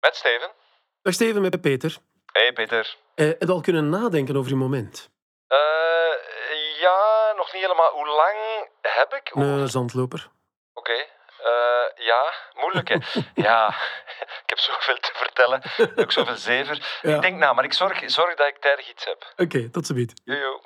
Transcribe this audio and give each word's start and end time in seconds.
Met 0.00 0.16
Steven. 0.16 0.50
Dag 1.02 1.14
Steven, 1.14 1.42
met 1.42 1.60
Peter. 1.60 1.96
Hey 2.32 2.52
Peter. 2.52 2.96
Eh, 3.14 3.26
je 3.38 3.46
al 3.46 3.60
kunnen 3.60 3.88
nadenken 3.88 4.36
over 4.36 4.50
je 4.50 4.56
moment? 4.56 5.10
Eh, 5.46 5.58
ja, 6.80 7.32
nog 7.36 7.52
niet 7.52 7.62
helemaal. 7.62 7.92
Hoe 7.92 8.06
lang 8.06 8.68
heb 8.80 9.14
ik? 9.14 9.30
Een 9.34 9.68
zandloper. 9.68 10.30
Oké. 10.74 10.92
Eh, 10.92 12.06
ja, 12.06 12.32
moeilijk 12.54 12.88
hè. 12.88 12.96
ja, 13.48 13.68
ik 14.44 14.46
heb 14.46 14.58
zoveel 14.58 14.96
te 14.96 15.10
vertellen. 15.14 15.62
Ook 15.96 16.12
zoveel 16.12 16.36
zever. 16.36 16.98
Ja. 17.02 17.14
Ik 17.14 17.22
denk 17.22 17.38
na, 17.38 17.52
maar 17.52 17.64
ik 17.64 17.72
zorg, 17.72 18.10
zorg 18.10 18.34
dat 18.34 18.46
ik 18.46 18.58
tijdig 18.58 18.90
iets 18.90 19.04
heb. 19.04 19.32
Oké, 19.36 19.70
tot 19.70 19.86
ziens. 19.86 20.12
Jojo. 20.24 20.60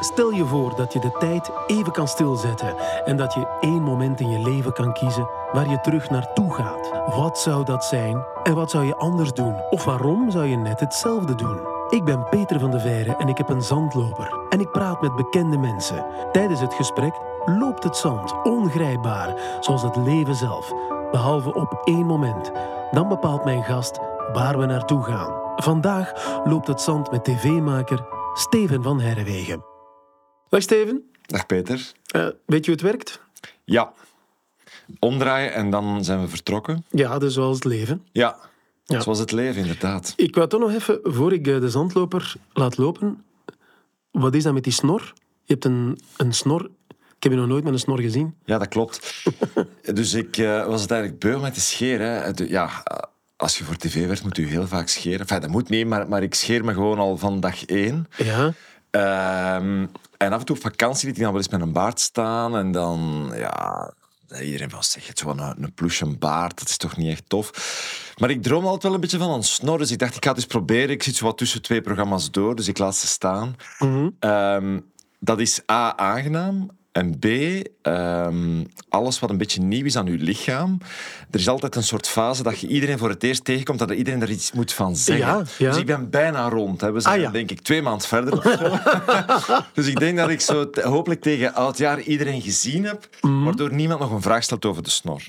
Stel 0.00 0.30
je 0.30 0.44
voor 0.44 0.76
dat 0.76 0.92
je 0.92 1.00
de 1.00 1.16
tijd 1.18 1.50
even 1.66 1.92
kan 1.92 2.08
stilzetten 2.08 2.74
en 3.04 3.16
dat 3.16 3.34
je 3.34 3.56
één 3.60 3.82
moment 3.82 4.20
in 4.20 4.30
je 4.30 4.38
leven 4.38 4.72
kan 4.72 4.92
kiezen 4.92 5.28
waar 5.52 5.70
je 5.70 5.80
terug 5.80 6.10
naartoe 6.10 6.54
gaat. 6.54 6.90
Wat 7.16 7.38
zou 7.38 7.64
dat 7.64 7.84
zijn 7.84 8.24
en 8.42 8.54
wat 8.54 8.70
zou 8.70 8.84
je 8.84 8.96
anders 8.96 9.32
doen? 9.32 9.54
Of 9.70 9.84
waarom 9.84 10.30
zou 10.30 10.46
je 10.46 10.56
net 10.56 10.80
hetzelfde 10.80 11.34
doen? 11.34 11.60
Ik 11.88 12.04
ben 12.04 12.28
Peter 12.28 12.60
van 12.60 12.70
de 12.70 12.80
Veire 12.80 13.16
en 13.16 13.28
ik 13.28 13.38
heb 13.38 13.48
een 13.48 13.62
zandloper. 13.62 14.34
En 14.48 14.60
ik 14.60 14.70
praat 14.70 15.00
met 15.00 15.16
bekende 15.16 15.58
mensen. 15.58 16.04
Tijdens 16.32 16.60
het 16.60 16.74
gesprek 16.74 17.14
loopt 17.44 17.84
het 17.84 17.96
zand, 17.96 18.42
ongrijpbaar, 18.42 19.34
zoals 19.60 19.82
het 19.82 19.96
leven 19.96 20.34
zelf. 20.34 20.72
Behalve 21.10 21.54
op 21.54 21.80
één 21.84 22.06
moment. 22.06 22.52
Dan 22.90 23.08
bepaalt 23.08 23.44
mijn 23.44 23.64
gast 23.64 23.98
waar 24.32 24.58
we 24.58 24.66
naartoe 24.66 25.02
gaan. 25.02 25.40
Vandaag 25.56 26.12
loopt 26.44 26.66
het 26.66 26.80
zand 26.80 27.10
met 27.10 27.24
tv-maker 27.24 28.04
Steven 28.34 28.82
van 28.82 29.00
Herrewegen. 29.00 29.71
Dag 30.52 30.62
Steven, 30.62 31.10
Dag 31.26 31.46
Peter. 31.46 31.92
Eh, 32.06 32.26
weet 32.46 32.64
je 32.64 32.70
hoe 32.70 32.80
het 32.80 32.80
werkt? 32.80 33.20
Ja. 33.64 33.92
Omdraaien 34.98 35.52
en 35.52 35.70
dan 35.70 36.04
zijn 36.04 36.20
we 36.20 36.28
vertrokken. 36.28 36.84
Ja, 36.90 37.18
dus 37.18 37.34
zoals 37.34 37.54
het 37.54 37.64
leven. 37.64 38.06
Ja. 38.12 38.36
Ja. 38.84 39.00
Zoals 39.00 39.18
het 39.18 39.32
leven, 39.32 39.60
inderdaad. 39.60 40.12
Ik 40.16 40.34
wou 40.34 40.48
toch 40.48 40.60
nog 40.60 40.72
even, 40.72 41.00
voor 41.02 41.32
ik 41.32 41.46
eh, 41.46 41.60
de 41.60 41.70
zandloper 41.70 42.34
laat 42.52 42.76
lopen, 42.76 43.24
wat 44.10 44.34
is 44.34 44.42
dat 44.42 44.52
met 44.52 44.64
die 44.64 44.72
snor? 44.72 45.12
Je 45.44 45.52
hebt 45.52 45.64
een, 45.64 45.98
een 46.16 46.32
snor. 46.32 46.70
Ik 46.88 47.22
heb 47.22 47.32
je 47.32 47.38
nog 47.38 47.48
nooit 47.48 47.64
met 47.64 47.72
een 47.72 47.78
snor 47.78 48.00
gezien. 48.00 48.34
Ja, 48.44 48.58
dat 48.58 48.68
klopt. 48.68 49.24
dus 49.94 50.14
ik 50.14 50.36
eh, 50.36 50.66
was 50.66 50.82
het 50.82 50.90
eigenlijk 50.90 51.20
beu 51.20 51.38
met 51.38 51.54
te 51.54 51.60
scheren. 51.60 52.34
Ja, 52.48 52.82
als 53.36 53.58
je 53.58 53.64
voor 53.64 53.76
tv 53.76 54.06
werkt, 54.06 54.22
moet 54.22 54.36
je 54.36 54.42
heel 54.42 54.66
vaak 54.66 54.88
scheren. 54.88 55.20
Enfin, 55.20 55.40
dat 55.40 55.50
moet 55.50 55.68
niet, 55.68 55.86
maar, 55.86 56.08
maar 56.08 56.22
ik 56.22 56.34
scheer 56.34 56.64
me 56.64 56.72
gewoon 56.72 56.98
al 56.98 57.16
van 57.16 57.40
dag 57.40 57.64
één. 57.64 58.06
Ja. 58.16 58.52
Ehm, 58.92 59.86
en 60.16 60.32
af 60.32 60.38
en 60.38 60.44
toe 60.44 60.56
op 60.56 60.62
vakantie 60.62 61.06
liet 61.06 61.16
ik 61.16 61.22
dan 61.22 61.32
wel 61.32 61.42
eens 61.42 61.50
met 61.50 61.60
een 61.60 61.72
baard 61.72 62.00
staan. 62.00 62.56
En 62.56 62.72
dan, 62.72 63.32
ja... 63.34 63.92
Iedereen 64.40 64.70
van 64.70 64.82
zeg 64.82 65.06
het 65.06 65.18
zo 65.18 65.28
een, 65.28 65.38
een 65.38 65.72
ploesje 65.74 66.04
een 66.04 66.18
baard, 66.18 66.58
dat 66.58 66.68
is 66.68 66.76
toch 66.76 66.96
niet 66.96 67.10
echt 67.10 67.28
tof. 67.28 67.50
Maar 68.16 68.30
ik 68.30 68.42
droom 68.42 68.64
altijd 68.64 68.82
wel 68.82 68.94
een 68.94 69.00
beetje 69.00 69.18
van 69.18 69.30
een 69.30 69.42
snor, 69.42 69.78
dus 69.78 69.90
ik 69.90 69.98
dacht 69.98 70.16
ik 70.16 70.22
ga 70.24 70.28
het 70.28 70.38
eens 70.38 70.46
proberen. 70.46 70.90
Ik 70.90 71.02
zit 71.02 71.16
zo 71.16 71.24
wat 71.24 71.38
tussen 71.38 71.62
twee 71.62 71.80
programma's 71.80 72.30
door, 72.30 72.56
dus 72.56 72.68
ik 72.68 72.78
laat 72.78 72.96
ze 72.96 73.06
staan. 73.06 73.56
Mhm. 73.78 74.08
Ehm, 74.18 74.80
dat 75.18 75.40
is 75.40 75.60
A, 75.70 75.96
aangenaam. 75.96 76.70
En 76.92 77.18
B, 77.18 77.24
ehm, 77.82 78.64
alles 78.88 79.18
wat 79.18 79.30
een 79.30 79.36
beetje 79.38 79.60
nieuw 79.62 79.84
is 79.84 79.96
aan 79.96 80.06
je 80.06 80.12
lichaam. 80.18 80.78
Er 81.30 81.38
is 81.38 81.48
altijd 81.48 81.76
een 81.76 81.82
soort 81.82 82.08
fase 82.08 82.42
dat 82.42 82.58
je 82.60 82.66
iedereen 82.66 82.98
voor 82.98 83.08
het 83.08 83.22
eerst 83.22 83.44
tegenkomt, 83.44 83.78
dat 83.78 83.90
iedereen 83.90 84.22
er 84.22 84.30
iets 84.30 84.52
moet 84.52 84.72
van 84.72 84.96
zeggen. 84.96 85.26
Ja, 85.26 85.42
ja. 85.58 85.70
Dus 85.70 85.78
ik 85.80 85.86
ben 85.86 86.10
bijna 86.10 86.48
rond. 86.48 86.80
Hè. 86.80 86.92
We 86.92 87.00
zijn 87.00 87.14
Ah, 87.14 87.20
ja. 87.22 87.30
denk 87.30 87.50
ik 87.50 87.60
twee 87.60 87.82
maanden 87.82 88.08
verder 88.08 88.42
dus 89.74 89.86
ik 89.86 89.98
denk 89.98 90.16
dat 90.16 90.28
ik 90.30 90.40
zo 90.40 90.70
hopelijk 90.82 91.20
tegen 91.20 91.54
oud 91.54 91.78
jaar 91.78 92.00
iedereen 92.00 92.40
gezien 92.42 92.84
heb, 92.84 93.08
Mhm. 93.20 93.44
waardoor 93.44 93.72
niemand 93.74 94.00
nog 94.00 94.10
een 94.10 94.22
vraag 94.22 94.42
stelt 94.42 94.64
over 94.64 94.82
de 94.82 94.90
snor. 94.90 95.22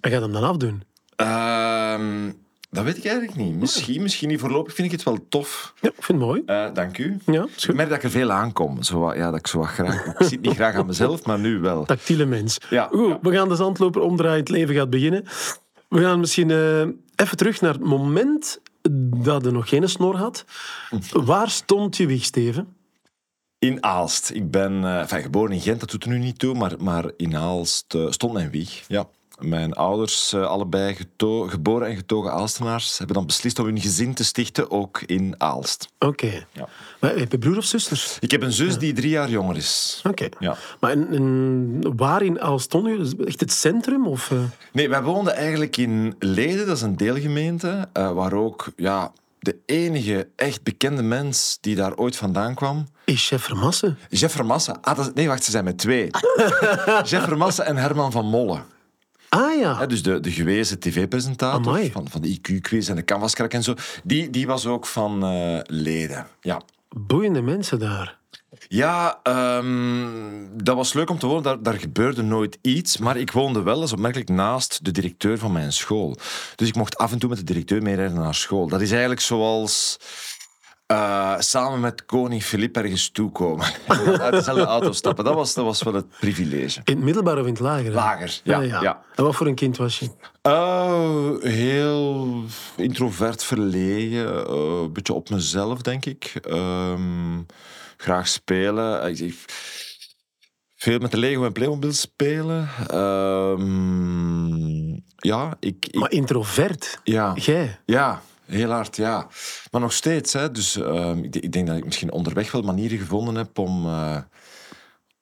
En 0.00 0.10
gaat 0.10 0.22
hem 0.22 0.32
dan 0.32 0.44
afdoen? 0.44 0.82
Ehm, 1.16 2.30
dat 2.76 2.84
weet 2.84 2.96
ik 2.96 3.04
eigenlijk 3.04 3.38
niet. 3.38 3.54
Misschien, 3.54 4.02
misschien 4.02 4.28
niet. 4.28 4.40
Voorlopig 4.40 4.74
vind 4.74 4.86
ik 4.86 4.92
het 4.92 5.02
wel 5.02 5.18
tof. 5.28 5.72
Ja, 5.80 5.88
ik 5.88 6.02
vind 6.02 6.18
het 6.18 6.28
mooi. 6.28 6.42
Eh, 6.46 6.74
dank 6.74 6.98
u. 6.98 7.18
Ja, 7.26 7.46
Ik 7.56 7.74
merk 7.74 7.88
dat 7.88 7.98
ik 7.98 8.04
er 8.04 8.10
veel 8.10 8.30
aankom. 8.30 8.82
Zo, 8.82 9.14
ja, 9.14 9.30
dat 9.30 9.38
ik 9.38 9.46
zo 9.46 9.58
wat 9.58 9.66
graag... 9.68 10.06
Ik 10.18 10.26
zit 10.26 10.40
niet 10.40 10.54
graag 10.54 10.74
aan 10.74 10.86
mezelf, 10.86 11.24
maar 11.24 11.38
nu 11.38 11.58
wel. 11.60 11.84
Tactiele 11.84 12.24
mens. 12.24 12.58
Ja. 12.70 12.88
Goed, 12.92 13.16
we 13.22 13.32
gaan 13.32 13.48
de 13.48 13.54
zandloper 13.54 14.00
omdraaien. 14.00 14.38
Het 14.38 14.48
leven 14.48 14.74
gaat 14.74 14.90
beginnen. 14.90 15.24
We 15.88 16.00
gaan 16.00 16.20
misschien 16.20 16.50
eh, 16.50 16.80
even 17.16 17.36
terug 17.36 17.60
naar 17.60 17.72
het 17.72 17.84
moment 17.84 18.60
dat 19.16 19.44
je 19.44 19.50
nog 19.50 19.68
geen 19.68 19.88
snor 19.88 20.16
had. 20.16 20.44
Waar 21.12 21.50
stond 21.50 21.96
je 21.96 22.06
wieg, 22.06 22.24
Steven? 22.24 22.76
In 23.58 23.84
Aalst. 23.84 24.30
Ik 24.30 24.50
ben 24.50 24.98
enfin, 25.00 25.22
geboren 25.22 25.52
in 25.52 25.60
Gent, 25.60 25.80
dat 25.80 25.90
doet 25.90 26.04
er 26.04 26.10
nu 26.10 26.18
niet 26.18 26.38
toe, 26.38 26.54
maar, 26.54 26.72
maar 26.78 27.04
in 27.16 27.36
Aalst 27.36 27.96
stond 28.08 28.32
mijn 28.32 28.50
wieg. 28.50 28.84
Ja. 28.88 29.08
Mijn 29.38 29.72
ouders, 29.72 30.32
eh, 30.32 30.46
allebei 30.46 30.94
geto- 30.94 31.46
geboren 31.46 31.88
en 31.88 31.96
getogen 31.96 32.32
Aalstenaars, 32.32 32.98
hebben 32.98 33.16
dan 33.16 33.26
beslist 33.26 33.58
om 33.58 33.64
hun 33.64 33.80
gezin 33.80 34.14
te 34.14 34.24
stichten, 34.24 34.70
ook 34.70 35.02
in 35.02 35.34
Aalst. 35.38 35.88
Oké. 35.98 36.46
Ja. 36.52 36.68
Maar 37.00 37.16
Heb 37.16 37.30
je 37.32 37.38
broer 37.38 37.56
of 37.56 37.64
zusters? 37.64 38.16
Ik 38.20 38.30
heb 38.30 38.42
een 38.42 38.52
zus 38.52 38.78
die 38.78 38.92
drie 38.92 39.10
jaar 39.10 39.30
jonger 39.30 39.56
is. 39.56 40.00
Oké. 40.08 40.28
Ja. 40.38 40.56
Maar 40.80 40.90
en, 40.90 41.08
en 41.12 41.96
waar 41.96 42.22
in 42.22 42.40
Aalst 42.40 42.74
Echt 43.24 43.40
het 43.40 43.52
centrum? 43.52 44.06
Of, 44.06 44.30
eh? 44.30 44.38
Nee, 44.72 44.88
wij 44.88 45.02
woonden 45.02 45.34
eigenlijk 45.34 45.76
in 45.76 46.14
Leden, 46.18 46.66
dat 46.66 46.76
is 46.76 46.82
een 46.82 46.96
deelgemeente, 46.96 47.88
eh, 47.92 48.12
waar 48.12 48.32
ook 48.32 48.66
ja, 48.76 49.12
de 49.38 49.56
enige 49.66 50.28
echt 50.36 50.62
bekende 50.62 51.02
mens 51.02 51.58
die 51.60 51.74
daar 51.76 51.96
ooit 51.96 52.16
vandaan 52.16 52.54
kwam, 52.54 52.86
Is 53.04 53.26
chef 53.26 53.42
Vermassen? 53.42 53.98
Jeff 54.10 54.34
Vermassen. 54.34 54.82
Ah, 54.82 54.96
dat, 54.96 55.14
nee, 55.14 55.28
wacht, 55.28 55.44
ze 55.44 55.50
zijn 55.50 55.64
met 55.64 55.78
twee. 55.78 56.10
Jeff 57.10 57.24
Vermassen 57.24 57.66
en 57.66 57.76
Herman 57.76 58.12
van 58.12 58.24
Molle. 58.26 58.58
Ah 59.28 59.58
ja. 59.58 59.86
Dus 59.86 60.02
de, 60.02 60.20
de 60.20 60.30
gewezen 60.30 60.78
tv-presentator 60.78 61.90
van, 61.90 62.08
van 62.08 62.20
de 62.20 62.28
IQ-quiz 62.28 62.88
en 62.88 62.96
de 62.96 63.04
Canvascrack 63.04 63.52
en 63.52 63.62
zo. 63.62 63.74
Die, 64.04 64.30
die 64.30 64.46
was 64.46 64.66
ook 64.66 64.86
van 64.86 65.24
eh, 65.24 65.58
Leden. 65.62 66.26
Ja. 66.40 66.62
Boeiende 66.88 67.42
mensen 67.42 67.78
daar. 67.78 68.18
Ja, 68.68 69.20
ehm, 69.22 70.08
dat 70.52 70.76
was 70.76 70.92
leuk 70.92 71.10
om 71.10 71.18
te 71.18 71.26
horen. 71.26 71.42
Daar, 71.42 71.62
daar 71.62 71.78
gebeurde 71.78 72.22
nooit 72.22 72.58
iets. 72.60 72.96
Maar 72.96 73.16
ik 73.16 73.30
woonde 73.30 73.62
wel, 73.62 73.82
is 73.82 73.92
opmerkelijk, 73.92 74.28
naast 74.28 74.84
de 74.84 74.90
directeur 74.90 75.38
van 75.38 75.52
mijn 75.52 75.72
school. 75.72 76.16
Dus 76.54 76.68
ik 76.68 76.74
mocht 76.74 76.98
af 76.98 77.12
en 77.12 77.18
toe 77.18 77.28
met 77.28 77.38
de 77.38 77.44
directeur 77.44 77.82
meerijden 77.82 78.16
naar 78.16 78.34
school. 78.34 78.68
Dat 78.68 78.80
is 78.80 78.90
eigenlijk 78.90 79.20
zoals 79.20 79.98
eh, 80.86 81.34
samen 81.38 81.80
met 81.80 82.04
koning 82.04 82.42
Filip 82.42 82.76
ergens 82.76 83.10
toekomen. 83.10 83.66
Uit 84.20 84.32
dezelfde 84.32 84.64
auto 84.64 84.92
stappen. 84.92 85.24
Dat 85.24 85.34
was, 85.34 85.54
dat 85.54 85.64
was 85.64 85.82
wel 85.82 85.94
het 85.94 86.06
privilege. 86.20 86.80
In 86.84 86.94
het 86.94 87.04
middelbaar 87.04 87.38
of 87.38 87.46
in 87.46 87.52
het 87.52 87.60
lager? 87.60 87.84
hè? 87.84 87.90
Lager, 87.92 88.40
ja. 88.44 88.60
ja. 88.60 89.02
En 89.14 89.24
wat 89.24 89.34
voor 89.36 89.46
een 89.46 89.54
kind 89.54 89.76
was 89.76 89.98
je? 89.98 90.08
Oh, 90.42 91.42
heel 91.42 92.42
introvert 92.76 93.44
verlegen. 93.44 94.46
eh, 94.46 94.80
een 94.82 94.92
beetje 94.92 95.12
op 95.12 95.30
mezelf, 95.30 95.82
denk 95.82 96.04
ik. 96.06 96.24
Ehm, 96.42 97.40
graag 97.96 98.28
spelen. 98.28 99.08
Ik, 99.10 99.18
ik- 99.18 99.44
veel 100.76 100.98
met 100.98 101.10
de 101.10 101.16
Lego 101.18 101.44
en 101.44 101.52
Playmobil 101.52 101.92
spelen. 101.92 102.68
Ehm, 103.66 104.90
ja, 105.16 105.56
ik, 105.60 105.86
ik- 105.86 105.94
Maar 105.94 106.10
introvert? 106.10 107.00
ja, 107.04 107.32
Jij? 107.34 107.78
ja, 107.86 108.22
heel 108.46 108.70
hard, 108.70 108.96
ja. 108.96 109.26
Maar 109.70 109.80
nog 109.80 109.92
steeds, 109.92 110.32
hè. 110.32 110.50
Dus 110.50 110.76
ehm, 110.76 111.18
ik, 111.18 111.36
ik 111.36 111.52
denk 111.52 111.66
dat 111.66 111.76
ik 111.76 111.84
misschien 111.84 112.12
onderweg 112.12 112.52
wel 112.52 112.62
manieren 112.62 112.98
gevonden 112.98 113.34
heb 113.34 113.58
om... 113.58 113.86
eh, 113.86 114.18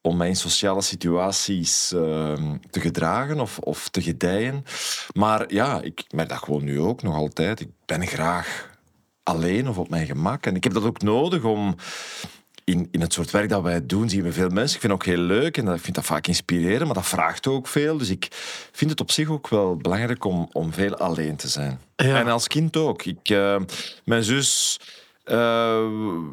om 0.07 0.17
mij 0.17 0.29
in 0.29 0.37
sociale 0.37 0.83
situaties 0.83 1.93
ehm, 1.93 2.57
te 2.71 2.81
gedragen 2.81 3.41
of, 3.41 3.59
of 3.59 3.89
te 3.89 4.03
gedijen. 4.03 4.65
Maar 5.15 5.53
ja, 5.53 5.81
ik 5.81 6.05
merk 6.11 6.29
dat 6.29 6.39
gewoon 6.39 6.65
nu 6.65 6.81
ook 6.81 7.03
nog 7.03 7.15
altijd. 7.15 7.61
Ik 7.61 7.71
ben 7.85 8.07
graag 8.07 8.71
alleen 9.23 9.69
of 9.69 9.79
op 9.79 9.89
mijn 9.89 10.07
gemak. 10.07 10.47
En 10.47 10.57
ik 10.57 10.65
heb 10.65 10.73
dat 10.73 10.85
ook 10.85 11.03
nodig 11.03 11.43
om... 11.43 11.77
In, 12.65 12.89
in 12.91 13.01
het 13.01 13.13
soort 13.13 13.31
werk 13.31 13.49
dat 13.49 13.63
wij 13.63 13.87
doen, 13.87 14.09
zien 14.09 14.23
we 14.23 14.33
veel 14.33 14.49
mensen. 14.49 14.75
Ik 14.75 14.81
vind 14.81 14.93
het 14.93 14.93
ook 14.93 15.07
heel 15.07 15.25
leuk 15.25 15.57
en 15.57 15.69
ik 15.69 15.81
vind 15.81 15.95
dat 15.95 16.05
vaak 16.05 16.27
inspirerend, 16.27 16.85
maar 16.85 16.95
dat 16.95 17.07
vraagt 17.07 17.47
ook 17.47 17.69
veel. 17.69 17.99
Dus 17.99 18.11
ik 18.11 18.29
vind 18.73 18.91
het 18.91 19.01
op 19.01 19.11
zich 19.11 19.29
ook 19.29 19.49
wel 19.49 19.77
belangrijk 19.77 20.25
om, 20.25 20.49
om 20.53 20.73
veel 20.73 20.97
alleen 20.97 21.37
te 21.37 21.49
zijn. 21.49 21.81
Ja. 21.97 22.19
En 22.19 22.29
als 22.29 22.49
kind 22.49 22.77
ook. 22.77 23.05
Ik, 23.05 23.29
eh, 23.31 23.57
mijn 24.05 24.23
zus 24.23 24.81
eh, 25.25 25.85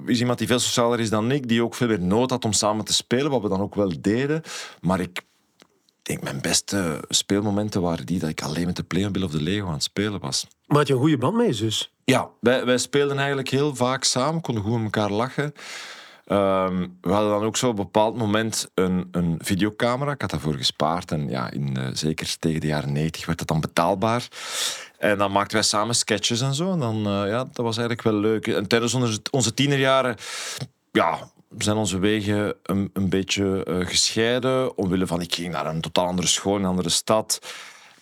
is 0.06 0.20
iemand 0.20 0.38
die 0.38 0.48
veel 0.48 0.60
socialer 0.60 1.00
is 1.00 1.10
dan 1.10 1.32
ik, 1.32 1.48
die 1.48 1.64
ook 1.64 1.76
veel 1.76 1.88
meer 1.88 2.02
nood 2.02 2.30
had 2.30 2.46
om 2.46 2.54
samen 2.54 2.86
te 2.86 2.94
spelen, 2.94 3.32
wat 3.32 3.42
we 3.42 3.50
dan 3.50 3.62
ook 3.62 3.76
wel 3.76 4.02
deden. 4.02 4.42
Maar 4.82 5.00
ik 5.00 5.22
denk, 6.02 6.24
mijn 6.24 6.42
beste 6.42 7.04
speelmomenten 7.10 7.82
waren 7.82 8.06
die 8.06 8.20
dat 8.20 8.30
ik 8.30 8.42
alleen 8.42 8.66
met 8.66 8.76
de 8.76 8.84
Playmobil 8.84 9.24
of 9.24 9.32
de 9.32 9.42
Lego 9.42 9.68
aan 9.68 9.74
het 9.74 9.84
spelen 9.84 10.20
was. 10.20 10.48
Maar 10.66 10.78
had 10.78 10.88
je 10.88 10.94
een 10.94 11.00
goede 11.00 11.18
band 11.18 11.36
met 11.36 11.46
je 11.46 11.54
zus? 11.54 11.92
Ja, 12.06 12.30
wij, 12.40 12.66
wij 12.66 12.78
speelden 12.78 13.18
eigenlijk 13.18 13.50
heel 13.50 13.76
vaak 13.76 14.04
samen, 14.04 14.42
konden 14.42 14.64
goed 14.64 14.74
met 14.74 14.84
elkaar 14.84 15.12
lachen. 15.12 15.54
Ehm, 16.32 16.88
we 17.02 17.12
hadden 17.12 17.30
dan 17.30 17.44
ook 17.44 17.58
zo 17.58 17.68
op 17.68 17.78
een 17.78 17.84
bepaald 17.84 18.18
moment 18.18 18.70
een, 18.74 19.08
een 19.12 19.40
videocamera. 19.44 20.12
Ik 20.12 20.22
had 20.22 20.30
daarvoor 20.30 20.54
gespaard. 20.54 21.12
En 21.12 21.30
ja, 21.30 21.52
in, 21.52 21.78
eh, 21.78 21.88
zeker 21.94 22.36
tegen 22.40 22.62
de 22.62 22.68
jaren 22.68 22.92
90 22.92 23.26
werd 23.26 23.40
het 23.40 23.48
dan 23.48 23.62
betaalbaar. 23.62 24.28
En 24.98 25.18
dan 25.18 25.32
maakten 25.32 25.54
wij 25.54 25.66
samen 25.66 25.96
sketches 25.96 26.42
en 26.42 26.54
zo. 26.54 26.72
En 26.72 26.80
dan, 26.80 26.98
eh, 26.98 27.30
ja, 27.30 27.44
dat 27.44 27.66
was 27.66 27.78
eigenlijk 27.78 28.02
wel 28.02 28.14
leuk. 28.14 28.48
En 28.48 28.68
tijdens 28.68 28.94
onze, 28.94 29.20
onze 29.32 29.54
tienerjaren, 29.54 30.16
ja, 30.92 31.20
zijn 31.58 31.78
onze 31.78 32.00
wegen 32.00 32.56
een, 32.64 32.90
een 32.94 33.10
beetje 33.10 33.64
eh, 33.64 33.88
gescheiden. 33.88 34.78
Omwille 34.78 35.08
van, 35.08 35.22
ik 35.22 35.36
ging 35.36 35.52
naar 35.52 35.66
een 35.66 35.82
totaal 35.82 36.06
andere 36.06 36.28
school, 36.28 36.56
een 36.56 36.66
andere 36.66 36.90
stad. 36.90 37.40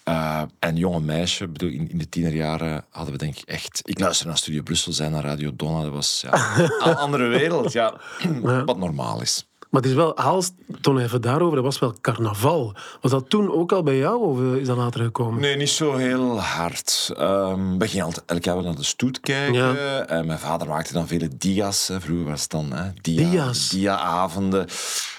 Uh, 0.10 0.42
en 0.60 0.76
jonge 0.76 1.00
meisje, 1.00 1.48
bedoel, 1.48 1.70
in, 1.70 1.90
in 1.90 1.98
de 1.98 2.10
tienerjaren 2.10 2.86
hadden 2.90 3.14
we 3.14 3.20
denk 3.20 3.38
ik 3.38 3.50
echt... 3.50 3.80
Ik 3.84 4.00
luisterde 4.00 4.30
naar 4.30 4.38
Studio 4.38 4.62
Brussel, 4.62 4.92
zijn 4.92 5.12
naar 5.12 5.24
Radio 5.24 5.56
Donna. 5.56 5.82
Dat 5.82 5.92
was 5.92 6.22
ja, 6.22 6.58
een 6.84 6.96
andere 6.96 7.28
wereld, 7.28 7.72
ja, 7.72 7.94
wat 8.66 8.78
normaal 8.78 9.22
is. 9.22 9.49
Maar 9.70 9.82
het 9.82 9.90
is 9.90 9.96
wel, 9.96 10.18
Aalst, 10.18 10.54
toen 10.82 11.00
even 11.00 11.22
daarover, 11.22 11.56
dat 11.56 11.64
was 11.64 11.80
wel 11.80 11.96
carnaval. 12.02 12.76
Was 13.02 13.12
dat 13.12 13.30
toen 13.30 13.52
ook 13.52 13.72
al 13.72 13.84
bij 13.84 13.98
jou 13.98 14.22
of 14.22 14.40
eh, 14.40 14.56
is 14.56 14.68
dat 14.68 14.78
later 14.78 15.04
gekomen? 15.04 15.42
Nee, 15.42 15.56
niet 15.56 15.70
zo 15.70 15.96
heel 15.96 16.40
hard. 16.40 17.14
Um, 17.20 17.78
we 17.80 17.88
gingen 17.88 18.06
altijd 18.06 18.26
elk 18.26 18.44
jaar 18.44 18.64
naar 18.64 18.76
de 18.76 18.84
stoet 18.84 19.20
kijken. 19.20 20.08
En 20.10 20.26
mijn 20.26 20.40
vader 20.40 20.68
maakte 20.68 20.94
dan 20.94 21.08
vele 21.08 21.30
dia's. 21.38 21.90
Vroeger 22.00 22.26
was 22.26 22.42
het 22.42 22.50
dan 22.50 22.74
hè, 22.74 22.90
dia, 23.02 23.30
dia's. 23.30 23.70
dia-avonden. 23.70 24.68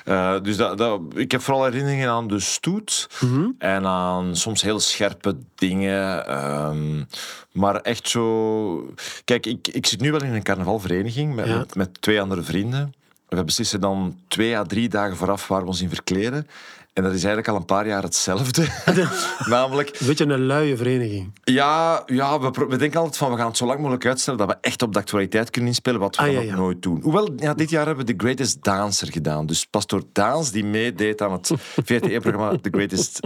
Uh, 0.05 0.41
dus 0.43 0.57
dat, 0.57 0.79
dat, 0.79 1.01
ik 1.15 1.31
heb 1.31 1.41
vooral 1.41 1.65
herinneringen 1.65 2.09
aan 2.11 2.29
de 2.29 2.41
stoet. 2.41 3.09
Mm 3.21 3.55
En 3.59 3.87
aan 3.87 4.37
soms 4.37 4.63
heel 4.63 4.81
scherpe 4.81 5.37
dingen. 5.55 6.33
Um, 6.45 7.07
maar 7.53 7.77
echt 7.77 8.09
zo... 8.09 8.95
Kijk, 9.25 9.47
ik, 9.47 9.69
ik 9.69 9.87
zit 9.87 10.01
nu 10.01 10.11
wel 10.11 10.23
in 10.23 10.35
een 10.35 10.43
carnavalvereniging 10.43 11.35
met, 11.35 11.47
met, 11.47 11.75
met 11.75 12.03
twee 12.03 12.21
andere 12.21 12.43
vrienden. 12.43 12.95
We 13.31 13.45
beslissen 13.45 13.81
dan 13.81 14.17
twee 14.29 14.57
à 14.57 14.65
drie 14.65 14.89
dagen 14.89 15.17
vooraf 15.17 15.49
waar 15.49 15.61
we 15.61 15.67
ons 15.67 15.81
in 15.81 15.89
verkleden. 15.89 16.47
En 16.93 17.03
dat 17.03 17.13
is 17.13 17.25
eigenlijk 17.25 17.49
al 17.49 17.57
een 17.57 17.65
paar 17.65 17.87
jaar 17.87 18.03
hetzelfde. 18.03 18.69
Namelijk... 19.49 20.01
Een 20.01 20.07
beetje 20.07 20.25
een 20.25 20.47
luie 20.47 20.77
vereniging. 20.77 21.33
Ja, 21.45 22.03
ja 22.07 22.41
we, 22.41 22.67
we, 22.69 22.77
denken 22.77 22.99
altijd 22.99 23.17
van 23.17 23.31
we 23.31 23.37
gaan 23.37 23.47
het 23.47 23.57
zo 23.57 23.67
lang 23.67 23.79
mogelijk 23.79 24.07
uitstellen 24.07 24.39
dat 24.39 24.49
we 24.49 24.57
echt 24.61 24.83
op 24.83 24.93
de 24.93 24.99
actualiteit 24.99 25.51
kunnen 25.51 25.71
inspelen, 25.71 26.01
wat 26.01 26.17
we 26.17 26.23
ah, 26.23 26.57
nooit 26.57 26.83
doen. 26.83 27.01
Hoewel, 27.03 27.33
ja, 27.37 27.55
dit 27.55 27.71
jaar 27.71 27.87
hebben 27.87 28.07
we 28.07 28.13
The 28.13 28.25
Greatest 28.25 28.65
Dancer 28.65 29.13
gedaan. 29.13 29.47
Dus 29.47 29.67
Pastor 29.67 30.03
Daans, 30.13 30.51
die 30.51 30.65
meedeed 30.65 31.23
aan 31.23 31.33
het 31.33 31.51
VRT-programma 31.87 32.59
The 32.61 32.71
Greatest 32.71 33.21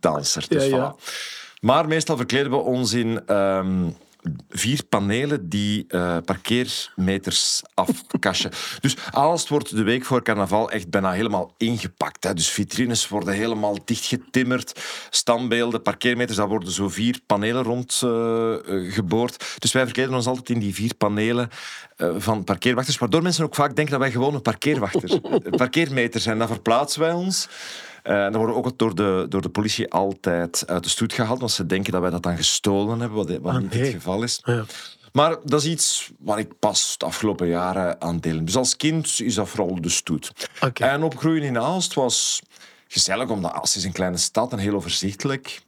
Dancer. 0.00 0.44
Dus 0.48 0.66
ja, 0.66 0.94
voilà. 0.94 1.04
Maar 1.60 1.88
meestal 1.88 2.16
verkleden 2.16 2.50
we 2.50 2.56
ons 2.56 2.92
in... 2.92 3.34
Um, 3.34 3.96
vier 4.48 4.84
panelen 4.88 5.48
die 5.48 5.84
uh, 5.88 6.16
parkeermeters 6.24 7.62
afkassen. 7.74 8.50
dus 8.80 8.96
alles 9.10 9.48
wordt 9.48 9.76
de 9.76 9.82
week 9.82 10.04
voor 10.04 10.22
carnaval 10.22 10.70
echt 10.70 10.90
bijna 10.90 11.12
helemaal 11.12 11.54
ingepakt. 11.56 12.24
Hè. 12.24 12.34
Dus 12.34 12.48
vitrines 12.48 13.08
worden 13.08 13.34
helemaal 13.34 13.78
dichtgetimmerd, 13.84 14.80
standbeelden, 15.10 15.82
parkeermeters, 15.82 16.36
daar 16.36 16.48
worden 16.48 16.72
zo 16.72 16.88
vier 16.88 17.20
panelen 17.26 17.62
rondgeboord. 17.62 19.42
Uh, 19.42 19.48
dus 19.58 19.72
wij 19.72 19.84
verkleden 19.84 20.14
ons 20.14 20.26
altijd 20.26 20.50
in 20.50 20.58
die 20.58 20.74
vier 20.74 20.94
panelen 20.94 21.48
van 22.16 22.44
parkeerwachters, 22.44 22.98
waardoor 22.98 23.22
mensen 23.22 23.44
ook 23.44 23.54
vaak 23.54 23.76
denken 23.76 23.92
dat 23.92 24.02
wij 24.02 24.10
gewoon 24.10 24.34
een 24.34 24.42
parkeerwachter, 24.42 25.20
parkeermeter 25.56 26.20
zijn. 26.20 26.38
Dan 26.38 26.48
verplaatsen 26.48 27.00
wij 27.00 27.12
ons. 27.12 27.48
Uh, 28.04 28.12
dan 28.22 28.36
worden 28.36 28.54
we 28.54 28.62
ook 28.62 28.78
door 28.78 28.94
de, 28.94 29.26
door 29.28 29.42
de 29.42 29.48
politie 29.48 29.90
altijd 29.90 30.66
uit 30.66 30.82
de 30.82 30.88
stoet 30.88 31.12
gehaald, 31.12 31.38
want 31.38 31.50
ze 31.50 31.66
denken 31.66 31.92
dat 31.92 32.00
wij 32.00 32.10
dat 32.10 32.22
dan 32.22 32.36
gestolen 32.36 33.00
hebben, 33.00 33.26
wat, 33.26 33.38
wat 33.38 33.60
niet 33.60 33.74
het 33.74 33.88
geval 33.88 34.22
is. 34.22 34.40
Ja. 34.44 34.64
Maar 35.12 35.36
dat 35.44 35.62
is 35.62 35.70
iets 35.70 36.10
waar 36.18 36.38
ik 36.38 36.58
pas 36.58 36.98
de 36.98 37.04
afgelopen 37.04 37.48
jaren 37.48 38.00
aan 38.00 38.18
deel. 38.18 38.44
Dus 38.44 38.56
als 38.56 38.76
kind 38.76 39.20
is 39.20 39.34
dat 39.34 39.48
vooral 39.48 39.80
de 39.80 39.88
stoet. 39.88 40.32
Okay. 40.60 40.88
En 40.88 41.02
opgroeien 41.02 41.42
in 41.42 41.58
Aalst 41.58 41.94
was 41.94 42.42
gezellig, 42.88 43.28
omdat 43.28 43.52
Aalst 43.52 43.76
is 43.76 43.84
een 43.84 43.92
kleine 43.92 44.16
stad 44.16 44.52
en 44.52 44.58
heel 44.58 44.74
overzichtelijk. 44.74 45.62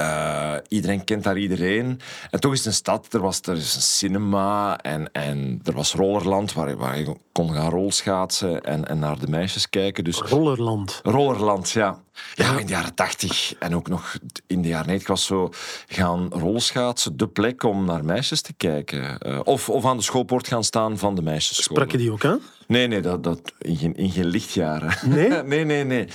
Uh, 0.00 0.54
iedereen 0.68 1.04
kent 1.04 1.24
daar 1.24 1.38
iedereen. 1.38 2.00
En 2.30 2.40
toch 2.40 2.52
is 2.52 2.58
het 2.58 2.66
een 2.66 2.72
stad, 2.72 3.12
er 3.14 3.20
was 3.20 3.40
er 3.40 3.56
is 3.56 3.74
een 3.74 3.82
cinema 3.82 4.78
en, 4.78 5.12
en 5.12 5.60
er 5.64 5.72
was 5.72 5.94
Rollerland 5.94 6.52
waar, 6.52 6.76
waar 6.76 6.98
je 6.98 7.16
kon 7.32 7.52
gaan 7.52 7.70
rolschaatsen 7.70 8.60
en, 8.60 8.88
en 8.88 8.98
naar 8.98 9.18
de 9.18 9.28
meisjes 9.28 9.68
kijken. 9.68 10.04
Dus, 10.04 10.18
Rollerland? 10.18 11.00
Rollerland, 11.02 11.70
ja. 11.70 11.98
Ja, 12.34 12.58
in 12.58 12.66
de 12.66 12.72
jaren 12.72 12.94
tachtig 12.94 13.54
en 13.58 13.74
ook 13.74 13.88
nog 13.88 14.16
in 14.46 14.62
de 14.62 14.68
jaren 14.68 14.86
90 14.86 15.08
was 15.08 15.24
zo 15.24 15.48
gaan 15.86 16.28
rolschaatsen 16.32 17.16
de 17.16 17.28
plek 17.28 17.62
om 17.62 17.84
naar 17.84 18.04
meisjes 18.04 18.40
te 18.40 18.52
kijken. 18.52 19.18
Uh, 19.26 19.40
of, 19.44 19.68
of 19.68 19.84
aan 19.84 19.96
de 19.96 20.02
schoolpoort 20.02 20.48
gaan 20.48 20.64
staan 20.64 20.98
van 20.98 21.14
de 21.14 21.22
meisjesschool. 21.22 21.76
Sprak 21.76 21.90
je 21.90 21.98
die 21.98 22.12
ook 22.12 22.24
aan? 22.24 22.40
Nee, 22.66 22.86
nee, 22.86 23.00
dat, 23.00 23.24
dat, 23.24 23.40
in, 23.58 23.76
geen, 23.76 23.96
in 23.96 24.10
geen 24.10 24.26
lichtjaren. 24.26 25.10
Nee? 25.10 25.28
nee, 25.42 25.64
nee, 25.64 25.84
nee. 25.84 26.08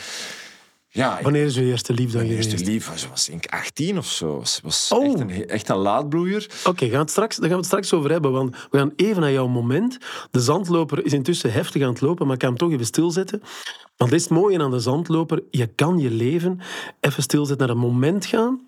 Ja, 0.95 1.19
Wanneer 1.21 1.45
is 1.45 1.57
uw 1.57 1.65
eerste 1.65 1.94
lief 1.94 2.12
dan 2.12 2.21
geweest? 2.21 2.51
eerste 2.51 2.71
lief 2.71 2.89
was, 2.89 3.07
was 3.07 3.25
denk 3.25 3.45
ik 3.45 3.51
18 3.51 3.97
of 3.97 4.06
zo. 4.06 4.38
Was, 4.38 4.59
was 4.63 4.92
oh. 4.94 5.06
echt, 5.06 5.19
een, 5.19 5.47
echt 5.47 5.69
een 5.69 5.75
laadbloeier. 5.75 6.45
Oké, 6.59 6.69
okay, 6.69 6.89
daar 6.89 7.07
gaan 7.07 7.39
we 7.39 7.56
het 7.56 7.65
straks 7.65 7.94
over 7.94 8.12
hebben. 8.12 8.31
Want 8.31 8.56
we 8.71 8.77
gaan 8.77 8.94
even 8.95 9.21
naar 9.21 9.31
jouw 9.31 9.47
moment. 9.47 9.97
De 10.31 10.39
zandloper 10.39 11.06
is 11.06 11.13
intussen 11.13 11.51
heftig 11.51 11.81
aan 11.81 11.89
het 11.89 12.01
lopen, 12.01 12.25
maar 12.25 12.33
ik 12.33 12.39
kan 12.39 12.50
hem 12.50 12.57
toch 12.57 12.71
even 12.71 12.86
stilzetten. 12.86 13.42
Want 13.97 14.12
dit 14.12 14.19
is 14.19 14.25
het 14.25 14.33
mooie 14.33 14.59
aan 14.59 14.71
de 14.71 14.80
zandloper. 14.80 15.44
Je 15.51 15.68
kan 15.68 16.00
je 16.00 16.12
leven 16.12 16.59
even 17.00 17.24
stilzetten, 17.24 17.68
naar 17.68 17.75
een 17.75 17.81
moment 17.81 18.25
gaan. 18.25 18.68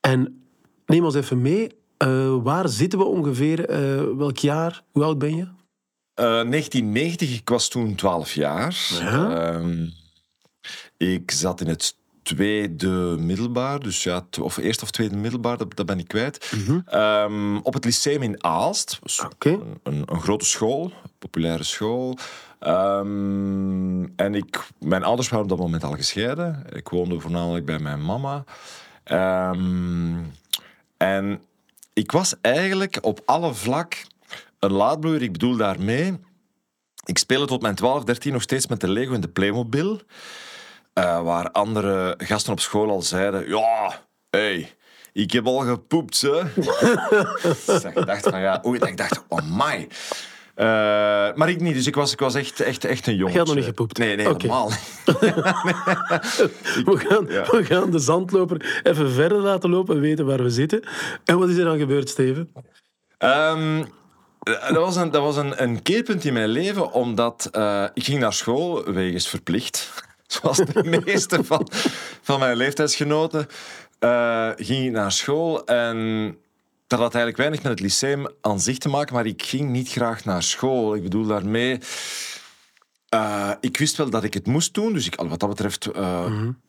En 0.00 0.44
neem 0.86 1.04
ons 1.04 1.14
even 1.14 1.42
mee. 1.42 1.68
Uh, 1.98 2.36
waar 2.42 2.68
zitten 2.68 2.98
we 2.98 3.04
ongeveer? 3.04 3.70
Uh, 3.70 4.16
welk 4.16 4.36
jaar? 4.36 4.82
Hoe 4.90 5.04
oud 5.04 5.18
ben 5.18 5.36
je? 5.36 5.42
Uh, 5.42 6.50
1990, 6.50 7.38
ik 7.38 7.48
was 7.48 7.68
toen 7.68 7.94
12 7.94 8.34
jaar. 8.34 8.76
Ja. 9.00 9.62
Ik 10.96 11.30
zat 11.30 11.60
in 11.60 11.68
het 11.68 11.96
tweede 12.24 13.16
middelbaar, 13.18 13.80
dus 13.80 14.02
ja, 14.02 14.26
of 14.40 14.56
eerste 14.56 14.84
of 14.84 14.90
tweede 14.90 15.16
middelbaar, 15.16 15.56
dat, 15.56 15.76
dat 15.76 15.86
ben 15.86 15.98
ik 15.98 16.08
kwijt. 16.08 16.52
Mhm. 16.54 16.80
Ehm, 16.86 17.56
op 17.56 17.74
het 17.74 17.84
lyceum 17.84 18.22
in 18.22 18.44
Aalst, 18.44 18.98
een, 19.38 19.78
een, 19.82 20.02
een, 20.06 20.20
grote 20.20 20.44
school, 20.44 20.92
populaire 21.18 21.62
school. 21.62 22.18
Ehm, 22.58 24.04
en 24.16 24.34
ik, 24.34 24.68
mijn 24.78 25.04
ouders 25.04 25.28
waren 25.28 25.44
op 25.44 25.50
dat 25.50 25.58
moment 25.58 25.84
al 25.84 25.92
gescheiden. 25.92 26.64
Ik 26.72 26.88
woonde 26.88 27.20
voornamelijk 27.20 27.64
bij 27.64 27.78
mijn 27.78 28.04
mama. 28.04 28.44
Ehm, 29.04 30.14
en 30.96 31.42
ik 31.92 32.12
was 32.12 32.34
eigenlijk 32.40 32.98
op 33.00 33.20
alle 33.24 33.54
vlak 33.54 34.04
een 34.58 34.72
laadbloeier. 34.72 35.22
Ik 35.22 35.32
bedoel 35.32 35.56
daarmee, 35.56 36.18
ik 37.04 37.18
speelde 37.18 37.46
tot 37.46 37.62
mijn 37.62 37.74
12, 37.74 38.04
13 38.04 38.32
nog 38.32 38.42
steeds 38.42 38.66
met 38.66 38.80
de 38.80 38.88
Lego 38.88 39.14
en 39.14 39.20
de 39.20 39.28
Playmobil. 39.28 40.00
Uh, 40.98 41.22
waar 41.22 41.50
andere 41.50 42.14
gasten 42.18 42.52
op 42.52 42.60
school 42.60 42.90
al 42.90 43.02
zeiden: 43.02 43.48
Ja, 43.48 44.00
hey, 44.30 44.74
ik 45.12 45.30
heb 45.30 45.46
al 45.46 45.58
gepoept, 45.58 46.20
hè. 46.20 46.42
dus 47.66 47.84
ik 47.84 48.06
dacht 48.06 48.28
van 48.28 48.40
ja, 48.40 48.62
oei, 48.66 48.78
ik 48.78 48.96
dacht, 48.96 49.24
oh 49.28 49.38
my. 49.50 49.88
Uh, 50.56 50.64
maar 51.34 51.48
ik 51.48 51.60
niet, 51.60 51.74
dus 51.74 51.86
ik 51.86 51.94
was, 51.94 52.12
ik 52.12 52.20
was 52.20 52.34
echt, 52.34 52.60
echt, 52.60 52.84
echt 52.84 53.06
een 53.06 53.16
jongen. 53.16 53.32
Je 53.32 53.38
had 53.38 53.46
nog 53.46 53.56
niet 53.56 53.64
gepoept? 53.64 53.98
Nee, 53.98 54.16
nee, 54.16 54.28
okay. 54.28 54.40
helemaal 54.40 54.68
we, 56.90 56.96
gaan, 56.96 57.26
we 57.26 57.64
gaan 57.64 57.90
de 57.90 57.98
zandloper 57.98 58.80
even 58.82 59.12
verder 59.12 59.38
laten 59.38 59.70
lopen 59.70 59.94
en 59.94 60.00
weten 60.00 60.26
waar 60.26 60.42
we 60.42 60.50
zitten. 60.50 60.82
En 61.24 61.38
wat 61.38 61.48
is 61.48 61.56
er 61.56 61.64
dan 61.64 61.78
gebeurd, 61.78 62.08
Steven? 62.08 62.52
Um, 63.18 63.86
dat 64.44 64.76
was, 64.76 64.96
een, 64.96 65.10
dat 65.10 65.22
was 65.22 65.36
een, 65.36 65.62
een 65.62 65.82
keerpunt 65.82 66.24
in 66.24 66.32
mijn 66.32 66.48
leven, 66.48 66.92
omdat 66.92 67.48
uh, 67.52 67.84
ik 67.94 68.04
ging 68.04 68.20
naar 68.20 68.32
school 68.32 68.84
wegens 68.84 69.28
verplicht. 69.28 69.92
Zoals 70.26 70.56
de 70.56 70.84
meeste 71.04 71.44
van, 71.44 71.68
van 72.22 72.38
mijn 72.38 72.56
leeftijdsgenoten. 72.56 73.46
Uh, 74.00 74.50
ging 74.56 74.86
ik 74.86 74.92
naar 74.92 75.12
school 75.12 75.66
en 75.66 76.28
dat 76.86 76.98
had 76.98 77.14
eigenlijk 77.14 77.36
weinig 77.36 77.62
met 77.62 77.72
het 77.72 77.80
lyceum 77.80 78.28
aan 78.40 78.60
zich 78.60 78.78
te 78.78 78.88
maken, 78.88 79.14
maar 79.14 79.26
ik 79.26 79.42
ging 79.42 79.70
niet 79.70 79.88
graag 79.88 80.24
naar 80.24 80.42
school. 80.42 80.94
Ik 80.94 81.02
bedoel 81.02 81.26
daarmee... 81.26 81.78
Uh, 83.14 83.50
ik 83.60 83.76
wist 83.76 83.96
wel 83.96 84.10
dat 84.10 84.24
ik 84.24 84.34
het 84.34 84.46
moest 84.46 84.74
doen, 84.74 84.92
dus 84.92 85.06
ik, 85.06 85.14
wat 85.14 85.40
dat 85.40 85.48
betreft 85.48 85.88
uh, 85.96 86.26
mm 86.26 86.36
-hmm. 86.36 86.60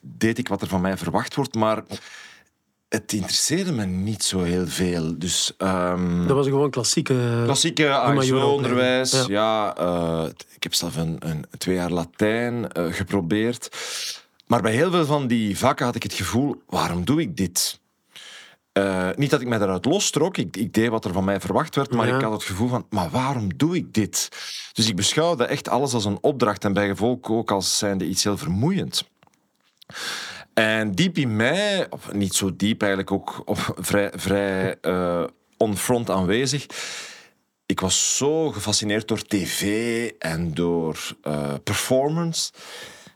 deed 0.00 0.38
ik 0.38 0.48
wat 0.48 0.62
er 0.62 0.68
van 0.68 0.80
mij 0.80 0.96
verwacht 0.96 1.34
wordt, 1.34 1.54
maar 1.54 1.82
het 2.92 3.12
interesseerde 3.12 3.72
me 3.72 3.84
niet 3.84 4.24
zo 4.24 4.42
heel 4.42 4.66
veel. 4.66 5.18
Dus, 5.18 5.52
um, 5.58 6.26
dat 6.26 6.36
was 6.36 6.46
gewoon 6.46 6.70
klassieke... 6.70 7.40
Klassieke 7.44 7.88
ASO-onderwijs, 7.88 9.10
ja. 9.10 9.26
ja 9.28 9.78
uh, 9.80 10.28
ik 10.54 10.62
heb 10.62 10.74
zelf 10.74 10.96
een, 10.96 11.16
een, 11.18 11.44
twee 11.58 11.74
jaar 11.74 11.90
Latijn 11.90 12.66
uh, 12.78 12.92
geprobeerd. 12.92 13.68
Maar 14.46 14.62
bij 14.62 14.72
heel 14.72 14.90
veel 14.90 15.04
van 15.04 15.26
die 15.26 15.58
vakken 15.58 15.86
had 15.86 15.94
ik 15.94 16.02
het 16.02 16.12
gevoel, 16.12 16.62
waarom 16.66 17.04
doe 17.04 17.20
ik 17.20 17.36
dit? 17.36 17.80
Uh, 18.78 19.08
niet 19.16 19.30
dat 19.30 19.40
ik 19.40 19.48
mij 19.48 19.58
daaruit 19.58 19.84
lostrok, 19.84 20.36
ik, 20.36 20.56
ik, 20.56 20.72
deed 20.72 20.88
wat 20.88 21.04
er 21.04 21.12
van 21.12 21.24
mij 21.24 21.40
verwacht 21.40 21.74
werd, 21.74 21.92
maar 21.92 22.06
ja. 22.06 22.16
ik 22.16 22.22
had 22.22 22.32
het 22.32 22.42
gevoel 22.42 22.68
van, 22.68 22.86
maar 22.90 23.10
waarom 23.10 23.56
doe 23.56 23.76
ik 23.76 23.94
dit? 23.94 24.28
Dus 24.72 24.88
ik 24.88 24.96
beschouwde 24.96 25.44
echt 25.44 25.68
alles 25.68 25.94
als 25.94 26.04
een 26.04 26.18
opdracht 26.20 26.64
en 26.64 26.72
bij 26.72 26.88
gevolg 26.88 27.18
ook 27.22 27.50
als 27.50 27.78
zijnde 27.78 28.06
iets 28.06 28.24
heel 28.24 28.38
vermoeiend. 28.38 29.10
En 30.54 30.92
diep 30.92 31.18
in 31.18 31.36
mij, 31.36 31.86
of 31.90 32.12
niet 32.12 32.34
zo 32.34 32.56
diep 32.56 32.80
eigenlijk, 32.80 33.12
ook 33.12 33.42
of 33.44 33.72
vrij, 33.76 34.10
vrij 34.14 34.76
uh, 34.82 35.24
on 35.56 35.76
front 35.76 36.10
aanwezig. 36.10 36.66
Ik 37.66 37.80
was 37.80 38.16
zo 38.16 38.50
gefascineerd 38.50 39.08
door 39.08 39.22
tv 39.22 40.10
en 40.18 40.54
door 40.54 41.16
uh, 41.26 41.54
performance. 41.64 42.52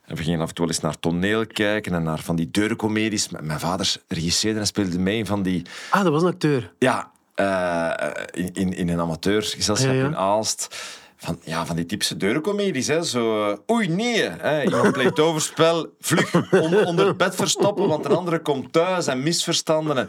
En 0.05 0.17
we 0.17 0.23
gingen 0.23 0.41
af 0.41 0.49
en 0.49 0.55
toe 0.55 0.65
wel 0.67 0.75
eens 0.75 0.83
naar 0.83 0.99
toneel 0.99 1.47
kijken 1.47 1.95
en 1.95 2.03
naar 2.03 2.19
van 2.19 2.37
die 2.37 2.51
deurencomedies. 2.51 3.29
Mijn 3.29 3.61
vader 3.61 3.97
regisseerde 4.09 4.61
en 4.61 4.67
speelde 4.67 4.99
mee 4.99 5.19
in 5.19 5.27
van 5.27 5.43
die... 5.43 5.63
Ah, 5.91 6.03
dat 6.03 6.13
was 6.13 6.23
een 6.23 6.29
acteur? 6.29 6.73
Ja, 6.79 7.11
uh, 7.37 8.11
in, 8.53 8.73
in 8.73 8.89
een 8.89 9.01
amateurgezelschap 9.01 9.93
ja, 9.93 9.99
ja. 9.99 10.07
in 10.07 10.17
Aalst. 10.17 10.77
Van, 11.17 11.41
ja, 11.45 11.67
van 11.67 11.77
die 11.77 11.87
typische 11.87 12.17
deurencomedies. 12.17 12.87
Hè. 12.87 13.03
Zo, 13.03 13.51
uh, 13.51 13.57
oei, 13.71 13.89
nee. 13.89 14.23
Hè. 14.23 14.63
Iemand 14.65 14.93
pleegt 14.93 15.21
overspel, 15.21 15.95
vlug 16.01 16.53
on, 16.53 16.87
onder 16.87 17.07
het 17.07 17.17
bed 17.17 17.35
verstoppen, 17.35 17.89
want 17.89 18.05
een 18.05 18.17
andere 18.17 18.41
komt 18.41 18.73
thuis 18.73 19.07
en 19.07 19.23
misverstanden. 19.23 19.99
En 19.99 20.07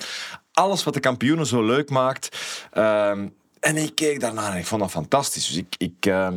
alles 0.52 0.84
wat 0.84 0.94
de 0.94 1.00
kampioenen 1.00 1.46
zo 1.46 1.66
leuk 1.66 1.90
maakt. 1.90 2.38
Um, 2.74 3.36
en 3.60 3.78
ik 3.78 3.96
keek 3.96 4.20
daarnaar 4.20 4.52
en 4.52 4.58
ik 4.58 4.66
vond 4.66 4.82
dat 4.82 4.92
fantastisch. 4.92 5.48
Dus 5.48 5.58
ik, 5.58 5.76
ik, 5.78 6.06
uh, 6.06 6.28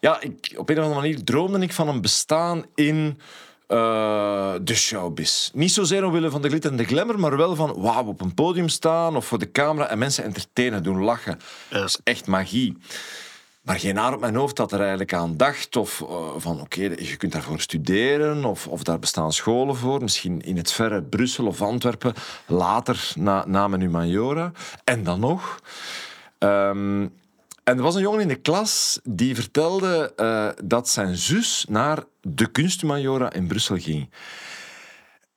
ja, 0.00 0.20
ik, 0.20 0.54
op 0.56 0.68
een 0.68 0.78
of 0.78 0.84
andere 0.84 1.00
manier 1.00 1.24
droomde 1.24 1.58
ik 1.58 1.72
van 1.72 1.88
een 1.88 2.00
bestaan 2.00 2.64
in 2.74 3.20
uh, 3.68 4.54
de 4.62 4.74
showbiz. 4.74 5.50
Niet 5.52 5.72
zozeer 5.72 6.04
omwille 6.04 6.30
van 6.30 6.42
de 6.42 6.48
glitter 6.48 6.70
en 6.70 6.76
de 6.76 6.84
glamour, 6.84 7.18
maar 7.18 7.36
wel 7.36 7.54
van 7.54 7.74
wauw, 7.76 8.04
op 8.04 8.20
een 8.20 8.34
podium 8.34 8.68
staan 8.68 9.16
of 9.16 9.26
voor 9.26 9.38
de 9.38 9.50
camera 9.50 9.88
en 9.88 9.98
mensen 9.98 10.24
entertainen, 10.24 10.82
doen 10.82 11.02
lachen. 11.02 11.38
Ja. 11.68 11.78
Dat 11.78 11.88
is 11.88 11.98
echt 12.04 12.26
magie. 12.26 12.76
Maar 13.62 13.78
geen 13.78 13.96
haar 13.96 14.14
op 14.14 14.20
mijn 14.20 14.34
hoofd 14.34 14.56
dat 14.56 14.72
er 14.72 14.80
eigenlijk 14.80 15.14
aan 15.14 15.36
dacht. 15.36 15.76
Of 15.76 16.00
uh, 16.00 16.08
van 16.36 16.60
oké, 16.60 16.82
je 16.82 17.16
kunt 17.16 17.32
daarvoor 17.32 17.60
studeren. 17.60 18.44
Of, 18.44 18.66
of 18.66 18.82
daar 18.82 18.98
bestaan 18.98 19.32
scholen 19.32 19.76
voor. 19.76 20.02
Misschien 20.02 20.40
in 20.40 20.56
het 20.56 20.72
verre 20.72 21.02
Brussel 21.02 21.46
of 21.46 21.62
Antwerpen. 21.62 22.14
Later 22.46 23.12
na, 23.14 23.44
na 23.46 23.68
mijn 23.68 23.80
humaniora. 23.80 24.52
En 24.84 25.04
dan 25.04 25.20
nog. 25.20 25.60
Um, 26.38 27.12
en 27.64 27.76
er 27.76 27.82
was 27.82 27.94
een 27.94 28.02
jongen 28.02 28.20
in 28.20 28.28
de 28.28 28.34
klas 28.34 29.00
die 29.02 29.34
vertelde 29.34 30.12
uh, 30.16 30.48
dat 30.64 30.88
zijn 30.88 31.16
zus 31.16 31.64
naar 31.68 32.04
de 32.20 32.46
kunstmajora 32.46 33.32
in 33.32 33.46
Brussel 33.46 33.78
ging. 33.78 34.10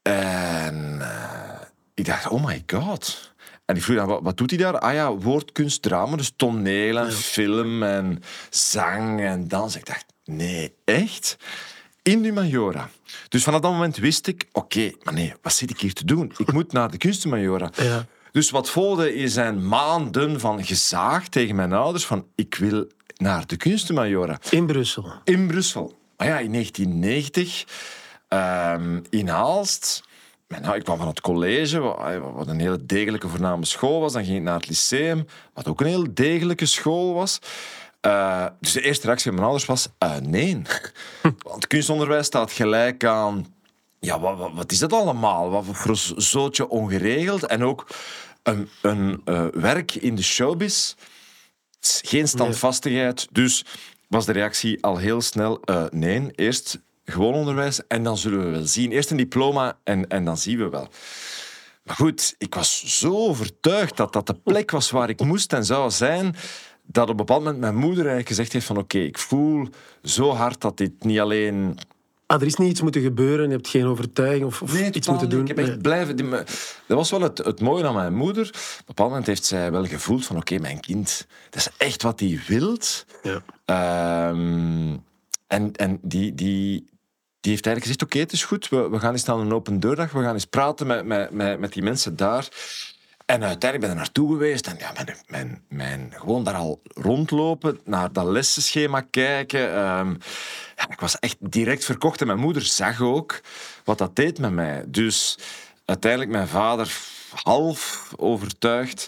En 0.01 0.97
uh, 0.99 1.61
ik 1.93 2.05
dacht, 2.05 2.27
oh 2.27 2.45
my 2.45 2.63
god. 2.67 3.33
En 3.65 3.75
ik 3.75 3.81
vroeg 3.81 3.97
dan, 3.97 4.07
wat, 4.07 4.19
wat, 4.23 4.37
doet 4.37 4.49
hij 4.49 4.59
daar? 4.59 4.79
Ah 4.79 4.93
ja, 4.93 5.15
woordkunst, 5.15 5.81
drama, 5.81 6.15
dus 6.15 6.33
toneel 6.35 6.97
en 6.97 7.11
film 7.11 7.83
en 7.83 8.23
zang 8.49 9.19
en 9.21 9.47
dans. 9.47 9.75
Ik 9.75 9.85
dacht, 9.85 10.05
nee, 10.23 10.73
echt? 10.83 11.37
In 12.01 12.21
de 12.21 12.31
Majora. 12.31 12.89
Dus 13.29 13.43
vanaf 13.43 13.59
dat 13.59 13.71
moment 13.71 13.97
wist 13.97 14.27
ik, 14.27 14.45
oké, 14.51 14.77
okay, 14.77 14.95
maar 15.03 15.13
nee, 15.13 15.33
wat 15.41 15.53
zit 15.53 15.69
ik 15.69 15.79
hier 15.79 15.93
te 15.93 16.05
doen? 16.05 16.33
Ik 16.37 16.51
moet 16.51 16.71
naar 16.71 16.91
de 16.91 16.97
kunstmajora. 16.97 17.71
Ja. 17.83 18.05
Dus 18.31 18.49
wat 18.49 18.69
volgde 18.69 19.27
zijn 19.27 19.67
maanden 19.67 20.39
van 20.39 20.65
gezaag 20.65 21.27
tegen 21.27 21.55
mijn 21.55 21.73
ouders 21.73 22.05
van 22.05 22.27
ik 22.35 22.55
wil 22.55 22.87
naar 23.17 23.47
de 23.47 23.57
kunstenmajora. 23.57 24.39
In 24.49 24.65
Brussel? 24.65 25.13
In 25.23 25.47
Brussel. 25.47 25.97
Maar 26.17 26.27
ja, 26.27 26.39
in 26.39 26.51
1990 26.51 27.65
um, 28.29 29.01
in 29.09 29.31
Aalst... 29.31 30.03
Nou, 30.47 30.75
ik 30.75 30.83
kwam 30.83 30.97
van 30.97 31.07
het 31.07 31.21
college, 31.21 31.79
wat 32.33 32.47
een 32.47 32.59
hele 32.59 32.85
degelijke 32.85 33.27
voorname 33.27 33.65
school 33.65 33.99
was. 33.99 34.13
Dan 34.13 34.25
ging 34.25 34.37
ik 34.37 34.43
naar 34.43 34.55
het 34.55 34.67
lyceum, 34.67 35.25
wat 35.53 35.67
ook 35.67 35.81
een 35.81 35.87
heel 35.87 36.13
degelijke 36.13 36.65
school 36.65 37.13
was. 37.13 37.39
Uh, 38.01 38.45
dus 38.59 38.71
de 38.71 38.81
eerste 38.81 39.05
reactie 39.05 39.25
van 39.25 39.33
mijn 39.33 39.45
ouders 39.45 39.65
was 39.65 39.87
uh, 40.03 40.17
nee. 40.17 40.61
Want 41.51 41.67
kunstonderwijs 41.67 42.25
staat 42.25 42.51
gelijk 42.51 43.03
aan 43.03 43.53
ja, 43.99 44.19
wat, 44.19 44.51
wat, 44.53 44.71
is 44.71 44.79
dat 44.79 44.93
allemaal? 44.93 45.49
Wat 45.49 45.65
voor 45.65 45.97
zootje 46.15 46.69
ongeregeld? 46.69 47.45
En 47.45 47.63
ook 47.63 47.87
een, 48.43 48.69
een 48.81 49.21
uh, 49.25 49.45
werk 49.51 49.95
in 49.95 50.15
de 50.15 50.23
showbiz, 50.23 50.93
geen 51.79 52.27
standvastigheid. 52.27 53.27
Dus 53.31 53.65
was 54.07 54.25
de 54.25 54.31
reactie 54.31 54.83
al 54.83 54.97
heel 54.97 55.21
snel: 55.21 55.61
nee, 55.91 56.31
eerst 56.35 56.79
gewoon 57.05 57.33
onderwijs 57.33 57.87
en 57.87 58.03
dan 58.03 58.17
zullen 58.17 58.45
we 58.45 58.49
wel 58.49 58.67
zien. 58.67 58.91
Eerst 58.91 59.11
een 59.11 59.17
diploma 59.17 59.77
en, 59.83 60.07
en 60.07 60.25
dan 60.25 60.37
zien 60.37 60.57
we 60.57 60.69
wel. 60.69 60.87
Maar 61.83 61.95
goed, 61.95 62.35
ik 62.37 62.55
was 62.55 62.99
zo 62.99 63.13
overtuigd 63.27 63.97
dat 63.97 64.13
dat 64.13 64.27
de 64.27 64.33
plek 64.33 64.71
was 64.71 64.91
waar 64.91 65.09
ik 65.09 65.23
moest 65.23 65.53
en 65.53 65.65
zou 65.65 65.91
zijn, 65.91 66.35
dat 66.85 67.03
op 67.03 67.09
een 67.09 67.15
bepaald 67.15 67.43
moment 67.43 67.59
mijn 67.59 67.75
moeder 67.75 67.97
eigenlijk 67.97 68.27
gezegd 68.27 68.53
heeft 68.53 68.65
van 68.65 68.77
oké, 68.77 68.97
ik 68.97 69.17
voel 69.17 69.67
zo 70.03 70.31
hard 70.31 70.61
dat 70.61 70.77
dit 70.77 71.03
niet 71.03 71.19
alleen 71.19 71.79
Ah, 72.27 72.41
er 72.41 72.47
is 72.47 72.55
niet 72.55 72.69
iets 72.69 72.81
moeten 72.81 73.01
gebeuren, 73.01 73.45
je 73.45 73.55
hebt 73.55 73.67
geen 73.67 73.85
overtuiging 73.85 74.45
of, 74.45 74.61
of 74.61 74.73
nee, 74.73 74.91
iets 74.91 75.07
moeten 75.07 75.29
doen. 75.29 75.41
Ik 75.41 75.47
heb 75.47 75.57
echt 75.57 75.81
blijven... 75.81 76.29
Dat 76.87 76.97
was 76.97 77.11
wel 77.11 77.21
het, 77.21 77.37
het 77.37 77.61
mooie 77.61 77.87
aan 77.87 77.93
mijn 77.93 78.15
moeder. 78.15 78.47
Op 78.47 78.53
een 78.53 78.83
bepaald 78.85 79.09
moment 79.09 79.27
heeft 79.27 79.45
zij 79.45 79.71
wel 79.71 79.85
gevoeld 79.85 80.25
van... 80.25 80.35
Oké, 80.35 80.53
okay, 80.53 80.67
mijn 80.67 80.79
kind, 80.79 81.27
dat 81.49 81.59
is 81.59 81.69
echt 81.77 82.01
wat 82.01 82.19
hij 82.19 82.41
wilt. 82.47 83.05
Ja. 83.21 84.29
Um, 84.29 85.03
en 85.47 85.71
en 85.75 85.99
die, 86.01 86.35
die, 86.35 86.85
die 87.45 87.53
heeft 87.53 87.65
eigenlijk 87.65 87.85
gezegd... 87.85 88.03
Oké, 88.03 88.19
het 88.19 88.31
is 88.31 88.43
goed, 88.43 88.69
we, 88.69 88.89
we 88.89 88.99
gaan 88.99 89.11
eens 89.11 89.25
naar 89.25 89.37
een 89.37 89.53
open 89.53 89.79
deurdag. 89.79 90.11
We 90.11 90.21
gaan 90.21 90.33
eens 90.33 90.45
praten 90.45 90.87
met, 90.87 91.05
met, 91.31 91.59
met, 91.59 91.73
die 91.73 91.83
mensen 91.83 92.15
daar. 92.15 92.47
En 93.25 93.43
uiteindelijk 93.43 93.79
ben 93.79 93.89
ik 93.89 93.95
naartoe 93.95 94.31
geweest 94.31 94.67
en 94.67 94.75
ja, 94.79 94.91
mijn, 94.93 95.17
mijn, 95.27 95.61
mijn, 95.69 96.13
gewoon 96.15 96.43
daar 96.43 96.55
al 96.55 96.81
rondlopen, 96.93 97.79
naar 97.83 98.13
dat 98.13 98.25
lessenschema 98.25 99.01
kijken. 99.09 99.61
Um, 99.61 100.17
ja, 100.75 100.89
ik 100.89 100.99
was 100.99 101.19
echt 101.19 101.37
direct 101.39 101.85
verkocht 101.85 102.21
en 102.21 102.27
mijn 102.27 102.39
moeder 102.39 102.61
zag 102.61 103.01
ook 103.01 103.41
wat 103.83 103.97
dat 103.97 104.15
deed 104.15 104.39
met 104.39 104.51
mij. 104.51 104.83
Dus 104.87 105.37
uiteindelijk 105.85 106.31
mijn 106.31 106.47
vader 106.47 106.97
half 107.43 108.11
overtuigd 108.15 109.07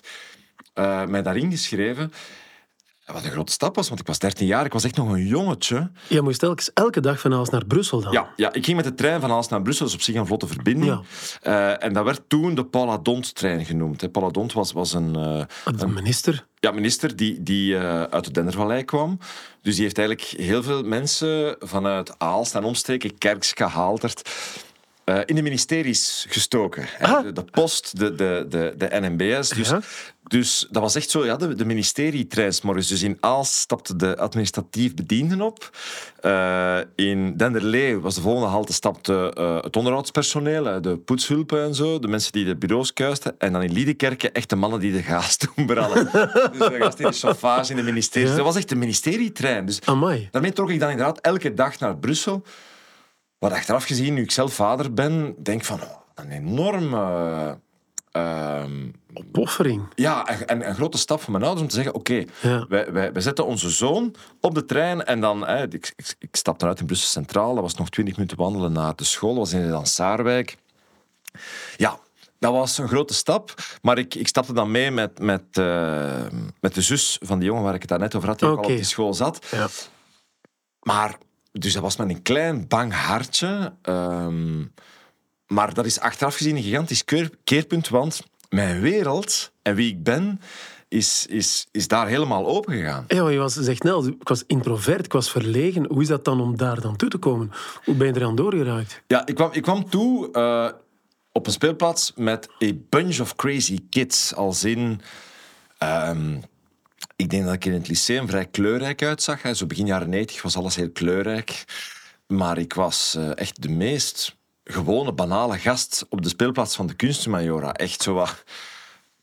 uh, 0.76 1.06
mij 1.06 1.22
daarin 1.22 1.52
geschreven. 1.52 2.14
Wat 3.14 3.24
een 3.24 3.32
grote 3.32 3.52
stap 3.52 3.76
was, 3.76 3.88
want 3.88 4.00
ik 4.00 4.08
was 4.08 4.20
13 4.20 4.48
jaar. 4.48 4.66
Ik 4.66 4.74
was 4.74 4.84
echt 4.84 4.96
nog 4.96 5.10
een 5.10 5.26
jongetje. 5.26 5.92
Je 6.08 6.22
moest 6.22 6.40
telkens 6.40 6.74
elke 6.74 7.00
dag 7.00 7.20
van 7.20 7.34
Aalst 7.34 7.52
naar 7.52 7.66
Brussel 7.66 8.02
dan? 8.02 8.12
Ja, 8.12 8.34
ja, 8.36 8.54
ik 8.54 8.66
ging 8.66 8.76
met 8.76 8.86
de 8.86 8.94
trein 8.94 9.22
van 9.22 9.32
Aalst 9.32 9.50
naar 9.50 9.62
Brussel. 9.62 9.86
Dat 9.86 9.94
is 9.94 10.00
op 10.00 10.06
zich 10.06 10.16
een 10.16 10.26
vlotte 10.26 10.48
verbinding. 10.48 11.02
Ja. 11.42 11.78
Uh, 11.78 11.84
en 11.84 11.94
dat 11.94 12.06
werd 12.06 12.22
toen 12.28 12.56
de 12.56 12.66
Paladont-trein 12.66 13.66
genoemd. 13.66 14.12
Paladont 14.12 14.54
was, 14.54 14.72
was 14.72 14.94
een... 14.94 15.18
Uh, 15.18 15.42
een 15.66 15.94
minister? 15.94 16.46
Ja, 16.60 16.72
minister 16.72 17.16
die, 17.16 17.44
die 17.44 17.74
uh, 17.74 18.04
uit 18.04 18.24
de 18.24 18.32
Dendervallei 18.32 18.84
kwam. 18.84 19.20
Dus 19.62 19.76
die 19.76 19.84
heeft 19.84 19.98
eigenlijk 19.98 20.28
heel 20.28 20.64
veel 20.64 20.84
mensen 20.84 21.56
vanuit 21.60 22.20
Aalst 22.20 22.56
en 22.56 22.64
omstreken, 22.64 23.18
Kerks, 23.18 23.52
Gehaalderd 23.52 24.30
uh, 25.10 25.20
in 25.26 25.36
de 25.36 25.42
ministeries 25.42 26.26
gestoken. 26.30 26.86
Ah. 27.02 27.22
De, 27.22 27.32
de, 27.32 27.44
post, 27.44 28.00
de, 28.00 28.16
de, 28.16 28.46
de, 28.50 28.74
de 28.78 28.88
NMBS. 28.92 29.50
Dus, 29.50 29.70
ja. 29.70 29.82
dus 30.24 30.68
dat 30.72 30.82
was 30.82 30.96
echt 30.96 31.10
zo, 31.10 31.26
ja, 31.26 31.36
de, 31.36 31.56
de 31.56 31.66
ministerietreins 31.66 32.62
morgens. 32.62 32.88
Dus 32.88 33.02
in 33.02 33.18
Aalst 33.20 33.54
stapte 33.54 33.96
de 33.96 34.18
administratief 34.18 34.94
bedienden 34.94 35.42
op. 35.42 35.78
Uh, 36.22 36.78
in 36.96 37.38
Denderlee 37.38 38.00
was 38.00 38.16
de 38.16 38.22
volgende 38.22 38.48
halte 38.48 38.74
stapte 38.74 39.34
uh, 39.38 39.62
het 39.62 39.76
onderhoudspersoneel, 39.76 40.82
de 40.82 40.98
poetshulpen 40.98 41.64
en 41.64 41.76
zo, 41.76 42.00
de 42.00 42.08
mensen 42.08 42.32
die 42.32 42.46
de 42.46 42.56
bureaus 42.56 42.94
kuisten. 42.94 43.36
En 43.38 43.54
dan 43.54 43.64
in 43.64 43.72
Liedekerke 43.72 44.32
echt 44.32 44.50
de 44.50 44.56
mannen 44.56 44.80
die 44.80 44.92
de 44.92 45.04
gaas 45.04 45.38
doen 45.56 45.66
branden. 45.66 46.10
dus 46.12 46.68
de 46.68 46.78
gasten 46.80 47.06
in 47.06 47.12
de 47.12 47.18
chauffage 47.18 47.72
in 47.72 47.78
de 47.78 47.84
ministeries. 47.84 48.30
Ja. 48.30 48.36
Dat 48.36 48.46
was 48.46 48.56
echt 48.56 48.70
de 48.70 48.76
ministerietrein. 48.76 49.66
Dus 49.66 49.80
Amai. 49.86 50.28
daarmee 50.32 50.54
trok 50.54 50.70
ik 50.70 50.80
dan 50.80 50.90
inderdaad 50.90 51.20
elke 51.20 51.54
dag 51.54 51.80
naar 51.80 51.98
Brussel. 51.98 52.44
Wat 53.40 53.52
achteraf 53.52 53.84
gezien, 53.84 54.14
nu 54.14 54.22
ik 54.22 54.32
zelf 54.32 54.54
vader 54.54 54.94
ben, 54.94 55.36
denk 55.44 55.64
van 55.64 55.82
oh, 55.82 55.98
een 56.16 56.32
enorme. 56.32 57.58
Uh, 58.14 58.64
Opoffering. 59.14 59.88
Ja, 59.96 60.28
en 60.28 60.68
een 60.68 60.76
grote 60.76 60.98
stap 60.98 61.22
van 61.22 61.32
mijn 61.32 61.44
ouders 61.44 61.64
om 61.64 61.70
te 61.70 61.76
zeggen: 61.76 61.94
Oké, 61.94 62.12
okay, 62.12 62.52
ja. 62.52 62.66
wij, 62.70 62.92
wij, 62.92 63.14
wij, 63.14 63.22
zetten 63.22 63.46
onze 63.46 63.70
zoon 63.70 64.16
op 64.42 64.56
de 64.56 64.66
trein. 64.66 65.06
En 65.06 65.20
dan, 65.22 65.48
hè, 65.48 65.64
ik, 65.64 65.94
ik, 65.96 66.16
ik 66.20 66.36
stapte 66.36 66.66
uit 66.66 66.80
in 66.80 66.86
Brussel 66.86 67.10
Centraal. 67.10 67.54
Dat 67.54 67.64
was 67.64 67.76
nog 67.76 67.90
twintig 67.90 68.16
minuten 68.16 68.38
wandelen 68.38 68.72
naar 68.72 68.96
de 68.96 69.04
school. 69.04 69.30
Dat 69.30 69.38
was 69.38 69.54
in 69.54 69.72
de 69.72 69.80
Saarwijk. 69.86 70.58
Ja, 71.76 72.00
dat 72.40 72.52
was 72.52 72.78
een 72.78 72.88
grote 72.88 73.14
stap. 73.14 73.54
Maar 73.82 73.98
ik, 73.98 74.16
ik 74.16 74.28
stapte 74.28 74.54
dan 74.54 74.72
mee 74.72 74.92
met, 74.92 75.20
met, 75.20 75.44
uh, 75.60 76.26
met 76.60 76.74
de 76.74 76.82
zus 76.82 77.18
van 77.22 77.40
die 77.40 77.48
jongen 77.48 77.64
waar 77.64 77.74
ik 77.74 77.82
het 77.82 77.90
daarnet 77.90 78.16
over 78.16 78.30
had, 78.30 78.40
die 78.40 78.50
okay. 78.50 78.64
al 78.64 78.70
op 78.70 78.76
die 78.76 78.86
school 78.86 79.14
zat. 79.14 79.46
Ja. 79.52 79.68
Maar 80.80 81.18
dus 81.60 81.74
dat 81.74 81.82
was 81.82 81.96
met 81.96 82.10
een 82.10 82.22
klein 82.22 82.68
bang 82.68 82.94
hartje. 82.94 83.74
Um, 83.84 84.74
maar 85.48 85.74
dat 85.74 85.86
is 85.86 86.00
achteraf 86.00 86.36
gezien 86.36 86.56
een 86.56 86.64
gigantisch 86.64 87.06
keerpunt, 87.44 87.90
want 87.90 88.24
mijn 88.50 88.82
wereld 88.82 89.52
en 89.62 89.76
wie 89.76 89.90
ik 89.90 90.04
ben, 90.04 90.42
is, 90.88 91.26
is, 91.26 91.68
is 91.72 91.88
daar 91.88 92.08
helemaal 92.08 92.46
open 92.46 92.74
gegaan. 92.74 93.06
Ja, 93.08 93.30
je 93.30 93.38
was, 93.38 93.54
zegt 93.54 93.82
snel, 93.82 94.08
ik 94.08 94.28
was 94.28 94.44
introvert, 94.48 95.06
ik 95.06 95.14
was 95.14 95.32
verlegen. 95.32 95.86
Hoe 95.86 96.02
is 96.02 96.08
dat 96.08 96.26
dan 96.26 96.42
om 96.42 96.58
daar 96.58 96.82
dan 96.82 96.96
toe 96.96 97.10
te 97.10 97.18
komen? 97.18 97.52
Hoe 97.84 97.96
ben 97.96 98.08
je 98.08 98.14
er 98.14 98.26
aan 98.26 98.36
doorgeraakt? 98.36 99.02
Ja, 99.08 99.26
ik 99.26 99.36
kwam, 99.36 99.50
ik 99.52 99.62
kwam 99.62 99.90
toe 99.90 100.30
uh, 100.34 100.70
op 101.32 101.46
een 101.46 101.52
speelplaats 101.52 102.12
met 102.16 102.50
a 102.64 102.72
bunch 102.90 103.20
of 103.20 103.36
crazy 103.36 103.80
kids. 103.90 104.36
Als 104.36 104.64
in... 104.64 105.02
Um, 105.84 106.44
ik 107.18 107.30
denk 107.30 107.46
dat 107.46 107.54
ik 107.54 107.66
in 107.66 107.74
het 107.74 107.88
lyceum 107.88 108.28
vrij 108.28 108.46
kleurrijk 108.46 109.02
uitzag. 109.02 109.56
Zo 109.56 109.66
begin 109.66 109.86
jaren 109.86 110.10
90 110.10 110.42
was 110.42 110.56
alles 110.56 110.76
heel 110.76 110.92
kleurrijk. 110.92 111.64
Maar 112.28 112.58
ik 112.58 112.74
was 112.74 113.16
uh, 113.18 113.38
echt 113.38 113.62
de 113.62 113.70
meest 113.70 114.36
gewone, 114.64 115.12
banale 115.12 115.58
gast 115.58 116.06
op 116.10 116.22
de 116.22 116.30
speelplaats 116.30 116.76
van 116.76 116.88
de 116.88 116.94
Kunstmajora. 116.94 117.74
Echt 117.74 118.02
zo 118.02 118.14
wat 118.14 118.44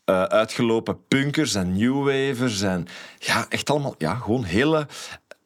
uh, 0.05 0.23
uitgelopen 0.23 1.07
punkers 1.07 1.55
en 1.55 1.77
newwavers. 1.77 2.61
En 2.61 2.87
ja, 3.19 3.45
echt 3.49 3.69
allemaal 3.69 3.95
ja, 3.97 4.15
gewoon 4.15 4.43
hele, 4.43 4.87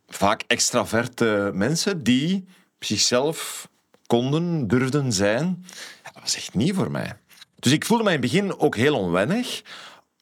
vaak 0.08 0.44
extraverte 0.48 1.52
mensen 1.54 2.04
die 2.04 2.46
zichzelf 2.80 3.70
konden, 4.08 4.68
durfden 4.68 5.14
zijn. 5.14 5.66
Dat 6.04 6.22
was 6.22 6.36
echt 6.36 6.54
niet 6.54 6.76
voor 6.76 6.92
mij. 6.92 7.18
Dus 7.56 7.72
ik 7.72 7.86
voelde 7.86 8.04
mij 8.04 8.14
in 8.14 8.22
het 8.22 8.32
begin 8.32 8.60
ook 8.60 8.76
heel 8.76 8.96
onwennig 8.96 9.62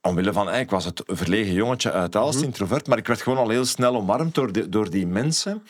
omwille 0.07 0.33
van, 0.33 0.53
ik 0.53 0.69
was 0.69 0.85
het 0.85 1.03
verlegen 1.05 1.53
jongetje 1.53 1.91
uit 1.91 2.15
Aalst, 2.15 2.41
introvert, 2.41 2.87
maar 2.87 2.97
ik 2.97 3.07
werd 3.07 3.21
gewoon 3.21 3.37
al 3.37 3.49
heel 3.49 3.65
snel 3.65 3.95
omarmd 3.95 4.35
door, 4.35 4.51
de- 4.51 4.69
door 4.69 4.89
die 4.89 5.07
mensen. 5.07 5.63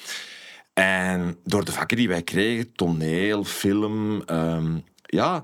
En 0.74 1.38
door 1.44 1.66
de 1.66 1.72
vakken 1.72 1.98
die 1.98 2.08
wij 2.08 2.22
kregen, 2.22 2.72
toneel, 2.74 3.44
film, 3.44 4.22
ehm, 4.26 4.78
ja, 5.06 5.42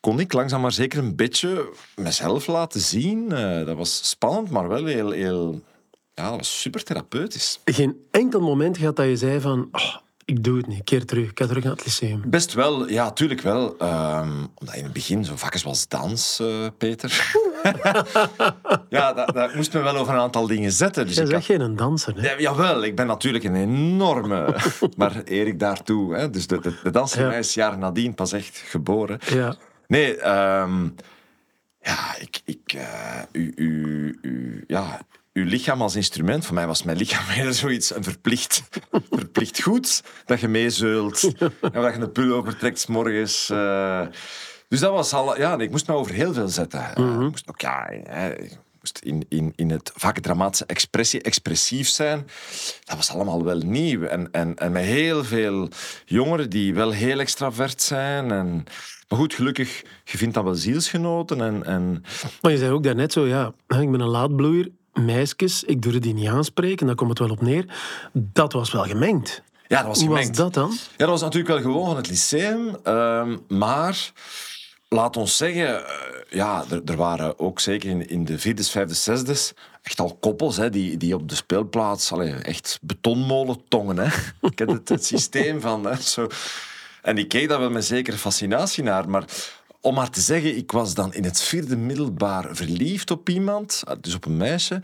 kon 0.00 0.20
ik 0.20 0.32
langzaam 0.32 0.60
maar 0.60 0.72
zeker 0.72 0.98
een 0.98 1.16
beetje 1.16 1.68
mezelf 1.96 2.46
laten 2.46 2.80
zien. 2.80 3.32
Eh, 3.32 3.66
dat 3.66 3.76
was 3.76 4.08
spannend, 4.08 4.50
maar 4.50 4.68
wel 4.68 4.84
heel, 4.84 5.10
heel 5.10 5.60
ja, 6.14 6.28
dat 6.28 6.36
was 6.36 6.60
super 6.60 6.84
therapeutisch. 6.84 7.60
Geen 7.64 7.96
enkel 8.10 8.40
moment 8.40 8.78
gehad 8.78 8.96
dat 8.96 9.06
je 9.06 9.16
zei 9.16 9.40
van... 9.40 9.68
"Oh, 9.72 9.94
ik 10.24 10.44
doe 10.44 10.56
het 10.56 10.66
niet, 10.66 10.84
keer 10.84 11.04
terug. 11.04 11.30
Ik 11.30 11.38
ga 11.38 11.46
terug 11.46 11.62
naar 11.64 11.72
het 11.72 11.84
lyceum. 11.84 12.22
Best 12.26 12.52
wel, 12.52 12.88
ja, 12.88 13.10
tuurlijk 13.12 13.40
wel. 13.40 13.76
Ehm, 13.78 14.30
omdat 14.54 14.74
in 14.74 14.84
het 14.84 14.92
begin 14.92 15.24
zo'n 15.24 15.38
vakken 15.38 15.64
was 15.64 15.88
dans, 15.88 16.40
eh, 16.40 16.66
Peter. 16.78 17.32
ja, 18.88 19.12
dat, 19.12 19.34
dat 19.34 19.54
moest 19.54 19.72
me 19.72 19.80
wel 19.82 19.96
over 19.96 20.14
een 20.14 20.20
aantal 20.20 20.46
dingen 20.46 20.72
zetten. 20.72 21.06
Dus 21.06 21.14
Jij 21.14 21.24
ik 21.24 21.30
bent 21.30 21.46
had- 21.46 21.56
geen 21.58 21.76
danser, 21.76 22.14
hè? 22.20 22.30
Ja, 22.30 22.38
jawel, 22.40 22.84
ik 22.84 22.96
ben 22.96 23.06
natuurlijk 23.06 23.44
een 23.44 23.54
enorme... 23.56 24.56
maar 24.96 25.22
eer 25.24 25.46
ik 25.46 25.58
daartoe. 25.58 26.14
Hè? 26.14 26.30
Dus 26.30 26.46
de, 26.46 26.58
de, 26.60 26.74
de 26.82 26.90
dans 26.90 27.16
in 27.16 27.22
Ja. 27.22 27.28
mij 27.28 27.38
is 27.38 27.54
jaren 27.54 27.78
nadien 27.78 28.14
pas 28.14 28.32
echt 28.32 28.56
geboren. 28.66 29.18
Ja. 29.26 29.54
Nee, 29.86 30.16
ehm, 30.16 30.84
ja, 31.82 32.16
ik... 32.18 32.40
ik 32.44 32.72
eh, 32.72 33.20
u, 33.32 33.52
u, 33.56 34.18
u, 34.22 34.64
ja, 34.66 35.00
uw 35.34 35.44
lichaam 35.44 35.82
als 35.82 35.96
instrument, 35.96 36.44
voor 36.46 36.54
mij 36.54 36.66
was 36.66 36.82
mijn 36.82 36.96
lichaam 36.96 37.26
meer 37.36 37.52
zoiets, 37.52 37.94
een 37.94 38.04
verplicht, 38.04 38.62
verplicht 39.10 39.62
goed, 39.62 40.02
dat 40.24 40.40
je 40.40 40.48
meezeult 40.48 41.32
en 41.38 41.52
dat 41.82 41.94
je 41.94 42.00
een 42.00 42.12
pullover 42.12 42.56
trekt 42.56 42.78
's 42.80 42.86
morgens. 42.86 43.50
eh. 43.50 44.06
dus 44.68 44.80
dat 44.80 44.92
was 44.92 45.12
al... 45.12 45.38
Ja, 45.38 45.56
nee, 45.56 45.66
ik 45.66 45.72
moest 45.72 45.86
me 45.88 45.94
over 45.94 46.14
heel 46.14 46.32
veel 46.32 46.48
zetten. 46.48 46.80
Eh, 46.94 47.04
ik 47.04 47.30
moest 47.30 47.48
ook, 47.48 47.60
ja... 47.60 47.88
ik 47.88 48.58
moest 48.80 48.98
in, 49.02 49.26
in, 49.28 49.52
in 49.56 49.70
het 49.70 49.90
vaak 49.94 50.18
dramatische 50.18 50.66
expressie 50.66 51.22
expressief 51.22 51.88
zijn. 51.88 52.26
Dat 52.84 52.96
was 52.96 53.10
allemaal 53.10 53.44
wel 53.44 53.58
nieuw. 53.58 54.02
En, 54.02 54.30
en, 54.32 54.54
en 54.56 54.72
met 54.72 54.84
heel 54.84 55.24
veel 55.24 55.68
jongeren 56.04 56.50
die 56.50 56.74
wel 56.74 56.90
heel 56.90 57.20
extravert 57.20 57.82
zijn. 57.82 58.30
En, 58.30 58.64
maar 59.08 59.18
goed, 59.18 59.34
gelukkig, 59.34 59.82
je 60.04 60.18
vindt 60.18 60.34
dan 60.34 60.44
wel 60.44 60.54
zielsgenoten. 60.54 61.40
En, 61.40 61.64
en 61.64 62.04
Maar 62.42 62.52
je 62.52 62.58
zei 62.58 62.70
ook 62.70 62.82
daarnet 62.82 63.12
zo, 63.12 63.26
ja, 63.26 63.46
ik 63.68 63.90
ben 63.90 64.00
een 64.00 64.08
laadbloeier. 64.08 64.68
Meisjes, 64.94 65.64
ik 65.64 65.82
durfde 65.82 66.00
die 66.00 66.14
niet 66.14 66.28
aanspreken, 66.28 66.86
daar 66.86 66.94
komt 66.94 67.10
het 67.10 67.18
wel 67.18 67.30
op 67.30 67.40
neer. 67.42 67.64
Dat 68.12 68.52
was 68.52 68.72
wel 68.72 68.84
gemengd. 68.84 69.42
ja, 69.68 69.78
dat 69.78 69.86
was 69.86 69.98
Hoe 70.00 70.08
was 70.08 70.18
gemengd. 70.18 70.36
dat 70.36 70.54
dan? 70.54 70.70
Ja, 70.70 70.96
dat 70.96 71.08
was 71.08 71.20
natuurlijk 71.20 71.52
wel 71.54 71.62
gewoon 71.62 71.86
van 71.86 71.96
het 71.96 72.08
lyceum. 72.08 72.76
ehm, 72.82 73.36
maar 73.48 74.12
laat 74.88 75.16
ons 75.16 75.36
zeggen, 75.36 75.86
eh, 75.86 75.92
ja, 76.30 76.64
er, 76.70 76.82
er 76.84 76.96
waren 76.96 77.38
ook 77.38 77.60
zeker 77.60 77.90
in, 77.90 78.08
in 78.08 78.24
de 78.24 78.38
vierde, 78.38 78.64
vijfde, 78.64 78.94
zesde 78.94 79.36
echt 79.82 80.00
al 80.00 80.16
koppels 80.20 80.56
hè, 80.56 80.70
die, 80.70 80.96
die 80.96 81.14
op 81.14 81.28
de 81.28 81.34
speelplaats 81.34 82.12
allee, 82.12 82.32
echt 82.34 82.78
betonmolentongen. 82.82 83.98
Hè. 83.98 84.06
Ik 84.48 84.54
ken 84.56 84.68
het, 84.70 84.88
het 84.88 85.04
systeem 85.06 85.60
van. 85.60 85.84
Hè, 85.86 85.96
zo. 86.00 86.26
En 87.02 87.18
ik 87.18 87.28
keek 87.28 87.48
daar 87.48 87.58
wel 87.60 87.70
met 87.70 87.84
zekere 87.84 88.16
fascinatie 88.16 88.82
naar. 88.84 89.08
Maar 89.08 89.24
om 89.84 89.94
maar 89.94 90.10
te 90.10 90.20
zeggen, 90.20 90.56
ik 90.56 90.72
was 90.72 90.94
dan 90.94 91.14
in 91.14 91.24
het 91.24 91.42
vierde 91.42 91.76
middelbaar 91.76 92.56
verliefd 92.56 93.10
op 93.10 93.28
iemand, 93.28 93.82
eh, 93.86 93.94
dus 94.00 94.14
op 94.14 94.24
een 94.24 94.36
meisje. 94.36 94.80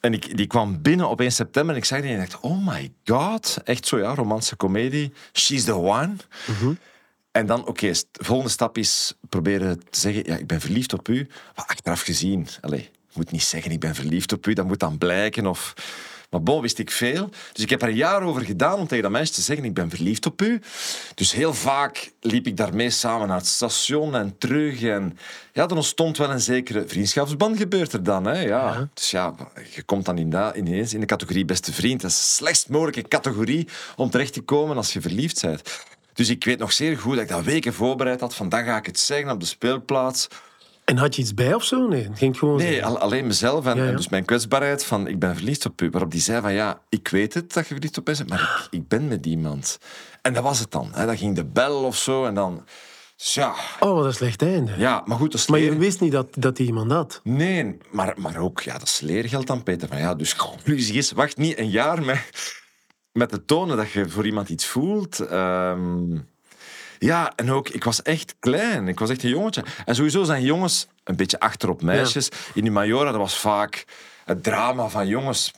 En 0.00 0.12
ik, 0.12 0.36
die 0.36 0.46
kwam 0.46 0.82
binnen 0.82 1.08
op 1.08 1.20
1 1.20 1.32
september 1.32 1.74
en 1.74 1.80
ik 1.80 1.86
zag 1.86 2.00
die 2.00 2.10
en 2.10 2.22
ik 2.22 2.30
dacht, 2.30 2.42
oh 2.42 2.66
my 2.66 2.92
god. 3.04 3.58
Echt 3.64 3.86
zo, 3.86 3.98
ja, 3.98 4.14
romantische 4.14 4.56
komedie. 4.56 5.12
She's 5.32 5.64
the 5.64 5.74
one. 5.74 6.12
En 7.30 7.46
dan, 7.46 7.66
oké, 7.66 7.90
de 7.90 8.24
volgende 8.24 8.50
stap 8.50 8.78
is 8.78 9.14
proberen 9.28 9.80
te 9.90 10.00
zeggen, 10.00 10.24
ja, 10.26 10.36
ik 10.36 10.46
ben 10.46 10.60
verliefd 10.60 10.92
op 10.92 11.08
u. 11.08 11.28
Maar 11.56 11.66
achteraf 11.66 12.00
gezien, 12.00 12.46
allez, 12.60 12.82
ik 12.82 13.14
moet 13.14 13.30
niet 13.30 13.42
zeggen, 13.42 13.70
ik 13.70 13.80
ben 13.80 13.94
verliefd 13.94 14.32
op 14.32 14.46
u. 14.46 14.52
Dat 14.52 14.66
moet 14.66 14.80
dan 14.80 14.98
blijken. 14.98 15.46
Of... 15.46 15.74
Maar 16.30 16.42
bon, 16.42 16.60
wist 16.60 16.78
ik 16.78 16.90
veel. 16.90 17.28
Dus 17.52 17.62
ik 17.62 17.70
heb 17.70 17.82
er 17.82 17.88
een 17.88 17.94
jaar 17.94 18.22
over 18.22 18.44
gedaan 18.44 18.78
om 18.78 18.86
tegen 18.86 19.02
dat 19.02 19.12
meisje 19.12 19.32
te 19.32 19.42
zeggen, 19.42 19.64
ik 19.64 19.74
ben 19.74 19.90
verliefd 19.90 20.26
op 20.26 20.42
u. 20.42 20.60
Dus 21.14 21.32
heel 21.32 21.54
vaak 21.54 22.12
liep 22.20 22.46
ik 22.46 22.56
daarmee 22.56 22.90
samen 22.90 23.28
naar 23.28 23.36
het 23.36 23.46
station 23.46 24.14
en 24.14 24.38
terug. 24.38 24.82
En 24.82 25.18
ja, 25.52 25.68
er 25.68 25.76
ontstond 25.76 26.16
wel 26.16 26.30
een 26.30 26.40
zekere 26.40 26.84
vriendschapsband, 26.86 27.56
gebeurt 27.56 27.92
er 27.92 28.02
dan. 28.02 28.24
Hè? 28.24 28.40
Ja. 28.40 28.88
Dus 28.94 29.10
ja, 29.10 29.34
je 29.74 29.82
komt 29.82 30.04
dan 30.04 30.16
ineens 30.56 30.94
in 30.94 31.00
de 31.00 31.06
categorie 31.06 31.44
beste 31.44 31.72
vriend. 31.72 32.00
Dat 32.00 32.10
is 32.10 32.16
de 32.16 32.22
slechtst 32.22 32.68
mogelijke 32.68 33.08
categorie 33.08 33.68
om 33.96 34.10
terecht 34.10 34.32
te 34.32 34.40
komen 34.40 34.76
als 34.76 34.92
je 34.92 35.00
verliefd 35.00 35.40
bent. 35.42 35.62
Dus 36.12 36.28
ik 36.28 36.44
weet 36.44 36.58
nog 36.58 36.72
zeer 36.72 36.98
goed 36.98 37.14
dat 37.14 37.22
ik 37.22 37.28
dat 37.28 37.44
weken 37.44 37.74
voorbereid 37.74 38.20
had. 38.20 38.34
Van 38.34 38.48
dan 38.48 38.64
ga 38.64 38.76
ik 38.76 38.86
het 38.86 38.98
zeggen 38.98 39.30
op 39.30 39.40
de 39.40 39.46
speelplaats. 39.46 40.28
En 40.90 40.96
had 40.96 41.14
je 41.16 41.22
iets 41.22 41.34
bij 41.34 41.54
of 41.54 41.64
zo? 41.64 41.86
Nee, 41.88 42.02
het 42.08 42.18
ging 42.18 42.38
gewoon 42.38 42.56
Nee, 42.56 42.84
al- 42.84 42.98
alleen 42.98 43.26
mezelf 43.26 43.66
en, 43.66 43.76
Ja, 43.76 43.82
ja. 43.82 43.88
en 43.88 43.96
dus 43.96 44.08
mijn 44.08 44.24
kwetsbaarheid 44.24 44.84
van 44.84 45.06
ik 45.06 45.18
ben 45.18 45.34
verliefd 45.34 45.66
op 45.66 45.82
u. 45.82 45.90
Waarop 45.90 46.10
die 46.10 46.20
zei 46.20 46.40
van 46.40 46.52
ja, 46.52 46.82
ik 46.88 47.08
weet 47.08 47.34
het 47.34 47.52
dat 47.52 47.66
je 47.68 47.74
verliefd 47.74 47.98
op 47.98 48.04
bent, 48.04 48.28
maar 48.28 48.68
ik, 48.70 48.78
ik 48.80 48.88
ben 48.88 49.08
met 49.08 49.26
iemand. 49.26 49.78
En 50.22 50.32
dat 50.32 50.42
was 50.42 50.58
het 50.58 50.70
dan. 50.70 50.88
Hè. 50.92 51.06
Dan 51.06 51.16
ging 51.18 51.36
de 51.36 51.44
bel 51.44 51.84
of 51.84 51.96
zo 51.96 52.24
en 52.24 52.34
dan... 52.34 52.64
Dus 53.16 53.34
ja, 53.34 53.54
Oh, 53.80 53.94
wat 53.94 54.04
een 54.04 54.14
slecht 54.14 54.42
einde. 54.42 54.72
ja, 54.76 55.02
maar 55.04 55.16
goed, 55.16 55.30
dat 55.32 55.40
is 55.40 55.46
Maar 55.46 55.58
je 55.60 55.76
wist 55.76 56.00
niet 56.00 56.12
dat, 56.12 56.26
dat 56.38 56.56
die 56.56 56.66
iemand 56.66 56.90
had. 56.92 57.20
Nee, 57.24 57.76
maar, 57.90 58.14
maar 58.16 58.36
ook, 58.36 58.60
ja, 58.60 58.72
dat 58.72 58.82
is 58.88 59.00
leergeld 59.00 59.46
dan, 59.46 59.62
Peter. 59.62 59.88
Van, 59.88 59.98
ja, 59.98 60.14
dus 60.14 60.36
conclusie 60.36 60.94
is, 60.94 61.12
wacht 61.12 61.36
niet 61.36 61.58
een 61.58 61.70
jaar 61.70 62.02
met, 62.04 62.54
met 63.12 63.28
te 63.28 63.44
tonen 63.44 63.76
dat 63.76 63.90
je 63.90 64.08
voor 64.08 64.26
iemand 64.26 64.48
iets 64.48 64.66
voelt. 64.66 65.20
Ehm, 65.20 66.18
ja, 67.02 67.32
en 67.36 67.50
ook, 67.50 67.68
ik 67.68 67.84
was 67.84 68.02
echt 68.02 68.34
klein. 68.38 68.88
Ik 68.88 68.98
was 68.98 69.10
echt 69.10 69.22
een 69.22 69.28
jongetje. 69.30 69.64
En 69.84 69.94
sowieso 69.94 70.24
zijn 70.24 70.42
jongens 70.42 70.86
een 71.04 71.16
beetje 71.16 71.40
achter 71.40 71.68
op 71.68 71.82
meisjes. 71.82 72.28
In 72.54 72.62
die 72.62 72.70
Majora, 72.72 73.10
dat 73.10 73.20
was 73.20 73.38
vaak 73.38 73.84
het 74.24 74.42
drama 74.42 74.88
van 74.88 75.06
jongens. 75.06 75.52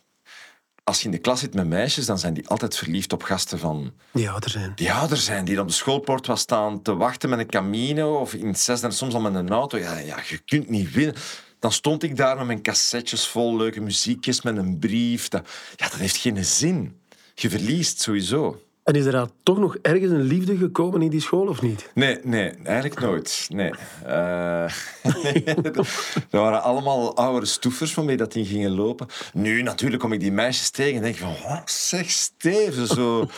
Als 0.84 0.98
je 0.98 1.04
in 1.04 1.10
de 1.10 1.18
klas 1.18 1.40
zit 1.40 1.54
met 1.54 1.66
meisjes, 1.66 2.06
dan 2.06 2.18
zijn 2.18 2.34
die 2.34 2.48
altijd 2.48 2.76
verliefd 2.76 3.12
op 3.12 3.22
gasten 3.22 3.58
van 3.58 3.92
Die 4.12 4.30
ouder 4.30 4.50
zijn. 4.50 4.72
die 4.74 4.92
ouder 4.92 5.16
zijn, 5.16 5.44
die 5.44 5.60
op 5.60 5.66
de 5.68 5.72
schoolpoort 5.74 6.26
was 6.26 6.40
staan 6.40 6.82
te 6.82 6.94
wachten 6.94 7.28
met 7.28 7.38
een 7.38 7.46
camino 7.46 8.16
of 8.18 8.34
in 8.34 8.46
het 8.46 8.58
zesde 8.58 8.86
en 8.86 8.92
soms 8.92 9.14
al 9.14 9.20
met 9.20 9.34
een 9.34 9.50
auto. 9.50 9.78
Ja, 9.78 9.98
ja, 9.98 10.18
je 10.28 10.38
kunt 10.38 10.68
niet 10.68 10.92
winnen. 10.92 11.14
Dan 11.58 11.72
stond 11.72 12.02
ik 12.02 12.16
daar 12.16 12.36
met 12.36 12.46
mijn 12.46 12.62
cassettes 12.62 13.26
vol 13.26 13.56
leuke 13.56 13.80
muziekjes, 13.80 14.42
met 14.42 14.56
een 14.56 14.78
brief. 14.78 15.28
Dat, 15.28 15.48
ja, 15.76 15.88
dat 15.88 15.98
heeft 15.98 16.16
geen 16.16 16.44
zin. 16.44 17.00
Je 17.34 17.50
verliest 17.50 18.00
sowieso. 18.00 18.62
En 18.84 18.94
is 18.94 19.04
er 19.04 19.12
daar 19.12 19.28
toch 19.42 19.58
nog 19.58 19.76
ergens 19.82 20.10
een 20.10 20.22
liefde 20.22 20.56
gekomen 20.56 21.02
in 21.02 21.10
die 21.10 21.20
school 21.20 21.46
of 21.46 21.62
niet? 21.62 21.90
Nee, 21.94 22.18
nee, 22.22 22.50
eigenlijk 22.64 23.00
nooit. 23.00 23.46
Nee. 23.48 23.70
Dat 25.72 25.86
waren 26.30 26.62
allemaal 26.62 27.16
oude 27.16 27.46
stoefers 27.46 27.92
van 27.92 28.04
mij 28.04 28.16
dat 28.16 28.32
die 28.32 28.44
gingen 28.44 28.70
lopen. 28.70 29.06
Nu, 29.32 29.62
natuurlijk 29.62 30.02
kom 30.02 30.12
ik 30.12 30.20
die 30.20 30.32
meisjes 30.32 30.70
tegen 30.70 30.96
en 30.96 31.02
denk 31.02 31.16
van... 31.16 31.34
Wat 31.48 31.70
zeg, 31.70 32.10
Steven, 32.10 32.86
zo 32.86 33.28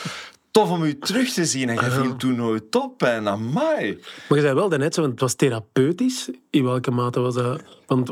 tof 0.55 0.71
om 0.71 0.83
u 0.83 0.99
terug 0.99 1.29
te 1.33 1.45
zien. 1.45 1.69
En 1.69 1.75
jij 1.75 1.90
viel 1.90 2.17
toen 2.17 2.37
nooit 2.37 2.77
op. 2.77 3.03
En 3.03 3.29
amai. 3.29 3.99
Maar 4.29 4.38
je 4.38 4.45
zei 4.45 4.55
wel 4.55 4.69
daarnet 4.69 4.95
zo, 4.95 5.01
want 5.01 5.12
het 5.12 5.21
was 5.23 5.35
therapeutisch. 5.35 6.29
In 6.51 6.64
welke 6.64 6.90
mate 6.90 7.21
was 7.21 7.35
dat? 7.35 7.61
Want 7.87 8.11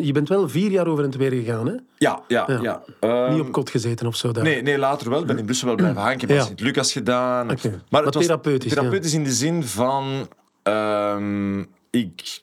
je 0.00 0.12
bent 0.12 0.28
wel 0.28 0.48
vier 0.48 0.70
jaar 0.70 0.86
over 0.86 1.04
en 1.04 1.10
het 1.10 1.18
weer 1.18 1.30
gegaan, 1.30 1.66
hè? 1.66 1.74
Ja, 1.98 2.22
ja, 2.28 2.44
Ja. 2.46 2.58
ja. 2.62 2.82
Ehm, 3.00 3.32
niet 3.32 3.40
op 3.40 3.52
kot 3.52 3.70
gezeten 3.70 4.06
of 4.06 4.16
zo. 4.16 4.32
Daar. 4.32 4.44
Nee, 4.44 4.62
nee, 4.62 4.78
later 4.78 5.10
wel. 5.10 5.20
Ik 5.20 5.26
ben 5.26 5.38
in 5.38 5.44
Brussel 5.44 5.66
wel 5.66 5.76
blijven 5.76 6.00
hangen. 6.00 6.14
Ik 6.14 6.20
heb 6.20 6.30
Ja. 6.30 6.44
Sint-Lucas 6.44 6.92
gedaan. 6.92 7.46
Maar 7.46 7.56
Maar 7.88 8.04
het 8.04 8.14
was 8.14 8.24
therapeutisch, 8.24 8.70
ja. 8.72 8.76
therapeutisch 8.78 9.14
in 9.14 9.24
de 9.24 9.32
zin 9.32 9.64
van... 9.64 10.28
ehm, 10.62 11.60
ik, 11.90 12.42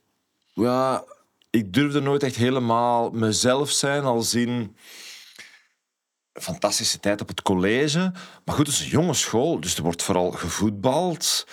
ja, 0.53 1.03
ik 1.49 1.73
durfde 1.73 1.99
nooit 2.01 2.23
echt 2.23 2.35
helemaal 2.35 3.09
mezelf 3.11 3.69
zijn, 3.71 4.03
als 4.03 4.33
in... 4.35 4.75
Fantastische 6.33 6.99
tijd 6.99 7.21
op 7.21 7.27
het 7.27 7.41
college. 7.41 8.11
Maar 8.45 8.55
goed, 8.55 8.67
het 8.67 8.75
is 8.75 8.81
een 8.81 8.87
jonge 8.89 9.13
school, 9.13 9.59
dus 9.59 9.75
er 9.75 9.83
wordt 9.83 10.03
vooral 10.03 10.31
gevoetbald. 10.31 11.47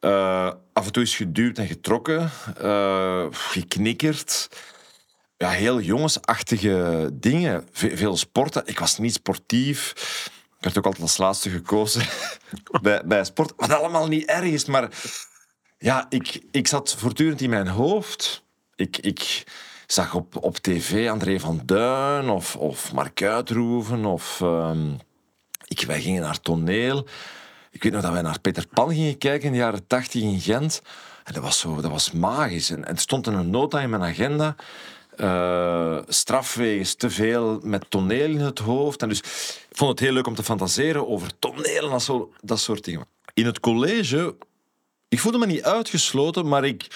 Eh, 0.00 0.52
af 0.72 0.86
en 0.86 0.92
toe 0.92 1.02
is 1.02 1.16
geduwd 1.16 1.58
en 1.58 1.66
getrokken. 1.66 2.30
eh, 2.58 3.26
geknikkerd 3.30 4.48
ja, 5.36 5.48
heel 5.50 5.80
jongensachtige 5.80 7.08
dingen. 7.12 7.68
Ve- 7.72 7.96
veel 7.96 8.16
sporten. 8.16 8.62
Ik 8.66 8.78
was 8.78 8.98
niet 8.98 9.12
sportief. 9.14 9.92
Ik 10.58 10.64
werd 10.64 10.78
ook 10.78 10.84
altijd 10.84 11.02
als 11.02 11.16
laatste 11.16 11.50
gekozen 11.50 12.02
bij, 12.82 13.02
bij 13.04 13.24
sport. 13.24 13.52
Wat 13.56 13.72
allemaal 13.72 14.08
niet 14.08 14.26
erg 14.26 14.44
is, 14.44 14.64
maar 14.64 14.88
ja, 15.78 16.06
ik, 16.08 16.40
ik 16.50 16.66
zat 16.66 16.94
voortdurend 16.98 17.40
in 17.40 17.50
mijn 17.50 17.68
hoofd. 17.68 18.42
Ik, 18.74 18.96
ik 18.98 19.44
zag 19.92 20.14
op, 20.14 20.44
op 20.44 20.56
tv 20.56 21.08
André 21.08 21.40
van 21.40 21.60
Duin 21.64 22.28
of, 22.28 22.56
of 22.56 22.92
Mark 22.92 23.22
Uitroeven 23.22 24.04
of... 24.04 24.40
ehm, 24.40 24.92
ik, 25.66 25.80
wij 25.80 26.00
gingen 26.00 26.22
naar 26.22 26.40
toneel. 26.40 27.06
Ik 27.70 27.82
weet 27.82 27.92
nog 27.92 28.02
dat 28.02 28.12
wij 28.12 28.22
naar 28.22 28.40
Peter 28.40 28.66
Pan 28.66 28.94
gingen 28.94 29.18
kijken 29.18 29.46
in 29.46 29.52
de 29.52 29.58
jaren 29.58 29.86
tachtig 29.86 30.22
in 30.22 30.40
Gent. 30.40 30.82
En 31.24 31.32
dat 31.32 31.42
was, 31.42 31.58
zo, 31.58 31.80
dat 31.80 31.90
was 31.90 32.12
magisch. 32.12 32.70
En, 32.70 32.84
en 32.84 32.94
er 32.94 33.00
stond 33.00 33.26
een 33.26 33.50
nota 33.50 33.80
in 33.80 33.90
mijn 33.90 34.02
agenda. 34.02 34.56
eh 35.16 35.98
strafwegens 36.08 36.94
te 36.94 37.10
veel 37.10 37.60
met 37.62 37.90
toneel 37.90 38.30
in 38.30 38.40
het 38.40 38.58
hoofd. 38.58 39.02
En 39.02 39.08
dus 39.08 39.18
ik 39.70 39.76
vond 39.76 39.90
het 39.90 40.00
heel 40.00 40.12
leuk 40.12 40.26
om 40.26 40.34
te 40.34 40.42
fantaseren 40.42 41.08
over 41.08 41.38
toneel 41.38 41.92
en 41.92 42.00
zo, 42.00 42.32
dat 42.40 42.60
soort 42.60 42.84
dingen. 42.84 43.06
In 43.34 43.46
het 43.46 43.60
college, 43.60 44.36
ik 45.08 45.20
voelde 45.20 45.38
me 45.38 45.46
niet 45.46 45.62
uitgesloten, 45.62 46.48
maar 46.48 46.64
ik, 46.64 46.86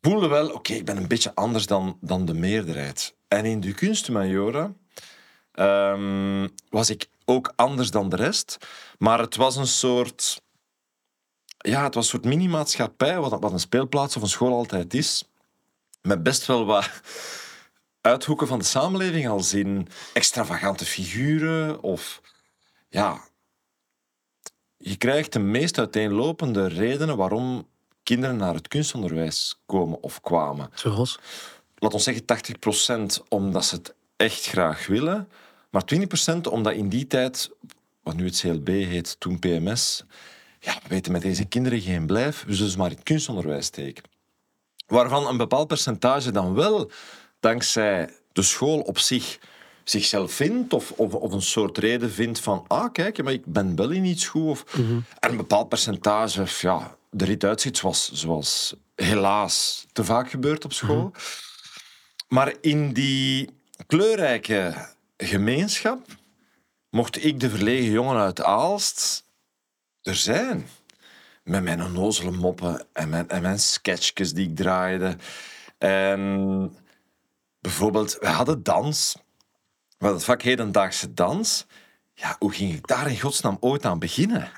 voelde 0.00 0.28
wel, 0.28 0.50
oké, 0.50 0.72
ik 0.72 0.84
ben 0.84 0.96
een 0.96 1.08
beetje 1.08 1.34
anders 1.34 1.66
dan, 1.66 1.98
dan 2.00 2.24
de 2.24 2.34
meerderheid. 2.34 3.14
En 3.28 3.44
in 3.44 3.60
de 3.60 3.74
kunstmajora 3.74 4.72
ehm, 5.52 6.48
was 6.68 6.90
ik 6.90 7.08
ook 7.24 7.52
anders 7.56 7.90
dan 7.90 8.08
de 8.08 8.16
rest. 8.16 8.56
Maar 8.98 9.18
het 9.18 9.36
was 9.36 9.56
een 9.56 9.66
soort... 9.66 10.42
Ja, 11.58 11.82
het 11.84 11.94
was 11.94 12.04
een 12.04 12.10
soort 12.10 12.24
mini-maatschappij, 12.24 13.20
wat, 13.20 13.40
wat 13.40 13.52
een 13.52 13.60
speelplaats 13.60 14.16
of 14.16 14.22
een 14.22 14.28
school 14.28 14.52
altijd 14.52 14.94
is. 14.94 15.24
Met 16.02 16.22
best 16.22 16.46
wel 16.46 16.64
wat 16.64 16.90
uithoeken 18.00 18.46
van 18.46 18.58
de 18.58 18.64
samenleving, 18.64 19.28
als 19.28 19.54
in 19.54 19.88
extravagante 20.12 20.84
figuren 20.84 21.82
of... 21.82 22.20
Ja, 22.88 23.20
je 24.76 24.96
krijgt 24.96 25.32
de 25.32 25.38
meest 25.38 25.78
uiteenlopende 25.78 26.66
redenen 26.66 27.16
waarom 27.16 27.68
kinderen 28.14 28.36
naar 28.36 28.54
het 28.54 28.68
kunstonderwijs 28.68 29.60
komen 29.66 30.02
of 30.02 30.20
kwamen. 30.20 30.70
Zoals? 30.74 31.18
Laat 31.78 31.94
ons 31.94 32.04
zeggen 32.04 32.24
80% 33.22 33.28
omdat 33.28 33.64
ze 33.64 33.74
het 33.74 33.94
echt 34.16 34.46
graag 34.46 34.86
willen, 34.86 35.28
maar 35.70 35.82
20% 35.94 36.40
omdat 36.50 36.72
in 36.72 36.88
die 36.88 37.06
tijd, 37.06 37.50
wat 38.02 38.16
nu 38.16 38.24
het 38.24 38.40
CLB 38.40 38.66
heet, 38.66 39.16
toen 39.18 39.38
PMS, 39.38 40.04
ja, 40.60 40.74
we 40.82 40.88
weten 40.88 41.12
met 41.12 41.22
deze 41.22 41.44
kinderen 41.44 41.80
geen 41.80 42.06
blijf, 42.06 42.44
we 42.46 42.54
zullen 42.54 42.70
ze 42.70 42.78
maar 42.78 42.90
in 42.90 42.96
het 42.96 43.04
kunstonderwijs 43.04 43.66
steken. 43.66 44.04
Waarvan 44.86 45.26
een 45.26 45.36
bepaald 45.36 45.68
percentage 45.68 46.30
dan 46.30 46.54
wel, 46.54 46.90
dankzij 47.40 48.10
de 48.32 48.42
school 48.42 48.80
op 48.80 48.98
zich, 48.98 49.38
zichzelf 49.84 50.32
vindt 50.32 50.72
of, 50.72 50.92
of, 50.96 51.14
of 51.14 51.32
een 51.32 51.42
soort 51.42 51.78
reden 51.78 52.10
vindt 52.10 52.40
van 52.40 52.64
ah, 52.66 52.92
kijk, 52.92 53.22
maar 53.22 53.32
ik 53.32 53.46
ben 53.46 53.76
wel 53.76 53.90
in 53.90 54.04
iets 54.04 54.26
goed. 54.26 54.48
Of, 54.48 54.64
En 55.20 55.30
een 55.30 55.36
bepaald 55.36 55.68
percentage 55.68 56.44
ja, 56.60 56.98
er 57.16 57.28
niet 57.28 57.44
uitziet 57.44 57.76
zoals, 57.76 58.12
zoals 58.12 58.74
helaas 58.94 59.86
te 59.92 60.04
vaak 60.04 60.30
gebeurt 60.30 60.64
op 60.64 60.72
school. 60.72 61.12
Maar 62.28 62.54
in 62.60 62.92
die 62.92 63.50
kleurrijke 63.86 64.88
gemeenschap 65.16 66.06
mocht 66.90 67.24
ik 67.24 67.40
de 67.40 67.50
verlegen 67.50 67.90
jongen 67.90 68.16
uit 68.16 68.42
Aalst 68.42 69.24
er 70.02 70.16
zijn. 70.16 70.68
Met 71.42 71.62
mijn 71.62 71.82
onnozele 71.82 72.30
moppen 72.30 72.86
en 72.92 73.08
mijn, 73.08 73.28
en 73.28 73.42
mijn 73.42 73.58
sketchjes 73.58 74.32
die 74.32 74.48
ik 74.48 74.56
draaide. 74.56 75.16
En 75.78 76.76
bijvoorbeeld, 77.60 78.16
we 78.20 78.28
hadden 78.28 78.62
dans. 78.62 79.12
We 79.88 80.06
hadden 80.06 80.16
het 80.16 80.24
vak 80.24 80.42
hedendaagse 80.42 81.14
dans. 81.14 81.66
Ja, 82.14 82.36
hoe 82.38 82.52
ging 82.52 82.74
ik 82.74 82.86
daar 82.86 83.10
in 83.10 83.20
godsnaam 83.20 83.56
ooit 83.60 83.84
aan 83.84 83.98
beginnen? 83.98 84.50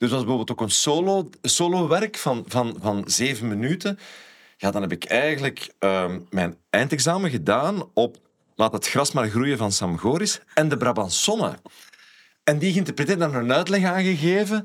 Dus 0.00 0.10
was 0.10 0.18
bijvoorbeeld 0.18 0.50
ook 0.50 0.60
een 0.60 0.70
solo, 0.70 1.30
solo 1.42 1.88
werk 1.88 2.16
van, 2.16 2.44
van, 2.46 2.76
van 2.80 3.04
zeven 3.06 3.48
minuten. 3.48 3.98
Ja, 4.56 4.70
dan 4.70 4.82
heb 4.82 4.92
ik 4.92 5.04
eigenlijk 5.04 5.74
ehm, 5.78 6.20
mijn 6.30 6.56
eindexamen 6.70 7.30
gedaan 7.30 7.90
op 7.94 8.18
Laat 8.60 8.72
het 8.72 8.88
gras 8.88 9.12
maar 9.12 9.28
groeien 9.28 9.58
van 9.58 9.72
Sam 9.72 9.98
Goris 9.98 10.40
en 10.54 10.68
de 10.68 10.76
Brabantsonne. 10.76 11.58
En 12.44 12.58
die 12.58 12.72
geïnterpreteerd 12.72 13.18
naar 13.18 13.34
een 13.34 13.52
uitleg 13.52 13.84
aangegeven. 13.84 14.64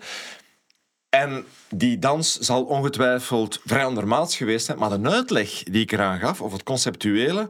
En 1.09 1.45
die 1.69 1.99
dans 1.99 2.39
zal 2.39 2.63
ongetwijfeld 2.63 3.61
vrij 3.65 3.85
ondermaats 3.85 4.37
geweest 4.37 4.65
zijn, 4.65 4.77
maar 4.77 5.01
de 5.01 5.09
uitleg 5.09 5.63
die 5.63 5.81
ik 5.81 5.91
eraan 5.91 6.19
gaf, 6.19 6.41
of 6.41 6.51
het 6.51 6.63
conceptuele, 6.63 7.49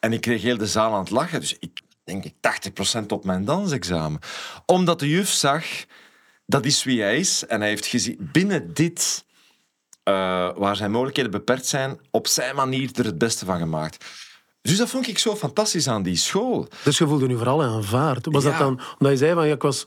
en 0.00 0.12
ik 0.12 0.20
kreeg 0.20 0.42
heel 0.42 0.56
de 0.56 0.66
zaal 0.66 0.92
aan 0.92 1.00
het 1.00 1.10
lachen, 1.10 1.40
dus 1.40 1.56
ik 1.58 1.80
denk 2.04 2.24
ik 2.24 2.34
80% 3.00 3.06
op 3.08 3.24
mijn 3.24 3.44
dansexamen. 3.44 4.20
Omdat 4.66 4.98
de 4.98 5.08
juf 5.08 5.28
zag, 5.28 5.64
dat 6.46 6.64
is 6.64 6.84
wie 6.84 7.02
hij 7.02 7.18
is, 7.18 7.46
en 7.46 7.60
hij 7.60 7.68
heeft 7.68 7.86
gezien, 7.86 8.16
binnen 8.32 8.74
dit, 8.74 9.24
uh, 10.08 10.14
waar 10.56 10.76
zijn 10.76 10.90
mogelijkheden 10.90 11.30
beperkt 11.30 11.66
zijn, 11.66 12.00
op 12.10 12.26
zijn 12.26 12.56
manier 12.56 12.90
er 12.92 13.04
het 13.04 13.18
beste 13.18 13.44
van 13.44 13.58
gemaakt. 13.58 14.04
Dus 14.62 14.76
dat 14.76 14.88
vond 14.88 15.08
ik 15.08 15.18
zo 15.18 15.36
fantastisch 15.36 15.88
aan 15.88 16.02
die 16.02 16.16
school. 16.16 16.68
Dus 16.84 16.98
je 16.98 17.06
voelde 17.06 17.28
je 17.28 17.36
vooral 17.36 17.62
aanvaard. 17.62 18.26
Was 18.30 18.44
dat 18.44 18.58
dan, 18.58 18.80
omdat 18.98 19.12
je 19.12 19.16
zei 19.16 19.34
van 19.34 19.46
ja, 19.46 19.54
ik 19.54 19.62
was 19.62 19.86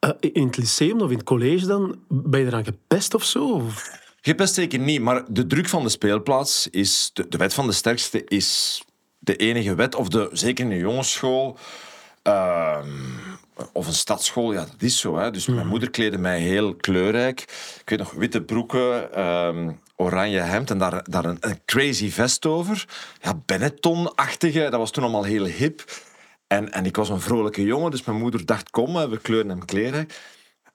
uh, 0.00 0.10
in 0.20 0.46
het 0.46 0.56
lyceum 0.56 1.00
of 1.00 1.10
in 1.10 1.16
het 1.16 1.26
college 1.26 1.66
dan, 1.66 1.98
ben 2.08 2.40
je 2.40 2.46
eraan 2.46 2.64
gepest 2.64 3.14
of 3.14 3.24
zo? 3.24 3.52
Of? 3.52 3.90
Gepest 4.20 4.54
zeker 4.54 4.78
niet, 4.78 5.00
maar 5.00 5.24
de 5.28 5.46
druk 5.46 5.68
van 5.68 5.82
de 5.82 5.88
speelplaats 5.88 6.68
is, 6.70 7.10
de, 7.12 7.28
de 7.28 7.36
wet 7.36 7.54
van 7.54 7.66
de 7.66 7.72
sterkste 7.72 8.24
is 8.24 8.82
de 9.18 9.36
enige 9.36 9.74
wet, 9.74 9.94
of 9.94 10.08
de, 10.08 10.28
zeker 10.32 10.64
in 10.64 10.70
een 10.70 10.78
jongensschool, 10.78 11.58
uh, 12.24 12.78
of 13.72 13.86
een 13.86 13.92
stadsschool, 13.92 14.52
ja, 14.52 14.60
dat 14.60 14.82
is 14.82 15.00
zo. 15.00 15.16
Hè. 15.16 15.30
Dus 15.30 15.46
mijn 15.46 15.66
moeder 15.66 15.90
kleedde 15.90 16.18
mij 16.18 16.40
heel 16.40 16.74
kleurrijk. 16.74 17.40
Ik 17.80 17.88
weet 17.88 17.98
nog, 17.98 18.12
witte 18.12 18.42
broeken, 18.42 19.08
uh, 19.16 19.68
oranje 19.96 20.40
hemd 20.40 20.70
en 20.70 20.78
daar, 20.78 21.04
daar 21.04 21.24
een, 21.24 21.36
een 21.40 21.60
crazy 21.64 22.10
vest 22.10 22.46
over. 22.46 22.84
Ja, 23.20 23.40
Benetton-achtige, 23.46 24.60
dat 24.60 24.72
was 24.72 24.90
toen 24.90 25.02
allemaal 25.02 25.24
heel 25.24 25.44
hip. 25.44 25.84
En, 26.46 26.72
en 26.72 26.84
ik 26.84 26.96
was 26.96 27.08
een 27.08 27.20
vrolijke 27.20 27.62
jongen, 27.62 27.90
dus 27.90 28.04
mijn 28.04 28.18
moeder 28.18 28.46
dacht, 28.46 28.70
kom, 28.70 28.94
we 28.94 29.18
kleuren 29.18 29.48
hem 29.48 29.64
kleren. 29.64 30.08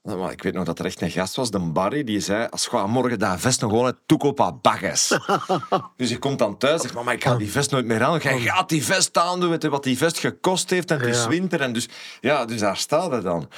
Maar 0.02 0.32
ik 0.32 0.44
weet 0.44 0.54
nog 0.54 0.66
dat 0.66 0.80
er 0.80 0.86
echt 0.86 1.02
een 1.02 1.12
gast 1.12 1.36
was, 1.36 1.52
de 1.52 1.60
Barry, 1.60 2.04
die 2.04 2.20
zei, 2.20 2.48
als 2.50 2.68
je 2.72 2.84
morgen 2.88 3.20
dat 3.20 3.40
vest 3.40 3.62
nog 3.62 3.70
gewoon 3.70 3.86
uit 3.86 3.98
toekoop 4.06 4.42
aan 4.42 4.60
bagges. 4.62 5.18
dus 5.98 6.12
ik 6.12 6.20
kom 6.20 6.38
dan 6.38 6.58
thuis 6.58 6.82
en 6.82 6.90
zeg, 6.90 7.04
maar 7.04 7.14
ik 7.14 7.24
ga 7.24 7.36
die 7.36 7.52
vest 7.52 7.72
nooit 7.72 7.86
meer 7.86 8.04
aan. 8.04 8.20
Jij 8.20 8.40
gaat 8.40 8.70
die 8.70 8.86
vest 8.86 9.18
aandoen, 9.18 9.50
weet 9.50 9.62
je 9.62 9.70
wat 9.70 9.84
die 9.84 9.98
vest 9.98 10.20
gekost 10.20 10.70
heeft 10.70 10.92
en 10.92 11.00
het 11.00 11.16
is 11.16 11.28
winter. 11.28 11.62
En 11.62 11.74
dus, 11.74 11.90
ja, 12.22 12.46
dus 12.46 12.60
daar 12.60 12.78
staat 12.78 13.12
het 13.12 13.24
dan. 13.24 13.50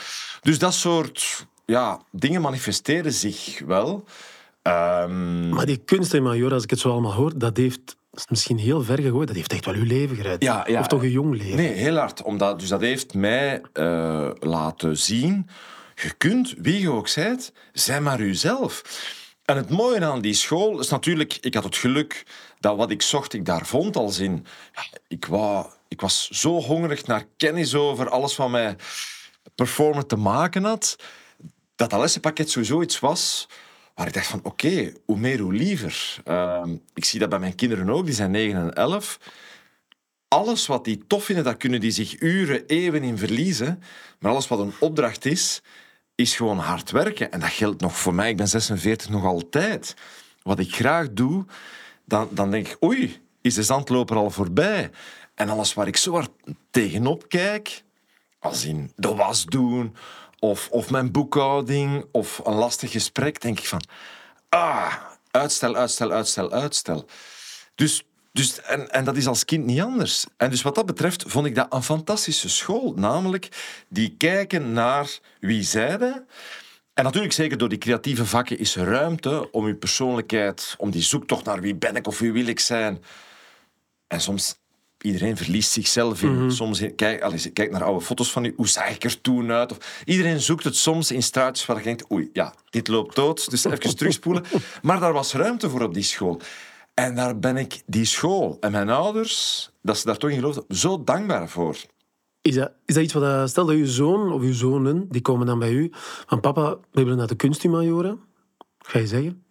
Dus 0.41 0.59
dat 0.59 0.73
soort 0.73 1.45
ja, 1.65 1.99
dingen 2.11 2.41
manifesteren 2.41 3.13
zich 3.13 3.61
wel. 3.65 4.03
Um... 4.63 5.49
Maar 5.49 5.65
die 5.65 5.77
kunst 5.77 6.13
in 6.13 6.23
Major, 6.23 6.53
als 6.53 6.63
ik 6.63 6.69
het 6.69 6.79
zo 6.79 6.91
allemaal 6.91 7.13
hoor, 7.13 7.37
dat 7.37 7.57
heeft 7.57 7.97
is 8.13 8.25
misschien 8.29 8.57
heel 8.57 8.81
ver 8.81 9.01
gegooid. 9.01 9.27
Dat 9.27 9.35
heeft 9.35 9.51
echt 9.51 9.65
wel 9.65 9.73
uw 9.73 9.85
leven 9.85 10.15
gered. 10.15 10.43
Ja, 10.43 10.65
ja. 10.67 10.79
Of 10.79 10.87
toch 10.87 11.01
een 11.01 11.11
jong 11.11 11.37
leven. 11.37 11.55
Nee, 11.55 11.73
heel 11.73 11.95
hard. 11.95 12.21
Omdat, 12.21 12.59
dus 12.59 12.69
dat 12.69 12.81
heeft 12.81 13.13
mij 13.13 13.61
uh, 13.73 14.29
laten 14.39 14.97
zien... 14.97 15.49
Je 15.95 16.13
kunt, 16.17 16.53
wie 16.57 16.79
je 16.79 16.91
ook 16.91 17.07
zijt, 17.07 17.51
zijn 17.73 18.03
maar 18.03 18.19
uzelf. 18.19 18.81
En 19.45 19.57
het 19.57 19.69
mooie 19.69 20.05
aan 20.05 20.21
die 20.21 20.33
school 20.33 20.79
is 20.79 20.89
natuurlijk... 20.89 21.37
Ik 21.41 21.53
had 21.53 21.63
het 21.63 21.77
geluk 21.77 22.25
dat 22.59 22.77
wat 22.77 22.91
ik 22.91 23.01
zocht, 23.01 23.33
ik 23.33 23.45
daar 23.45 23.65
vond. 23.65 23.95
Als 23.95 24.19
in... 24.19 24.45
Ik, 25.07 25.25
wou, 25.25 25.67
ik 25.87 26.01
was 26.01 26.29
zo 26.29 26.61
hongerig 26.61 27.05
naar 27.05 27.25
kennis 27.37 27.75
over 27.75 28.09
alles 28.09 28.35
wat 28.35 28.49
mij 28.49 28.75
performen 29.55 30.07
te 30.07 30.15
maken 30.15 30.63
had. 30.63 30.95
Dat 31.75 31.89
dat 31.89 31.99
lessenpakket 31.99 32.49
sowieso 32.49 32.81
iets 32.81 32.99
was 32.99 33.47
waar 33.95 34.07
ik 34.07 34.13
dacht 34.13 34.27
van 34.27 34.39
oké, 34.43 34.93
hoe 35.05 35.17
meer 35.17 35.39
hoe 35.39 35.53
liever. 35.53 36.21
Uh, 36.25 36.63
ik 36.93 37.05
zie 37.05 37.19
dat 37.19 37.29
bij 37.29 37.39
mijn 37.39 37.55
kinderen 37.55 37.89
ook, 37.89 38.05
die 38.05 38.13
zijn 38.13 38.31
9 38.31 38.61
en 38.61 38.73
11. 38.73 39.19
Alles 40.33 40.67
wat 40.67 40.85
die 40.85 41.03
tof 41.07 41.23
vinden, 41.23 41.43
dat 41.43 41.57
kunnen 41.57 41.79
die 41.79 41.91
zich 41.91 42.21
uren, 42.21 42.65
eeuwen 42.65 43.03
in 43.03 43.17
verliezen. 43.17 43.83
Maar 44.19 44.31
alles 44.31 44.47
wat 44.47 44.59
een 44.59 44.73
opdracht 44.79 45.25
is, 45.25 45.61
is 46.15 46.35
gewoon 46.35 46.57
hard 46.57 46.91
werken. 46.91 47.31
En 47.31 47.39
dat 47.39 47.49
geldt 47.49 47.81
nog 47.81 47.97
voor 47.97 48.13
mij, 48.13 48.29
ik 48.29 48.37
ben 48.37 48.47
46 48.47 49.09
nog 49.09 49.25
altijd. 49.25 49.93
Wat 50.43 50.59
ik 50.59 50.75
graag 50.75 51.07
doe, 51.11 51.45
dan, 52.05 52.27
dan 52.31 52.51
denk 52.51 52.67
ik, 52.67 52.83
oei, 52.83 53.21
is 53.41 53.53
de 53.53 53.63
zandloper 53.63 54.15
al 54.15 54.29
voorbij? 54.29 54.91
En 55.35 55.49
alles 55.49 55.73
waar 55.73 55.87
ik 55.87 55.97
zo 55.97 56.13
hard 56.13 56.31
tegenop 56.71 57.29
kijk, 57.29 57.83
als 58.39 58.65
in 58.65 58.91
de 58.95 59.15
was 59.15 59.45
doen, 59.45 59.95
of, 60.39 60.69
of 60.71 60.89
mijn 60.89 61.11
boekhouding, 61.11 62.05
of 62.11 62.41
een 62.43 62.55
lastig 62.55 62.91
gesprek, 62.91 63.41
denk 63.41 63.59
ik 63.59 63.67
van, 63.67 63.83
ah, 64.49 64.93
uitstel, 65.31 65.75
uitstel, 65.75 66.11
uitstel, 66.11 66.51
uitstel. 66.51 67.05
Dus, 67.75 68.03
dus, 68.33 68.61
en, 68.61 68.89
en 68.89 69.03
dat 69.03 69.17
is 69.17 69.27
als 69.27 69.45
kind 69.45 69.65
niet 69.65 69.81
anders. 69.81 70.25
En 70.37 70.49
dus 70.49 70.61
wat 70.61 70.75
dat 70.75 70.85
betreft 70.85 71.23
vond 71.27 71.45
ik 71.45 71.55
dat 71.55 71.73
een 71.73 71.83
fantastische 71.83 72.49
school. 72.49 72.93
Namelijk, 72.95 73.49
die 73.87 74.15
kijken 74.17 74.73
naar 74.73 75.19
wie 75.39 75.63
zijde. 75.63 76.25
En 76.93 77.03
natuurlijk, 77.03 77.33
zeker 77.33 77.57
door 77.57 77.69
die 77.69 77.77
creatieve 77.77 78.25
vakken, 78.25 78.59
is 78.59 78.75
er 78.75 78.85
ruimte 78.85 79.51
om 79.51 79.67
je 79.67 79.75
persoonlijkheid, 79.75 80.75
om 80.77 80.91
die 80.91 81.01
zoektocht 81.01 81.45
naar 81.45 81.61
wie 81.61 81.75
ben 81.75 81.95
ik 81.95 82.07
of 82.07 82.19
wie 82.19 82.31
wil 82.31 82.47
ik 82.47 82.59
zijn. 82.59 83.03
En 84.07 84.21
soms 84.21 84.55
iedereen 85.01 85.37
verliest 85.37 85.71
zichzelf 85.71 86.21
in. 86.21 86.37
Mhm. 86.37 86.49
Soms 86.49 86.81
kijk, 86.95 87.21
allez, 87.21 87.47
kijk 87.53 87.71
naar 87.71 87.83
oude 87.83 88.05
foto's 88.05 88.31
van 88.31 88.45
u. 88.45 88.53
Hoe 88.55 88.67
zag 88.67 88.89
ik 88.89 89.03
er 89.03 89.21
toen 89.21 89.51
uit? 89.51 89.71
Of, 89.71 90.03
iedereen 90.05 90.39
zoekt 90.39 90.63
het 90.63 90.75
soms 90.75 91.11
in 91.11 91.23
straatjes 91.23 91.65
waar 91.65 91.77
je 91.77 91.83
denkt, 91.83 92.11
oei, 92.11 92.29
ja, 92.33 92.53
dit 92.69 92.87
loopt 92.87 93.15
dood, 93.15 93.49
dus 93.49 93.63
even 93.65 93.95
terugspoelen. 93.95 94.43
Maar 94.81 94.99
daar 94.99 95.13
was 95.13 95.33
ruimte 95.33 95.69
voor 95.69 95.81
op 95.81 95.93
die 95.93 96.03
school. 96.03 96.41
En 96.93 97.15
daar 97.15 97.39
ben 97.39 97.57
ik 97.57 97.81
die 97.85 98.05
school 98.05 98.57
en 98.59 98.71
mijn 98.71 98.89
ouders, 98.89 99.69
dat 99.81 99.97
ze 99.97 100.05
daar 100.05 100.17
toch 100.17 100.29
in 100.29 100.35
geloofden, 100.35 100.63
zo 100.69 101.03
dankbaar 101.03 101.49
voor. 101.49 101.77
Is 102.41 102.55
dat, 102.55 102.71
is 102.85 102.93
dat 102.95 103.03
iets 103.03 103.13
wat... 103.13 103.23
Eh, 103.23 103.45
stel 103.45 103.65
dat 103.65 103.75
uw 103.75 103.85
zoon 103.85 104.31
of 104.31 104.41
uw 104.41 104.53
zonen, 104.53 105.05
die 105.09 105.21
komen 105.21 105.45
dan 105.45 105.59
bij 105.59 105.71
u, 105.71 105.89
van 106.27 106.39
papa, 106.39 106.69
we 106.91 107.03
willen 107.03 107.17
naar 107.17 107.27
de 107.27 107.35
kunsthumajoren. 107.35 108.19
Ga 108.79 108.99
je 108.99 109.07
zeggen? 109.07 109.45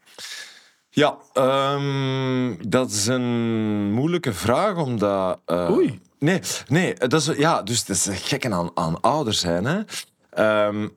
Ja, 0.90 1.18
um, 1.74 2.58
dat 2.68 2.90
is 2.90 3.06
een 3.06 3.92
moeilijke 3.92 4.32
vraag, 4.32 4.76
omdat... 4.76 5.40
Uh, 5.46 5.70
Oei. 5.70 6.00
Nee, 6.18 6.40
nee 6.68 6.94
dat 6.94 7.12
is, 7.12 7.26
ja, 7.26 7.62
dus 7.62 7.84
dat 7.84 7.96
is 7.96 8.04
het 8.04 8.16
gekke 8.16 8.50
aan, 8.50 8.70
aan 8.74 9.00
ouder 9.00 9.34
zijn. 9.34 9.64
Hè. 9.64 10.66
Um, 10.66 10.92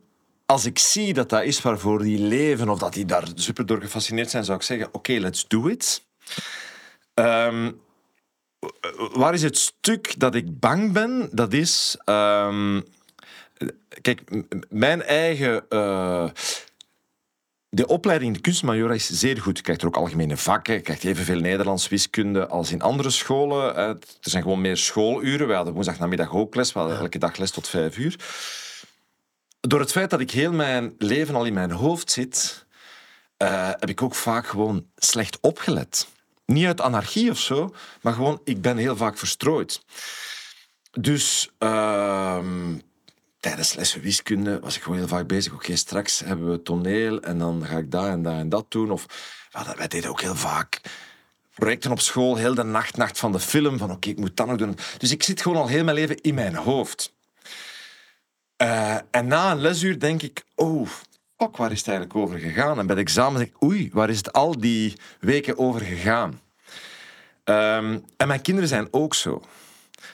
als 0.45 0.65
ik 0.65 0.79
zie 0.79 1.13
dat 1.13 1.29
dat 1.29 1.43
is 1.43 1.61
waarvoor 1.61 2.01
die 2.01 2.19
leven, 2.19 2.69
of 2.69 2.79
dat 2.79 2.93
die 2.93 3.05
daar 3.05 3.27
super 3.35 3.65
door 3.65 3.81
gefascineerd 3.81 4.29
zijn, 4.29 4.43
zou 4.43 4.57
ik 4.57 4.63
zeggen, 4.63 4.87
oké, 4.87 4.97
okay, 4.97 5.17
let's 5.17 5.47
do 5.47 5.67
it. 5.67 6.05
Ehm, 7.13 7.71
waar 9.13 9.33
is 9.33 9.41
het 9.41 9.57
stuk 9.57 10.19
dat 10.19 10.35
ik 10.35 10.59
bang 10.59 10.91
ben? 10.91 11.29
Dat 11.31 11.53
is... 11.53 11.97
ehm, 12.05 12.81
kijk, 14.01 14.21
mijn 14.69 15.01
eigen... 15.01 15.69
eh, 15.69 16.29
de 17.69 17.87
opleiding 17.87 18.29
in 18.29 18.35
de 18.35 18.43
kunstmajora 18.43 18.93
is 18.93 19.09
zeer 19.09 19.41
goed. 19.41 19.57
Je 19.57 19.63
krijgt 19.63 19.81
er 19.81 19.87
ook 19.87 19.97
algemene 19.97 20.37
vakken. 20.37 20.73
Je 20.73 20.81
krijgt 20.81 21.03
evenveel 21.03 21.39
Nederlands 21.39 21.87
wiskunde 21.87 22.47
als 22.47 22.71
in 22.71 22.81
andere 22.81 23.09
scholen. 23.09 23.75
Er 23.75 23.97
zijn 24.21 24.43
gewoon 24.43 24.61
meer 24.61 24.77
schooluren. 24.77 25.47
We 25.47 25.53
hadden 25.53 25.73
woensdagnamiddag 25.73 26.33
ook 26.33 26.55
les. 26.55 26.73
We 26.73 26.79
hadden 26.79 26.97
elke 26.97 27.17
dag 27.19 27.37
les 27.37 27.51
tot 27.51 27.67
vijf 27.67 27.97
uur. 27.97 28.15
Door 29.59 29.79
het 29.79 29.91
feit 29.91 30.09
dat 30.09 30.19
ik 30.19 30.31
heel 30.31 30.51
mijn 30.51 30.95
leven 30.97 31.35
al 31.35 31.45
in 31.45 31.53
mijn 31.53 31.71
hoofd 31.71 32.11
zit, 32.11 32.65
eh, 33.37 33.67
heb 33.69 33.89
ik 33.89 34.01
ook 34.01 34.15
vaak 34.15 34.47
gewoon 34.47 34.85
slecht 34.95 35.37
opgelet. 35.41 36.07
Niet 36.45 36.65
uit 36.65 36.81
anarchie 36.81 37.31
of 37.31 37.39
zo, 37.39 37.73
maar 38.01 38.13
gewoon, 38.13 38.41
ik 38.43 38.61
ben 38.61 38.77
heel 38.77 38.95
vaak 38.95 39.17
verstrooid. 39.17 39.81
Dus 40.91 41.49
ehm, 41.57 42.77
tijdens 43.39 43.73
lessen 43.73 44.01
wiskunde 44.01 44.59
was 44.59 44.75
ik 44.75 44.81
gewoon 44.81 44.97
heel 44.97 45.07
vaak 45.07 45.27
bezig. 45.27 45.53
Oké, 45.53 45.75
straks 45.75 46.19
hebben 46.19 46.51
we 46.51 46.61
toneel 46.61 47.21
en 47.21 47.37
dan 47.37 47.65
ga 47.65 47.77
ik 47.77 47.91
dat 47.91 48.05
en 48.05 48.21
dat 48.21 48.33
en 48.33 48.49
dat 48.49 48.71
doen. 48.71 48.91
Of 48.91 49.05
wij 49.75 49.87
deden 49.87 50.09
ook 50.09 50.21
heel 50.21 50.35
vaak 50.35 50.81
projecten 51.53 51.91
op 51.91 51.99
school, 51.99 52.35
heel 52.35 52.55
de 52.55 52.63
nacht, 52.63 52.97
nacht 52.97 53.19
van 53.19 53.31
de 53.31 53.39
film. 53.39 53.77
Van 53.77 53.91
oké, 53.91 54.09
ik 54.09 54.19
moet 54.19 54.37
dat 54.37 54.47
nog 54.47 54.57
doen. 54.57 54.77
Dus 54.97 55.11
ik 55.11 55.23
zit 55.23 55.41
gewoon 55.41 55.57
al 55.57 55.67
heel 55.67 55.83
mijn 55.83 55.95
leven 55.95 56.21
in 56.21 56.33
mijn 56.33 56.55
hoofd. 56.55 57.13
Eh, 58.57 58.97
en 59.11 59.27
na 59.27 59.51
een 59.51 59.61
lesuur 59.61 59.99
denk 59.99 60.21
ik, 60.21 60.43
oh, 60.55 60.89
fuck, 61.37 61.57
waar 61.57 61.71
is 61.71 61.77
het 61.77 61.87
eigenlijk 61.87 62.17
over 62.17 62.39
gegaan? 62.39 62.79
En 62.79 62.87
bij 62.87 62.95
het 62.95 63.05
examen 63.05 63.39
denk 63.39 63.51
ik, 63.51 63.63
oei, 63.63 63.89
waar 63.93 64.09
is 64.09 64.17
het 64.17 64.33
al 64.33 64.59
die 64.59 64.93
weken 65.19 65.57
over 65.57 65.81
gegaan? 65.81 66.39
Ehm, 67.43 67.99
en 68.17 68.27
mijn 68.27 68.41
kinderen 68.41 68.69
zijn 68.69 68.87
ook 68.91 69.13
zo. 69.13 69.41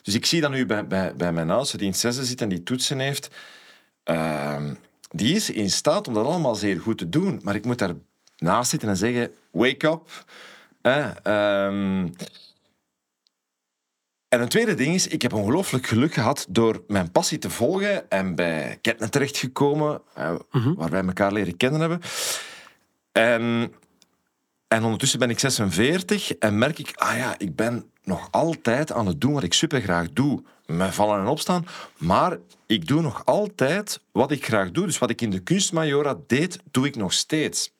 Dus 0.01 0.13
ik 0.13 0.25
zie 0.25 0.41
dat 0.41 0.51
nu 0.51 0.65
bij, 0.65 0.88
bij, 0.88 1.15
bij 1.15 1.31
mijn 1.31 1.49
oudste, 1.49 1.77
die 1.77 1.88
in 1.88 1.95
zesde 1.95 2.25
zit 2.25 2.41
en 2.41 2.49
die 2.49 2.63
toetsen 2.63 2.99
heeft. 2.99 3.29
Ehm, 4.03 4.73
die 5.10 5.36
is 5.36 5.49
in 5.49 5.69
staat 5.69 6.07
om 6.07 6.13
dat 6.13 6.25
allemaal 6.25 6.55
zeer 6.55 6.79
goed 6.79 6.97
te 6.97 7.10
doen. 7.10 7.39
Maar 7.43 7.55
ik 7.55 7.65
moet 7.65 7.79
daar 7.79 7.95
naast 8.38 8.69
zitten 8.69 8.89
en 8.89 8.97
zeggen, 8.97 9.31
wake 9.51 9.88
up. 9.88 10.25
Ehm, 10.81 12.07
en 14.32 14.41
een 14.41 14.50
tweede 14.50 14.74
ding 14.74 14.94
is, 14.94 15.08
ik 15.08 15.22
heb 15.22 15.34
ongelooflijk 15.34 15.88
geluk 15.88 16.13
gehad 16.13 16.46
door 16.50 16.84
mijn 16.88 17.12
passie 17.12 17.38
te 17.38 17.50
volgen 17.50 18.10
en 18.10 18.36
bij 18.36 18.78
Ketnet 18.82 19.12
terechtgekomen, 19.12 20.02
eh, 20.13 20.36
waar 20.52 20.89
wij 20.89 21.04
elkaar 21.04 21.32
leren 21.32 21.58
kennen 21.58 21.80
hebben. 21.80 22.02
En, 23.12 23.74
en 24.67 24.84
ondertussen 24.84 25.20
ben 25.20 25.30
ik 25.30 25.39
46 25.39 26.34
en 26.34 26.58
merk 26.58 26.80
ik, 26.80 26.91
ah 26.96 27.17
ja, 27.17 27.36
ik 27.38 27.56
ben 27.56 27.91
nog 28.04 28.28
altijd 28.32 28.91
aan 28.91 29.08
het 29.08 29.22
doen 29.22 29.34
wat 29.34 29.44
ik 29.44 29.54
supergraag 29.54 30.10
doe. 30.10 30.44
Met 30.65 30.94
vallen 30.94 31.20
en 31.20 31.28
opstaan. 31.28 31.65
Maar 31.98 32.38
ik 32.65 32.88
doe 32.88 33.02
nog 33.02 33.26
altijd 33.26 34.02
wat 34.12 34.32
ik 34.32 34.46
graag 34.46 34.72
doe. 34.72 34.86
Dus 34.86 34.98
wat 34.98 35.10
ik 35.10 35.22
in 35.22 35.30
de 35.30 35.39
kunstmajora 35.39 36.17
deed, 36.28 36.60
doe 36.72 36.86
ik 36.86 36.96
nog 36.96 37.13
steeds. 37.13 37.74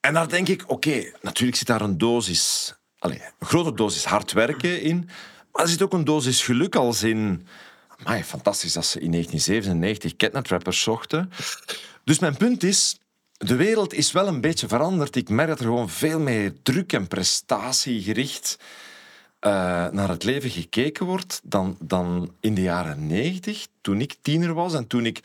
En 0.00 0.14
daar 0.14 0.28
denk 0.28 0.48
ik, 0.48 0.64
oké, 0.66 1.12
natuurlijk 1.22 1.58
zit 1.58 1.66
daar 1.66 1.80
een 1.80 1.98
dosis, 1.98 2.74
allez, 3.02 3.20
een 3.38 3.46
grote 3.46 3.74
dosis 3.74 4.04
hard 4.04 4.32
werken 4.32 4.82
in, 4.82 5.08
maar 5.52 5.62
er 5.62 5.68
zit 5.68 5.82
ook 5.82 5.92
een 5.92 6.04
dosis 6.04 6.44
geluk 6.44 6.76
als 6.76 7.02
in, 7.02 7.46
amai, 7.96 8.24
fantastisch 8.24 8.72
dat 8.72 8.86
ze 8.86 9.00
in 9.00 9.10
1997 9.10 10.16
Catnet-rappers 10.16 10.82
zochten. 10.82 11.30
Dus 12.04 12.18
mijn 12.18 12.36
punt 12.36 12.62
is, 12.62 12.98
de 13.36 13.56
wereld 13.56 13.94
is 13.94 14.12
wel 14.12 14.26
een 14.26 14.40
beetje 14.40 14.68
veranderd. 14.68 15.16
Ik 15.16 15.28
merk 15.28 15.48
dat 15.48 15.58
er 15.58 15.64
gewoon 15.64 15.88
veel 15.88 16.20
meer 16.20 16.52
druk 16.62 16.92
en 16.92 17.08
prestatiegericht 17.08 18.58
eh, 19.38 19.50
naar 19.90 20.08
het 20.08 20.24
leven 20.24 20.50
gekeken 20.50 21.06
wordt 21.06 21.40
dan, 21.44 21.76
dan 21.80 22.34
in 22.40 22.54
de 22.54 22.62
jaren 22.62 23.06
90, 23.06 23.66
toen 23.80 24.00
ik 24.00 24.16
tiener 24.22 24.54
was 24.54 24.74
en 24.74 24.86
toen 24.86 25.06
ik 25.06 25.20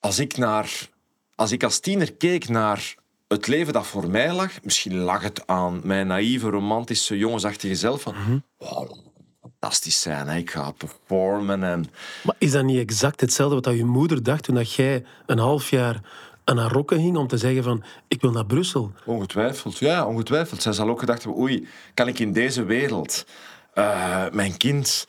als 0.00 0.18
ik, 0.18 0.36
naar, 0.36 0.88
als 1.34 1.52
ik 1.52 1.62
als 1.62 1.78
tiener 1.78 2.12
keek 2.12 2.48
naar 2.48 2.94
het 3.32 3.46
leven 3.46 3.72
dat 3.72 3.86
voor 3.86 4.08
mij 4.08 4.32
lag, 4.32 4.62
misschien 4.62 4.96
lag 4.96 5.22
het 5.22 5.46
aan 5.46 5.80
mijn 5.84 6.06
naïeve, 6.06 6.48
romantische, 6.48 7.18
jongensachtige 7.18 7.74
zelf 7.74 8.02
van 8.02 8.42
wow, 8.58 8.96
fantastisch 9.40 10.00
zijn, 10.00 10.28
hè. 10.28 10.36
ik 10.36 10.50
ga 10.50 10.70
performen 10.70 11.62
en... 11.62 11.84
Maar 12.22 12.34
is 12.38 12.50
dat 12.52 12.64
niet 12.64 12.78
exact 12.78 13.20
hetzelfde 13.20 13.54
wat 13.54 13.64
dat 13.64 13.76
je 13.76 13.84
moeder 13.84 14.22
dacht 14.22 14.42
toen 14.42 14.54
dat 14.54 14.72
jij 14.72 15.04
een 15.26 15.38
half 15.38 15.70
jaar 15.70 16.00
aan 16.44 16.58
haar 16.58 16.72
rokken 16.72 16.98
hing 16.98 17.16
om 17.16 17.26
te 17.26 17.38
zeggen 17.38 17.62
van 17.62 17.82
ik 18.08 18.20
wil 18.20 18.30
naar 18.30 18.46
Brussel? 18.46 18.92
Ongetwijfeld, 19.04 19.78
ja, 19.78 20.06
ongetwijfeld. 20.06 20.62
Zij 20.62 20.72
zal 20.72 20.88
ook 20.88 20.98
gedacht 20.98 21.22
hebben, 21.22 21.42
oei, 21.42 21.68
kan 21.94 22.08
ik 22.08 22.18
in 22.18 22.32
deze 22.32 22.64
wereld 22.64 23.26
eh, 23.74 24.24
mijn 24.30 24.56
kind 24.56 25.06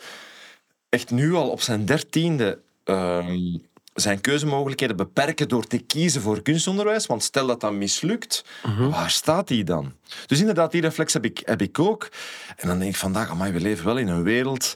echt 0.90 1.12
nu 1.12 1.34
al 1.34 1.50
op 1.50 1.62
zijn 1.62 1.86
dertiende 1.86 2.60
ehm, 2.84 3.58
zijn 3.94 4.22
keuzemogelijkheden 4.22 4.96
beperken 4.96 5.48
door 5.48 5.68
te 5.68 5.78
kiezen 5.78 6.22
voor 6.22 6.42
kunstonderwijs? 6.42 7.06
Want 7.06 7.24
stel 7.24 7.48
dat 7.48 7.62
dat 7.62 7.74
mislukt, 7.74 8.46
waar 8.90 9.12
staat 9.12 9.50
hij 9.50 9.64
dan? 9.64 9.94
Dus 10.26 10.40
inderdaad, 10.40 10.72
die 10.72 10.82
reflex 10.82 11.14
heb 11.14 11.26
ik, 11.26 11.42
heb 11.46 11.62
ik 11.62 11.80
ook. 11.80 12.10
En 12.56 12.68
dan 12.68 12.80
denk 12.80 12.92
ik 12.92 12.98
vandaag, 12.98 13.30
amai, 13.30 13.52
we 13.52 13.60
leven 13.60 13.86
wel 13.86 13.98
in 13.98 14.08
een 14.08 14.24
wereld 14.24 14.76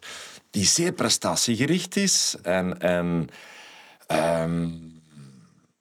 die 0.52 0.66
zeer 0.66 0.92
prestatiegericht 0.92 1.96
is. 1.96 2.36
En, 2.42 2.80
en 2.80 3.30
ehm, 4.08 4.70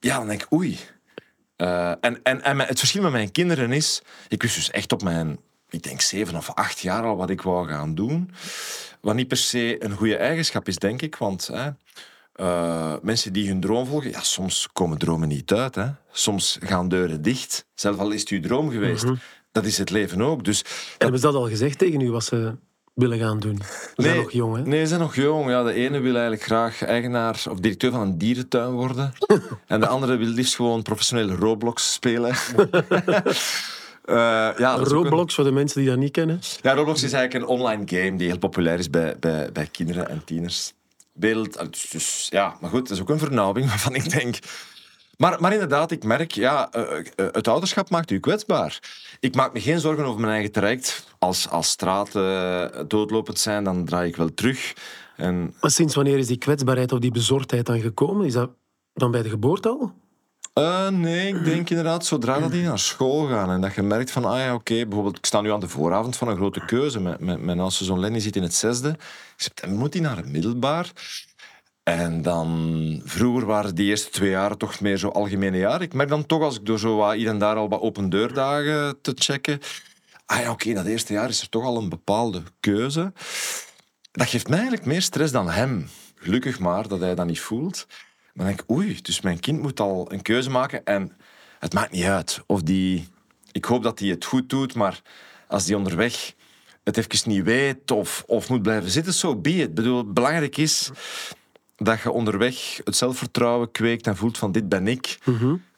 ja, 0.01 0.17
dan 0.17 0.27
denk 0.27 0.43
ik, 0.43 0.53
oei, 0.53 0.79
eh, 1.57 1.91
en 2.01 2.23
en, 2.23 2.43
en 2.43 2.59
het 2.59 2.79
verschil 2.79 3.03
met 3.03 3.13
mijn 3.13 3.33
kinderen 3.33 3.73
is... 3.73 4.03
Ik 4.29 4.43
wist 4.43 4.55
dus 4.55 4.71
echt 4.71 4.93
op 4.93 5.03
mijn, 5.03 5.39
ik 5.71 5.83
denk, 5.83 6.01
zeven 6.01 6.37
of 6.37 6.51
acht 6.55 6.79
jaar 6.79 7.03
al 7.03 7.17
wat 7.17 7.31
ik 7.31 7.43
wou 7.43 7.69
gaan 7.69 7.95
doen. 7.95 8.31
Wat 9.01 9.15
niet 9.15 9.29
per 9.29 9.37
se 9.37 9.85
een 9.85 9.97
goede 9.97 10.17
eigenschap 10.17 10.69
is, 10.69 10.77
denk 10.77 11.03
ik. 11.03 11.17
Want 11.17 11.47
hè, 11.47 11.71
eh, 12.37 12.95
mensen 13.03 13.33
die 13.33 13.49
hun 13.49 13.61
droom 13.61 13.87
volgen... 13.87 14.11
Ja, 14.11 14.21
soms 14.21 14.69
komen 14.73 14.99
dromen 14.99 15.29
niet 15.29 15.53
uit. 15.53 15.75
Hè. 15.75 15.87
Soms 16.13 16.59
gaan 16.61 16.89
deuren 16.89 17.23
dicht. 17.23 17.67
Zelf 17.75 17.99
al 17.99 18.11
is 18.11 18.21
het 18.21 18.29
uw 18.29 18.41
droom 18.41 18.71
geweest. 18.71 19.05
Dat 19.53 19.65
is 19.65 19.79
het 19.79 19.91
leven 19.91 20.21
ook. 20.23 20.45
Dus 20.45 20.63
En 20.63 20.69
hebben 20.99 21.21
ze 21.21 21.27
dat 21.27 21.35
al 21.35 21.49
gezegd 21.49 21.79
tegen 21.79 22.01
u, 22.01 22.11
wat 22.11 22.25
ze 22.25 22.55
willen 22.95 23.19
gaan 23.19 23.41
doen? 23.41 23.59
Ze 23.97 24.03
zijn 24.03 24.17
nog 24.17 24.33
jong, 24.33 24.57
hè? 24.57 24.63
Nee, 24.63 24.81
ze 24.81 24.87
zijn 24.87 25.01
nog 25.01 25.15
jong. 25.15 25.49
Ja, 25.51 25.63
de 25.63 25.73
ene 25.73 25.99
wil 26.01 26.13
eigenlijk 26.13 26.43
graag 26.43 26.83
eigenaar 26.83 27.45
of 27.51 27.59
directeur 27.59 27.91
van 27.91 28.01
een 28.01 28.19
dierentuin 28.19 28.71
worden. 28.71 29.13
en 29.67 29.81
de 29.81 29.87
andere 29.87 30.17
wil 30.17 30.29
liefst 30.29 30.55
gewoon 30.55 30.83
professioneel 30.83 31.29
Roblox 31.31 31.93
spelen. 31.93 32.35
Eh, 34.05 34.15
ja, 34.59 34.77
een- 34.77 34.85
Roblox, 34.85 35.35
voor 35.35 35.45
de 35.45 35.51
mensen 35.53 35.81
die 35.81 35.89
dat 35.89 35.99
niet 35.99 36.11
kennen. 36.13 36.41
ja, 36.63 36.75
Roblox 36.75 37.03
is 37.03 37.13
eigenlijk 37.13 37.45
een 37.45 37.57
online 37.59 37.83
game 37.87 38.17
die 38.17 38.29
heel 38.29 38.39
populair 38.39 38.79
is 38.79 38.91
bij, 38.91 39.17
bij, 39.21 39.53
bij 39.53 39.67
kinderen 39.67 40.09
en 40.09 40.23
tieners. 40.25 40.73
Wereld, 41.19 41.73
dus, 41.73 41.91
dus, 41.91 42.27
ja, 42.31 42.57
maar 42.61 42.71
goed, 42.71 42.89
dat 42.89 42.97
is 42.97 43.03
ook 43.03 43.09
een 43.09 43.19
vernauwing 43.19 43.69
waarvan 43.73 43.95
ik 43.95 44.11
denk... 44.11 44.39
Maar, 45.17 45.41
maar 45.41 45.53
inderdaad, 45.53 45.91
ik 45.91 46.05
merk, 46.05 46.33
ja, 46.33 46.71
eh, 46.71 46.99
eh, 46.99 47.05
het 47.15 47.49
ouderschap 47.49 47.91
maakt 47.91 48.11
u 48.11 48.21
kwetsbaar. 48.21 48.79
Ik 49.21 49.35
maak 49.35 49.53
me 49.53 49.61
geen 49.61 49.81
zorgen 49.81 50.05
over 50.05 50.21
mijn 50.21 50.33
eigen 50.33 50.53
traject. 50.53 51.07
Als, 51.19 51.49
als 51.49 51.69
straten 51.69 52.23
eh, 52.73 52.81
doodlopend 52.89 53.39
zijn, 53.39 53.65
dan 53.65 53.85
draai 53.85 54.09
ik 54.09 54.17
wel 54.17 54.35
terug. 54.35 54.75
En 55.17 55.55
sinds 55.61 55.95
wanneer 55.95 56.19
is 56.19 56.27
die 56.27 56.39
kwetsbaarheid 56.39 56.93
of 56.93 56.99
die 56.99 57.11
bezorgdheid 57.11 57.67
dan 57.67 57.81
gekomen? 57.81 58.27
Is 58.27 58.33
dat 58.33 58.51
dan 58.93 59.11
bij 59.11 59.23
de 59.23 59.29
geboorte 59.29 59.69
al? 59.69 59.93
Eh, 60.57 60.89
nee, 60.89 61.35
ik 61.35 61.45
denk 61.45 61.71
inderdaad, 61.71 62.07
zodra 62.07 62.39
dat 62.39 62.51
die 62.51 62.63
naar 62.63 62.79
school 62.79 63.27
gaan 63.27 63.51
en 63.51 63.61
dat 63.61 63.75
je 63.75 63.83
merkt 63.83 64.11
van, 64.11 64.25
ah 64.25 64.39
ja, 64.39 64.55
oké, 64.55 64.87
bijvoorbeeld, 64.87 65.17
ik 65.17 65.27
sta 65.27 65.41
nu 65.41 65.53
aan 65.53 65.61
de 65.61 65.69
vooravond 65.69 66.17
van 66.17 66.29
een 66.29 66.37
grote 66.37 66.65
keuze. 66.65 67.01
Mijn, 67.01 67.17
mijn, 67.21 67.45
mijn 67.45 67.61
oudste 67.61 67.85
zoon 67.85 68.01
Lenny 68.01 68.21
zit 68.21 68.37
in 68.37 68.43
het 68.43 68.55
zesde. 68.55 68.97
September 69.37 69.79
moet 69.79 69.93
hij 69.93 70.03
naar 70.03 70.17
het 70.17 70.33
middelbaar. 70.33 70.93
En 71.83 72.23
dan, 72.23 73.01
vroeger 73.05 73.47
waren 73.47 73.75
die 73.75 73.89
eerste 73.89 74.11
twee 74.11 74.31
jaren 74.31 74.59
toch 74.59 74.81
meer 74.81 74.97
zo 74.97 75.09
algemene 75.09 75.59
jaren. 75.59 75.81
Ik 75.81 75.95
merk 75.95 76.09
dan 76.09 76.27
toch, 76.27 76.43
als 76.43 76.57
ik 76.57 76.67
door 76.67 76.79
zo 76.79 76.97
wat 76.97 77.15
hier 77.15 77.29
en 77.29 77.39
daar 77.39 77.57
al 77.57 77.69
wat 77.69 77.81
open 77.81 78.11
deurdagen 78.11 79.01
te 79.01 79.13
checken, 79.15 79.61
ah 80.27 80.41
ja, 80.41 80.51
oké, 80.51 80.75
dat 80.75 80.87
eerste 80.87 81.13
jaar 81.13 81.29
is 81.29 81.41
er 81.41 81.49
toch 81.49 81.65
al 81.65 81.77
een 81.77 81.89
bepaalde 81.89 82.43
keuze. 82.61 83.13
Dat 84.13 84.29
geeft 84.29 84.49
mij 84.49 84.59
eigenlijk 84.59 84.87
meer 84.87 85.03
stress 85.03 85.33
dan 85.33 85.51
hem. 85.51 85.89
Gelukkig 86.15 86.59
maar 86.59 86.89
dat 86.89 87.01
hij 87.01 87.15
dat 87.15 87.27
niet 87.27 87.41
voelt. 87.41 87.87
Maar 88.37 88.47
dan 88.47 88.55
denk 88.55 88.61
ik, 88.61 88.71
oei, 88.77 88.99
dus 89.03 89.21
mijn 89.21 89.41
kind 89.41 89.63
moet 89.63 89.81
al 89.81 90.13
een 90.13 90.23
keuze 90.23 90.51
maken. 90.51 90.85
En 90.85 91.13
het 91.59 91.75
maakt 91.75 91.93
niet 91.93 92.05
uit 92.05 92.43
of 92.47 92.63
die... 92.63 93.09
Ik 93.53 93.65
hoop 93.65 93.83
dat 93.83 93.99
hij 93.99 94.09
het 94.09 94.25
goed 94.25 94.49
doet, 94.49 94.75
maar 94.75 95.03
als 95.49 95.65
die 95.65 95.77
onderweg 95.77 96.33
het 96.85 96.97
even 96.97 97.31
niet 97.31 97.45
weet 97.45 97.91
of, 97.91 98.25
of 98.27 98.49
moet 98.49 98.63
blijven 98.63 98.91
zitten, 98.91 99.13
zo 99.13 99.29
so 99.29 99.37
be 99.37 99.51
it. 99.51 99.75
Bedoel, 99.75 100.13
belangrijk 100.13 100.57
is 100.57 100.91
dat 101.77 102.01
je 102.01 102.11
onderweg 102.11 102.81
het 102.85 102.97
zelfvertrouwen 102.97 103.71
kweekt 103.71 104.07
en 104.07 104.17
voelt 104.17 104.39
van 104.39 104.53
dit 104.53 104.69
ben 104.69 104.89
ik. 104.89 105.19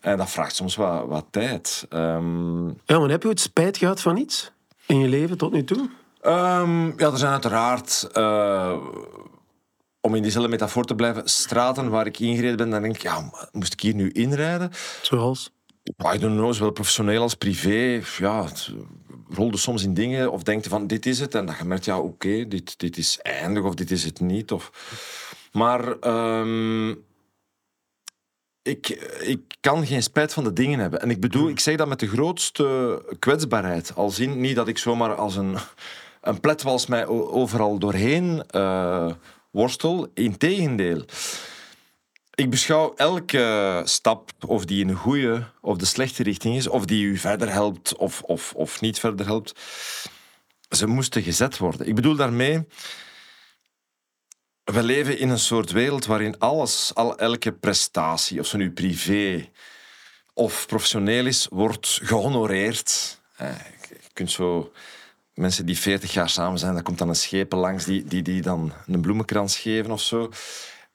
En 0.00 0.16
dat 0.16 0.30
vraagt 0.30 0.54
soms 0.54 0.76
wat, 0.76 1.06
wat 1.06 1.26
tijd. 1.30 1.86
Ehm, 1.88 2.66
Ja, 2.66 2.98
maar 2.98 3.08
heb 3.08 3.22
je 3.22 3.28
ooit 3.28 3.40
spijt 3.40 3.76
gehad 3.76 4.00
van 4.00 4.16
iets 4.16 4.52
in 4.86 4.98
je 4.98 5.08
leven 5.08 5.38
tot 5.38 5.52
nu 5.52 5.64
toe? 5.64 5.90
Ehm, 6.20 6.86
ja, 6.86 7.10
er 7.10 7.18
zijn 7.18 7.32
uiteraard, 7.32 8.08
eh, 8.12 8.76
om 10.00 10.14
in 10.14 10.22
diezelfde 10.22 10.50
metafoor 10.50 10.84
te 10.84 10.94
blijven, 10.94 11.28
straten 11.28 11.90
waar 11.90 12.06
ik 12.06 12.18
ingereden 12.18 12.56
ben. 12.56 12.70
Dan 12.70 12.82
denk 12.82 12.94
ik, 12.94 13.02
ja, 13.02 13.30
moest 13.52 13.72
ik 13.72 13.80
hier 13.80 13.94
nu 13.94 14.10
inrijden? 14.10 14.70
Zoals? 15.02 15.50
I 16.14 16.18
don't 16.18 16.36
know, 16.36 16.52
zowel 16.52 16.70
professioneel 16.70 17.22
als 17.22 17.34
privé. 17.34 18.02
Ja, 18.18 18.44
het 18.44 18.70
rolde 19.30 19.56
soms 19.56 19.82
in 19.82 19.94
dingen 19.94 20.32
of 20.32 20.42
denkte 20.42 20.68
van 20.68 20.86
dit 20.86 21.06
is 21.06 21.20
het. 21.20 21.34
En 21.34 21.46
dat 21.46 21.58
je 21.58 21.64
merkt, 21.64 21.84
ja 21.84 21.98
oké, 21.98 22.48
dit, 22.48 22.78
dit 22.78 22.96
is 22.96 23.18
eindig 23.22 23.64
of 23.64 23.74
dit 23.74 23.90
is 23.90 24.04
het 24.04 24.20
niet. 24.20 24.52
Of... 24.52 24.70
Maar 25.52 25.98
ehm, 25.98 26.94
ik, 28.62 28.88
ik 29.20 29.40
kan 29.60 29.86
geen 29.86 30.02
spijt 30.02 30.32
van 30.32 30.44
de 30.44 30.52
dingen 30.52 30.78
hebben. 30.78 31.00
En 31.00 31.10
ik 31.10 31.20
bedoel, 31.20 31.48
ik 31.48 31.60
zeg 31.60 31.76
dat 31.76 31.88
met 31.88 32.00
de 32.00 32.08
grootste 32.08 33.02
kwetsbaarheid. 33.18 33.92
Al 33.94 34.10
zien 34.10 34.40
niet 34.40 34.56
dat 34.56 34.68
ik 34.68 34.78
zomaar 34.78 35.14
als 35.14 35.36
een, 35.36 35.56
een 36.20 36.40
pletwals 36.40 36.86
mij 36.86 37.06
overal 37.06 37.78
doorheen 37.78 38.42
eh, 38.50 39.10
worstel. 39.58 40.10
Integendeel. 40.14 41.04
Ik 42.34 42.50
beschouw 42.50 42.94
elke 42.96 43.82
stap, 43.84 44.30
of 44.46 44.64
die 44.64 44.80
in 44.80 44.88
een 44.88 44.96
goede 44.96 45.50
of 45.60 45.76
de 45.76 45.86
slechte 45.86 46.22
richting 46.22 46.56
is, 46.56 46.66
of 46.66 46.84
die 46.84 47.04
u 47.04 47.16
verder 47.16 47.52
helpt 47.52 47.96
of, 47.96 48.22
of, 48.22 48.52
of 48.54 48.80
niet 48.80 48.98
verder 48.98 49.26
helpt, 49.26 49.52
ze 50.70 50.86
moesten 50.86 51.22
gezet 51.22 51.58
worden. 51.58 51.86
Ik 51.86 51.94
bedoel 51.94 52.16
daarmee, 52.16 52.66
we 54.64 54.82
leven 54.82 55.18
in 55.18 55.28
een 55.28 55.38
soort 55.38 55.70
wereld 55.70 56.06
waarin 56.06 56.38
alles, 56.38 56.94
al 56.94 57.18
elke 57.18 57.52
prestatie, 57.52 58.40
of 58.40 58.46
ze 58.46 58.56
nu 58.56 58.70
privé 58.72 59.50
of 60.34 60.66
professioneel 60.66 61.26
is, 61.26 61.46
wordt 61.50 62.00
gehonoreerd. 62.02 63.20
Eh, 63.36 63.54
Je 63.88 64.12
kunt 64.12 64.30
zo 64.30 64.72
mensen 65.38 65.66
die 65.66 65.78
40 65.78 66.12
jaar 66.12 66.30
samen 66.30 66.58
zijn, 66.58 66.74
daar 66.74 66.82
komt 66.82 66.98
dan 66.98 67.08
een 67.08 67.16
schepen 67.16 67.58
langs 67.58 67.84
die, 67.84 68.04
die, 68.04 68.22
die 68.22 68.42
dan 68.42 68.72
een 68.86 69.00
bloemenkrans 69.00 69.58
geven 69.58 69.90
of 69.90 70.00
zo. 70.00 70.30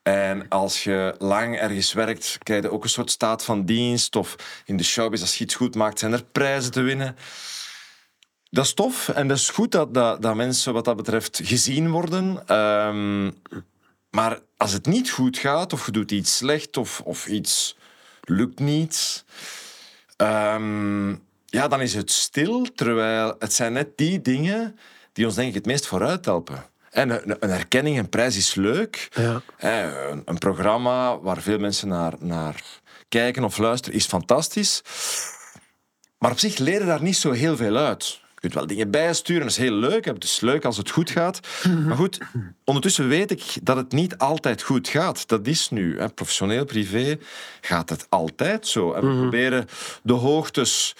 En 0.03 0.49
als 0.49 0.83
je 0.83 1.15
lang 1.17 1.57
ergens 1.57 1.93
werkt, 1.93 2.37
krijg 2.43 2.63
je 2.63 2.71
ook 2.71 2.83
een 2.83 2.89
soort 2.89 3.11
staat 3.11 3.43
van 3.43 3.65
dienst. 3.65 4.15
Of 4.15 4.35
in 4.65 4.77
de 4.77 4.83
showbiz, 4.83 5.21
als 5.21 5.37
je 5.37 5.43
iets 5.43 5.55
goed 5.55 5.75
maakt, 5.75 5.99
zijn 5.99 6.13
er 6.13 6.23
prijzen 6.23 6.71
te 6.71 6.81
winnen. 6.81 7.15
Dat 8.49 8.65
is 8.65 8.73
tof 8.73 9.09
en 9.09 9.27
dat 9.27 9.37
is 9.37 9.49
goed 9.49 9.71
dat, 9.71 9.93
dat, 9.93 10.21
dat 10.21 10.35
mensen 10.35 10.73
wat 10.73 10.85
dat 10.85 10.95
betreft 10.95 11.41
gezien 11.43 11.91
worden. 11.91 12.47
Ehm, 12.47 13.31
maar 14.09 14.39
als 14.57 14.71
het 14.71 14.85
niet 14.85 15.09
goed 15.09 15.37
gaat, 15.37 15.73
of 15.73 15.85
je 15.85 15.91
doet 15.91 16.11
iets 16.11 16.37
slecht, 16.37 16.77
of, 16.77 17.01
of 17.01 17.27
iets 17.27 17.77
lukt 18.21 18.59
niet, 18.59 19.25
ehm, 20.17 21.15
ja, 21.53 21.67
dan 21.67 21.81
is 21.81 21.93
het 21.93 22.11
stil. 22.11 22.67
Terwijl 22.75 23.35
het 23.39 23.53
zijn 23.53 23.73
net 23.73 23.97
die 23.97 24.21
dingen 24.21 24.79
die 25.11 25.25
ons 25.25 25.35
denk 25.35 25.47
ik 25.47 25.53
het 25.53 25.65
meest 25.65 25.85
vooruit 25.85 26.25
helpen. 26.25 26.65
En 26.89 27.09
een, 27.09 27.35
een 27.39 27.49
erkenning, 27.49 27.97
een 27.97 28.09
prijs 28.09 28.37
is 28.37 28.55
leuk. 28.55 29.09
Ja. 29.11 29.41
Een, 29.57 30.21
een 30.25 30.37
programma 30.37 31.19
waar 31.19 31.41
veel 31.41 31.59
mensen 31.59 31.87
naar, 31.87 32.13
naar 32.19 32.63
kijken 33.09 33.43
of 33.43 33.57
luisteren 33.57 33.97
is 33.97 34.05
fantastisch. 34.05 34.81
Maar 36.17 36.31
op 36.31 36.39
zich 36.39 36.57
leren 36.57 36.87
daar 36.87 37.01
niet 37.01 37.17
zo 37.17 37.31
heel 37.31 37.55
veel 37.55 37.77
uit. 37.77 38.05
Je 38.05 38.39
kunt 38.39 38.53
wel 38.53 38.67
dingen 38.67 38.91
bijsturen, 38.91 39.41
dat 39.41 39.51
is 39.51 39.57
heel 39.57 39.73
leuk. 39.73 40.05
Het 40.05 40.23
is 40.23 40.39
leuk 40.39 40.65
als 40.65 40.77
het 40.77 40.89
goed 40.89 41.09
gaat. 41.09 41.39
Maar 41.85 41.97
goed, 41.97 42.17
ondertussen 42.63 43.07
weet 43.07 43.31
ik 43.31 43.43
dat 43.61 43.77
het 43.77 43.91
niet 43.91 44.17
altijd 44.17 44.61
goed 44.61 44.87
gaat. 44.87 45.27
Dat 45.27 45.47
is 45.47 45.69
nu. 45.69 45.99
Hè. 45.99 46.09
Professioneel, 46.09 46.65
privé 46.65 47.17
gaat 47.61 47.89
het 47.89 48.05
altijd 48.09 48.67
zo. 48.67 48.93
En 48.93 49.09
we 49.09 49.21
proberen 49.21 49.67
de 50.03 50.13
hoogtes 50.13 50.95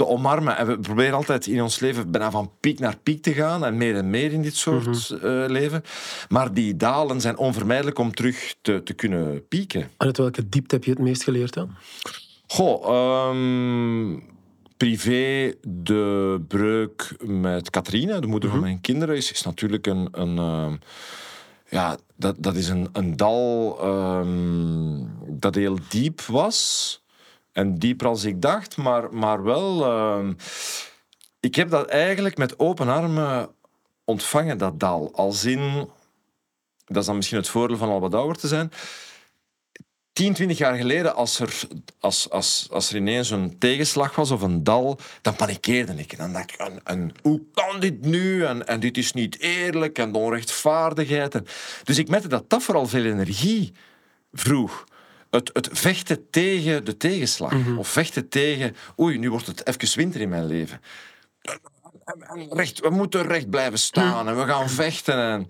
te 0.00 0.06
omarmen. 0.06 0.56
En 0.56 0.66
we 0.66 0.78
proberen 0.78 1.14
altijd 1.14 1.46
in 1.46 1.62
ons 1.62 1.80
leven 1.80 2.10
bijna 2.10 2.30
van 2.30 2.50
piek 2.60 2.78
naar 2.78 2.96
piek 2.96 3.22
te 3.22 3.32
gaan. 3.32 3.64
En 3.64 3.76
meer 3.76 3.96
en 3.96 4.10
meer 4.10 4.32
in 4.32 4.42
dit 4.42 4.56
soort 4.56 5.10
eh, 5.10 5.20
leven. 5.46 5.82
Maar 6.28 6.54
die 6.54 6.76
dalen 6.76 7.20
zijn 7.20 7.36
onvermijdelijk 7.36 7.98
om 7.98 8.14
terug 8.14 8.54
te, 8.62 8.82
te 8.82 8.92
kunnen 8.92 9.48
pieken. 9.48 9.90
Uit 9.96 10.16
welke 10.16 10.48
diepte 10.48 10.74
heb 10.74 10.84
je 10.84 10.90
het 10.90 11.00
meest 11.00 11.22
geleerd 11.22 11.54
dan? 11.54 11.70
Goh, 12.46 12.88
ehm, 12.88 14.18
privé, 14.76 15.54
de 15.68 16.40
breuk 16.48 17.16
met 17.24 17.70
Katrine, 17.70 18.20
de 18.20 18.26
moeder 18.26 18.50
van 18.50 18.60
mijn 18.60 18.80
kinderen, 18.80 19.16
is, 19.16 19.32
is 19.32 19.42
natuurlijk 19.42 19.86
een. 19.86 20.08
een 20.12 20.38
ehm, 20.38 20.74
ja, 21.68 21.96
dat, 22.16 22.36
dat 22.38 22.54
is 22.54 22.68
een, 22.68 22.88
een 22.92 23.16
dal 23.16 23.78
ehm, 23.80 25.04
dat 25.26 25.54
heel 25.54 25.78
diep 25.88 26.20
was. 26.20 26.99
En 27.52 27.78
dieper 27.78 28.06
als 28.06 28.24
ik 28.24 28.42
dacht, 28.42 28.76
maar, 28.76 29.14
maar 29.14 29.42
wel. 29.42 29.84
ehm, 29.84 30.32
ik 31.40 31.54
heb 31.54 31.70
dat 31.70 31.88
eigenlijk 31.88 32.36
met 32.36 32.58
open 32.58 32.88
armen 32.88 33.50
ontvangen, 34.04 34.58
dat 34.58 34.80
dal. 34.80 35.10
Als 35.14 35.44
in. 35.44 35.88
Dat 36.84 36.96
is 36.96 37.06
dan 37.06 37.16
misschien 37.16 37.38
het 37.38 37.48
voordeel 37.48 37.76
van 37.76 37.88
al 37.88 38.00
wat 38.00 38.14
ouder 38.14 38.36
te 38.36 38.48
zijn. 38.48 38.72
10, 40.12 40.34
20 40.34 40.58
jaar 40.58 40.74
geleden, 40.76 41.14
als 41.14 41.40
er, 41.40 41.60
als, 42.00 42.30
als, 42.30 42.68
als 42.70 42.90
er 42.90 42.96
ineens 42.96 43.30
een 43.30 43.58
tegenslag 43.58 44.14
was 44.14 44.30
of 44.30 44.42
een 44.42 44.64
dal, 44.64 44.98
dan 45.22 45.36
panikeerde 45.36 45.94
ik. 45.94 46.12
En 46.12 46.18
dan 46.18 46.32
dacht 46.32 46.52
ik, 46.52 46.80
en, 46.84 47.12
hoe 47.22 47.42
kan 47.52 47.80
dit 47.80 48.00
nu? 48.00 48.44
En, 48.44 48.66
en 48.66 48.80
dit 48.80 48.96
is 48.96 49.12
niet 49.12 49.38
eerlijk 49.38 49.98
en 49.98 50.14
onrechtvaardigheid. 50.14 51.34
En, 51.34 51.46
dus 51.84 51.98
ik 51.98 52.08
merkte 52.08 52.28
dat 52.28 52.50
dat 52.50 52.62
vooral 52.62 52.86
veel 52.86 53.04
energie 53.04 53.72
vroeg. 54.32 54.84
Het, 55.30 55.50
het 55.52 55.68
vechten 55.72 56.30
tegen 56.30 56.84
de 56.84 56.96
tegenslag. 56.96 57.52
Of 57.78 57.88
vechten 57.88 58.28
tegen, 58.28 58.76
oei, 59.00 59.18
nu 59.18 59.30
wordt 59.30 59.46
het 59.46 59.66
even 59.66 59.96
winter 59.98 60.20
in 60.20 60.28
mijn 60.28 60.46
leven. 60.46 60.80
En- 62.04 62.22
en 62.22 62.48
Recht, 62.52 62.80
we 62.80 62.90
moeten 62.90 63.22
recht 63.22 63.50
blijven 63.50 63.78
staan 63.78 64.28
en 64.28 64.36
we 64.38 64.44
gaan 64.44 64.68
vechten. 64.70 65.18
En, 65.18 65.46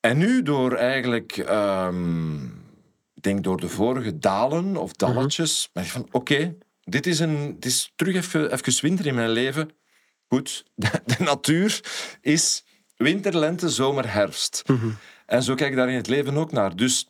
en 0.00 0.18
nu 0.18 0.42
door 0.42 0.72
eigenlijk... 0.74 1.36
ehm, 1.36 2.44
ik 3.14 3.22
denk 3.24 3.44
door 3.44 3.60
de 3.60 3.68
vorige 3.68 4.18
dalen 4.18 4.76
of 4.76 4.92
dalletjes, 4.92 5.68
ben 5.72 5.82
ik 5.84 5.90
van 5.90 6.08
oké, 6.10 6.56
dit 6.84 7.06
is 7.06 7.18
een, 7.18 7.52
het 7.54 7.64
is 7.64 7.92
terug 7.96 8.14
even, 8.14 8.52
even 8.52 8.82
winter 8.82 9.06
in 9.06 9.14
mijn 9.14 9.30
leven. 9.30 9.70
Goed, 10.28 10.64
de, 10.74 10.90
de 11.04 11.16
natuur 11.18 11.80
is 12.20 12.64
winter, 12.96 13.36
lente, 13.36 13.68
zomer, 13.68 14.12
herfst. 14.12 14.62
En 15.26 15.42
zo 15.42 15.54
kijk 15.54 15.70
ik 15.70 15.76
daar 15.76 15.88
in 15.90 15.96
het 15.96 16.08
leven 16.08 16.36
ook 16.36 16.52
naar. 16.52 16.76
Dus 16.76 17.08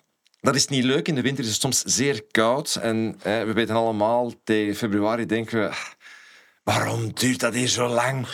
dat 0.49 0.57
is 0.57 0.67
niet 0.69 0.85
leuk. 0.85 1.09
In 1.09 1.15
de 1.15 1.23
winter 1.23 1.45
is 1.45 1.51
het 1.51 1.61
soms 1.61 1.83
zeer 1.83 2.23
koud. 2.31 2.79
En 2.83 3.19
we 3.23 3.53
weten 3.53 3.75
allemaal, 3.75 4.33
tegen 4.45 4.75
februari 4.75 5.27
denken 5.27 5.61
we... 5.61 5.69
"Ah, 5.69 5.77
Waarom 6.63 7.13
duurt 7.15 7.41
dat 7.41 7.55
hier 7.55 7.69
zo 7.69 7.89
lang? 7.89 8.27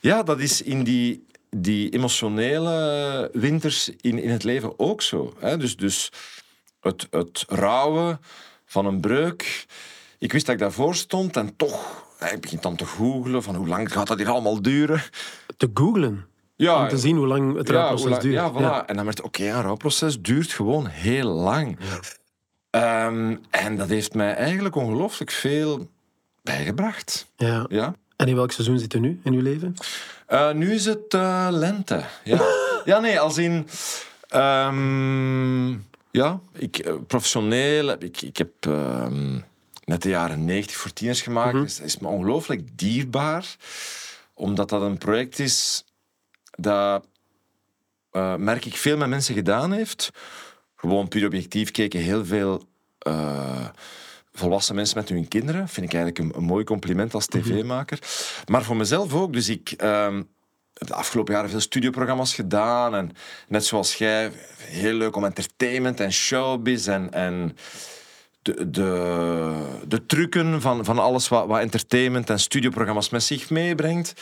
Ja, 0.00 0.22
dat 0.22 0.40
is 0.40 0.62
in 0.62 0.84
die, 0.84 1.26
die 1.50 1.90
emotionele 1.90 3.30
winters 3.32 3.88
in, 4.00 4.18
in 4.18 4.30
het 4.30 4.44
leven 4.44 4.78
ook 4.78 5.02
zo. 5.02 5.34
Hè? 5.38 5.56
Dus, 5.56 5.76
dus 5.76 6.12
het, 6.80 7.06
het 7.10 7.44
rouwen 7.48 8.20
van 8.64 8.86
een 8.86 9.00
breuk. 9.00 9.66
Ik 10.18 10.32
wist 10.32 10.46
dat 10.46 10.54
ik 10.54 10.60
daarvoor 10.60 10.94
stond 10.94 11.36
en 11.36 11.56
toch... 11.56 12.04
Ik 12.32 12.40
begin 12.40 12.58
dan 12.60 12.76
te 12.76 12.86
googlen 12.86 13.42
van 13.42 13.54
hoe 13.54 13.68
lang 13.68 13.92
gaat 13.92 14.06
dat 14.06 14.18
hier 14.18 14.28
allemaal 14.28 14.62
duren. 14.62 15.02
Te 15.56 15.70
googlen. 15.74 16.26
Ja, 16.56 16.82
om 16.82 16.88
te 16.88 16.98
zien 16.98 17.16
hoe 17.16 17.26
lang 17.26 17.56
het 17.56 17.70
rouwproces 17.70 18.18
duurt. 18.18 18.34
Ja, 18.34 18.52
voilà. 18.52 18.86
En 18.86 18.96
dan 18.96 19.04
werd 19.04 19.22
oké, 19.22 19.44
een 19.44 19.62
rouwproces 19.62 20.20
duurt 20.20 20.52
gewoon 20.52 20.86
heel 20.86 21.28
lang. 21.28 21.78
Ehm, 22.70 23.36
en 23.50 23.76
dat 23.76 23.88
heeft 23.88 24.14
mij 24.14 24.34
eigenlijk 24.34 24.74
ongelooflijk 24.74 25.30
veel 25.30 25.90
bijgebracht. 26.42 27.26
Ja. 27.36 27.66
Ja. 27.68 27.94
En 28.16 28.28
in 28.28 28.34
welk 28.34 28.52
seizoen 28.52 28.78
zit 28.78 28.92
je 28.92 29.00
nu 29.00 29.20
in 29.24 29.32
uw 29.32 29.42
leven? 29.42 29.74
Eh, 30.26 30.52
nu 30.52 30.72
is 30.74 30.84
het 30.84 31.14
eh, 31.14 31.48
lente. 31.50 32.04
Ja. 32.24 32.40
ja, 32.84 32.98
nee, 32.98 33.20
als 33.20 33.38
in... 33.38 33.68
ehm, 34.28 35.70
ja, 36.10 36.40
ik, 36.52 36.78
eh, 36.78 36.94
professioneel 37.06 37.86
heb 37.86 38.04
ik... 38.04 38.22
Ik 38.22 38.36
heb 38.36 38.50
ehm, 38.60 39.38
net 39.84 40.02
de 40.02 40.08
jaren 40.08 40.44
90 40.44 40.76
voor 40.76 40.92
tieners 40.92 41.22
gemaakt. 41.22 41.52
Dus 41.52 41.76
dat 41.76 41.86
is 41.86 41.98
me 41.98 42.08
ongelooflijk 42.08 42.78
dierbaar. 42.78 43.56
Omdat 44.34 44.68
dat 44.68 44.82
een 44.82 44.98
project 44.98 45.38
is 45.38 45.84
dat, 46.56 47.06
eh, 48.10 48.34
merk 48.34 48.64
ik, 48.64 48.76
veel 48.76 48.96
met 48.96 49.08
mensen 49.08 49.34
gedaan 49.34 49.72
heeft. 49.72 50.10
Gewoon 50.76 51.08
puur 51.08 51.26
objectief 51.26 51.70
keken 51.70 52.00
heel 52.00 52.24
veel... 52.24 52.64
eh, 52.98 53.68
volwassen 54.32 54.74
mensen 54.74 54.98
met 54.98 55.08
hun 55.08 55.28
kinderen. 55.28 55.68
Vind 55.68 55.86
ik 55.86 55.94
eigenlijk 55.94 56.24
een, 56.24 56.40
een 56.40 56.46
mooi 56.46 56.64
compliment 56.64 57.14
als 57.14 57.26
tv-maker. 57.26 57.98
Maar 58.46 58.62
voor 58.62 58.76
mezelf 58.76 59.14
ook. 59.14 59.32
Dus 59.32 59.48
ik 59.48 59.70
ehm, 59.70 60.22
heb 60.74 60.88
de 60.88 60.94
afgelopen 60.94 61.34
jaren 61.34 61.50
veel 61.50 61.60
studioprogramma's 61.60 62.34
gedaan. 62.34 62.94
En 62.94 63.10
net 63.48 63.64
zoals 63.64 63.94
jij, 63.94 64.32
heel 64.56 64.94
leuk 64.94 65.16
om 65.16 65.24
entertainment 65.24 66.00
en 66.00 66.12
showbiz 66.12 66.88
en... 66.88 67.12
en 67.12 67.56
de, 68.42 68.70
de, 68.70 69.80
de 69.86 70.06
trucken 70.06 70.60
van, 70.60 70.84
van 70.84 70.98
alles 70.98 71.28
wat, 71.28 71.46
wat 71.46 71.60
entertainment 71.60 72.30
en 72.30 72.40
studioprogramma's 72.40 73.08
met 73.08 73.22
zich 73.22 73.50
meebrengt. 73.50 74.12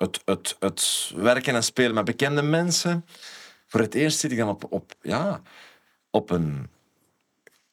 Het, 0.00 0.20
het, 0.24 0.56
het 0.58 1.12
werken 1.16 1.54
en 1.54 1.64
spelen 1.64 1.94
met 1.94 2.04
bekende 2.04 2.42
mensen. 2.42 3.04
Voor 3.66 3.80
het 3.80 3.94
eerst 3.94 4.18
zit 4.18 4.32
ik 4.32 4.38
dan 4.38 4.48
op, 4.48 4.66
op, 4.70 4.92
ja, 5.02 5.42
op 6.10 6.30
een 6.30 6.68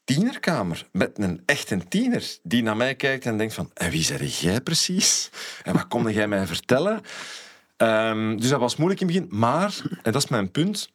tienerkamer 0.03 0.87
met 0.91 1.17
een 1.19 1.41
echte 1.45 1.87
tiener 1.87 2.37
die 2.43 2.63
naar 2.63 2.77
mij 2.77 2.95
kijkt 2.95 3.25
en 3.25 3.37
denkt 3.37 3.53
van 3.53 3.71
en 3.73 3.91
wie 3.91 4.03
zeg 4.03 4.39
jij 4.39 4.61
precies? 4.61 5.29
En 5.63 5.73
wat 5.73 5.87
kon 5.87 6.11
jij 6.11 6.27
mij 6.27 6.47
vertellen? 6.47 7.01
Ehm, 7.77 8.37
dus 8.37 8.49
dat 8.49 8.59
was 8.59 8.75
moeilijk 8.75 9.01
in 9.01 9.07
het 9.07 9.15
begin. 9.15 9.39
Maar, 9.39 9.81
en 10.03 10.11
dat 10.11 10.23
is 10.23 10.29
mijn 10.29 10.51
punt, 10.51 10.91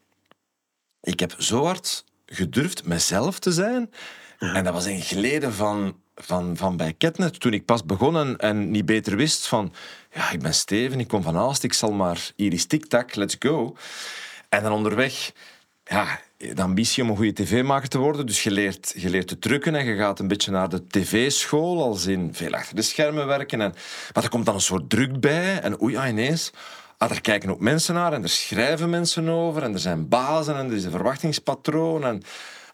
ik 1.01 1.21
heb 1.21 1.35
zo 1.39 1.65
hard 1.65 2.05
gedurfd 2.27 2.85
mezelf 2.85 3.39
te 3.39 3.53
zijn. 3.53 3.91
En 4.39 4.65
dat 4.65 4.73
was 4.73 4.85
een 4.85 5.03
geleden 5.03 5.53
van 5.53 6.02
van, 6.15 6.57
van 6.57 6.77
bij 6.77 6.95
Ketnet, 6.99 7.41
toen 7.41 7.53
ik 7.53 7.65
pas 7.65 7.85
begon 7.85 8.39
en, 8.39 8.71
niet 8.71 8.87
beter 8.87 9.17
wist 9.17 9.47
van... 9.47 9.73
Ja, 10.15 10.31
ik 10.31 10.41
ben 10.41 10.55
Steven, 10.55 11.01
ik 11.01 11.09
kom 11.09 11.23
van 11.23 11.37
Aalst, 11.37 11.63
ik 11.63 11.73
zal 11.73 11.93
maar 11.93 12.31
Iris 12.37 12.67
TikTak, 12.67 13.15
let's 13.15 13.37
go. 13.39 13.77
En 14.49 14.63
dan 14.63 14.73
onderweg, 14.73 15.33
ja, 15.85 16.21
de 16.37 16.63
ambitie 16.63 17.03
om 17.03 17.11
een 17.11 17.17
goede 17.17 17.33
tv-maker 17.33 17.89
te 17.89 17.99
worden. 17.99 18.27
Dus 18.27 18.43
je 18.43 18.51
leert, 18.51 18.95
je 18.97 19.11
leert 19.11 19.29
te 19.29 19.39
drukken 19.39 19.75
en 19.75 19.85
je 19.85 19.97
gaat 19.97 20.19
een 20.19 20.29
beetje 20.29 20.51
naar 20.51 20.69
de 20.69 20.87
tv-school, 20.87 21.83
als 21.83 22.07
in 22.07 22.35
veel 22.35 22.53
achter 22.53 22.77
de 22.77 22.83
schermen 22.83 23.27
werken. 23.27 23.61
En, 23.61 23.75
maar 24.13 24.25
er 24.25 24.31
komt 24.31 24.47
dan 24.47 24.55
een 24.55 24.61
soort 24.61 24.91
druk 24.91 25.21
bij 25.21 25.61
en 25.61 25.83
oei, 25.83 25.93
ja, 25.93 26.09
ineens... 26.09 26.53
Ah, 26.99 27.11
kijken 27.21 27.51
ook 27.51 27.61
mensen 27.61 27.95
naar 27.95 28.13
en 28.13 28.23
er 28.23 28.29
schrijven 28.29 28.91
mensen 28.91 29.29
over 29.29 29.63
en 29.63 29.73
er 29.73 29.79
zijn 29.79 30.09
bazen 30.09 30.57
en 30.57 30.67
er 30.67 30.77
is 30.77 30.85
een 30.85 30.91
verwachtingspatroon 30.91 32.05
en 32.05 32.23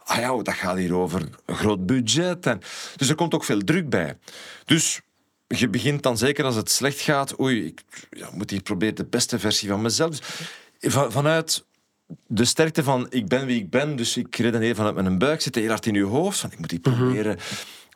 ah 0.08 0.18
ja, 0.18 0.42
dat 0.42 0.54
gaat 0.54 0.76
hier 0.76 0.94
over 0.94 1.28
een 1.46 1.56
groot 1.56 1.86
budget. 1.86 2.46
En, 2.46 2.60
dus 2.96 3.08
er 3.08 3.14
komt 3.14 3.34
ook 3.34 3.44
veel 3.44 3.64
druk 3.64 3.88
bij. 3.88 4.18
Dus 4.64 5.00
je 5.46 5.68
begint 5.68 6.02
dan 6.02 6.18
zeker 6.18 6.44
als 6.44 6.54
het 6.54 6.70
slecht 6.70 7.00
gaat, 7.00 7.40
oei, 7.40 7.66
ik 7.66 7.82
ja, 8.10 8.28
moet 8.32 8.50
hier 8.50 8.62
proberen 8.62 8.94
de 8.94 9.04
beste 9.04 9.38
versie 9.38 9.68
van 9.68 9.82
mezelf. 9.82 10.10
Dus 10.10 10.92
van, 10.92 11.12
vanuit 11.12 11.64
de 12.26 12.44
sterkte 12.44 12.82
van 12.82 13.06
ik 13.10 13.28
ben 13.28 13.46
wie 13.46 13.60
ik 13.60 13.70
ben, 13.70 13.96
dus 13.96 14.16
ik 14.16 14.36
redeneer 14.36 14.74
vanuit 14.74 14.94
mijn 14.94 15.18
buik, 15.18 15.40
zit 15.40 15.54
heel 15.54 15.68
hard 15.68 15.86
in 15.86 15.94
je 15.94 16.04
hoofd, 16.04 16.38
van 16.38 16.52
ik 16.52 16.58
moet 16.58 16.70
die 16.70 16.80
proberen. 16.80 17.38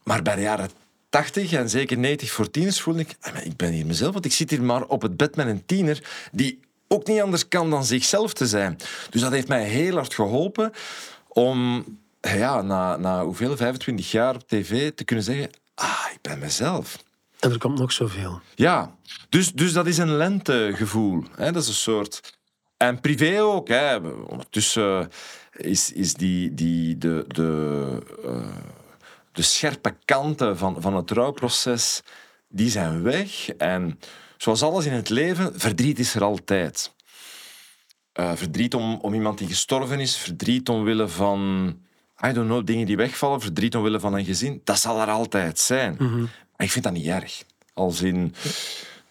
Maar 0.04 0.22
bij 0.22 0.34
de 0.34 0.42
jaren 0.42 0.70
80 1.08 1.52
en 1.52 1.70
zeker 1.70 1.98
90 1.98 2.30
voor 2.30 2.50
tieners 2.50 2.80
voelde 2.80 3.00
ik, 3.00 3.16
ah, 3.20 3.44
ik 3.44 3.56
ben 3.56 3.72
hier 3.72 3.86
mezelf, 3.86 4.12
want 4.12 4.24
ik 4.24 4.32
zit 4.32 4.50
hier 4.50 4.62
maar 4.62 4.84
op 4.84 5.02
het 5.02 5.16
bed 5.16 5.36
met 5.36 5.46
een 5.46 5.66
tiener 5.66 6.28
die 6.32 6.60
ook 6.88 7.06
niet 7.06 7.20
anders 7.20 7.48
kan 7.48 7.70
dan 7.70 7.84
zichzelf 7.84 8.32
te 8.32 8.46
zijn. 8.46 8.76
Dus 9.10 9.20
dat 9.20 9.32
heeft 9.32 9.48
mij 9.48 9.64
heel 9.64 9.94
hard 9.94 10.14
geholpen 10.14 10.72
om 11.28 11.84
ja, 12.30 12.62
na, 12.62 12.96
na 12.96 13.24
hoeveel, 13.24 13.56
25 13.56 14.10
jaar 14.10 14.34
op 14.34 14.48
tv 14.48 14.92
te 14.92 15.04
kunnen 15.04 15.24
zeggen, 15.24 15.50
ah, 15.74 16.06
ik 16.12 16.18
ben 16.20 16.38
mezelf. 16.38 17.04
En 17.40 17.50
er 17.50 17.58
komt 17.58 17.78
nog 17.78 17.92
zoveel. 17.92 18.40
Ja, 18.54 18.96
dus, 19.28 19.52
dus 19.52 19.72
dat 19.72 19.86
is 19.86 19.98
een 19.98 20.16
lentegevoel. 20.16 21.24
Hè? 21.36 21.52
Dat 21.52 21.62
is 21.62 21.68
een 21.68 21.74
soort... 21.74 22.38
En 22.76 23.00
privé 23.00 23.42
ook. 23.42 23.68
Hè? 23.68 23.96
Ondertussen 24.26 25.10
is, 25.52 25.92
is 25.92 26.14
die, 26.14 26.54
die, 26.54 26.98
de, 26.98 27.24
de, 27.28 27.98
uh, 28.24 28.56
de 29.32 29.42
scherpe 29.42 29.96
kanten 30.04 30.58
van, 30.58 30.76
van 30.78 30.96
het 30.96 31.10
rouwproces, 31.10 32.02
die 32.48 32.70
zijn 32.70 33.02
weg. 33.02 33.48
En 33.48 33.98
zoals 34.36 34.62
alles 34.62 34.86
in 34.86 34.92
het 34.92 35.08
leven, 35.08 35.60
verdriet 35.60 35.98
is 35.98 36.14
er 36.14 36.24
altijd. 36.24 36.94
Uh, 38.20 38.32
verdriet 38.34 38.74
om, 38.74 38.98
om 39.00 39.14
iemand 39.14 39.38
die 39.38 39.48
gestorven 39.48 40.00
is, 40.00 40.16
verdriet 40.16 40.68
omwille 40.68 41.08
van 41.08 41.76
I 42.26 42.32
don't 42.32 42.46
know, 42.48 42.66
dingen 42.66 42.86
die 42.86 42.96
wegvallen, 42.96 43.40
verdriet 43.40 43.76
omwille 43.76 44.00
van 44.00 44.14
een 44.14 44.24
gezin, 44.24 44.60
dat 44.64 44.78
zal 44.78 45.00
er 45.00 45.10
altijd 45.10 45.58
zijn. 45.58 45.96
Maar 46.56 46.66
ik 46.66 46.70
vind 46.70 46.84
dat 46.84 46.92
niet 46.92 47.06
erg. 47.06 47.42
Als 47.74 48.02
in, 48.02 48.34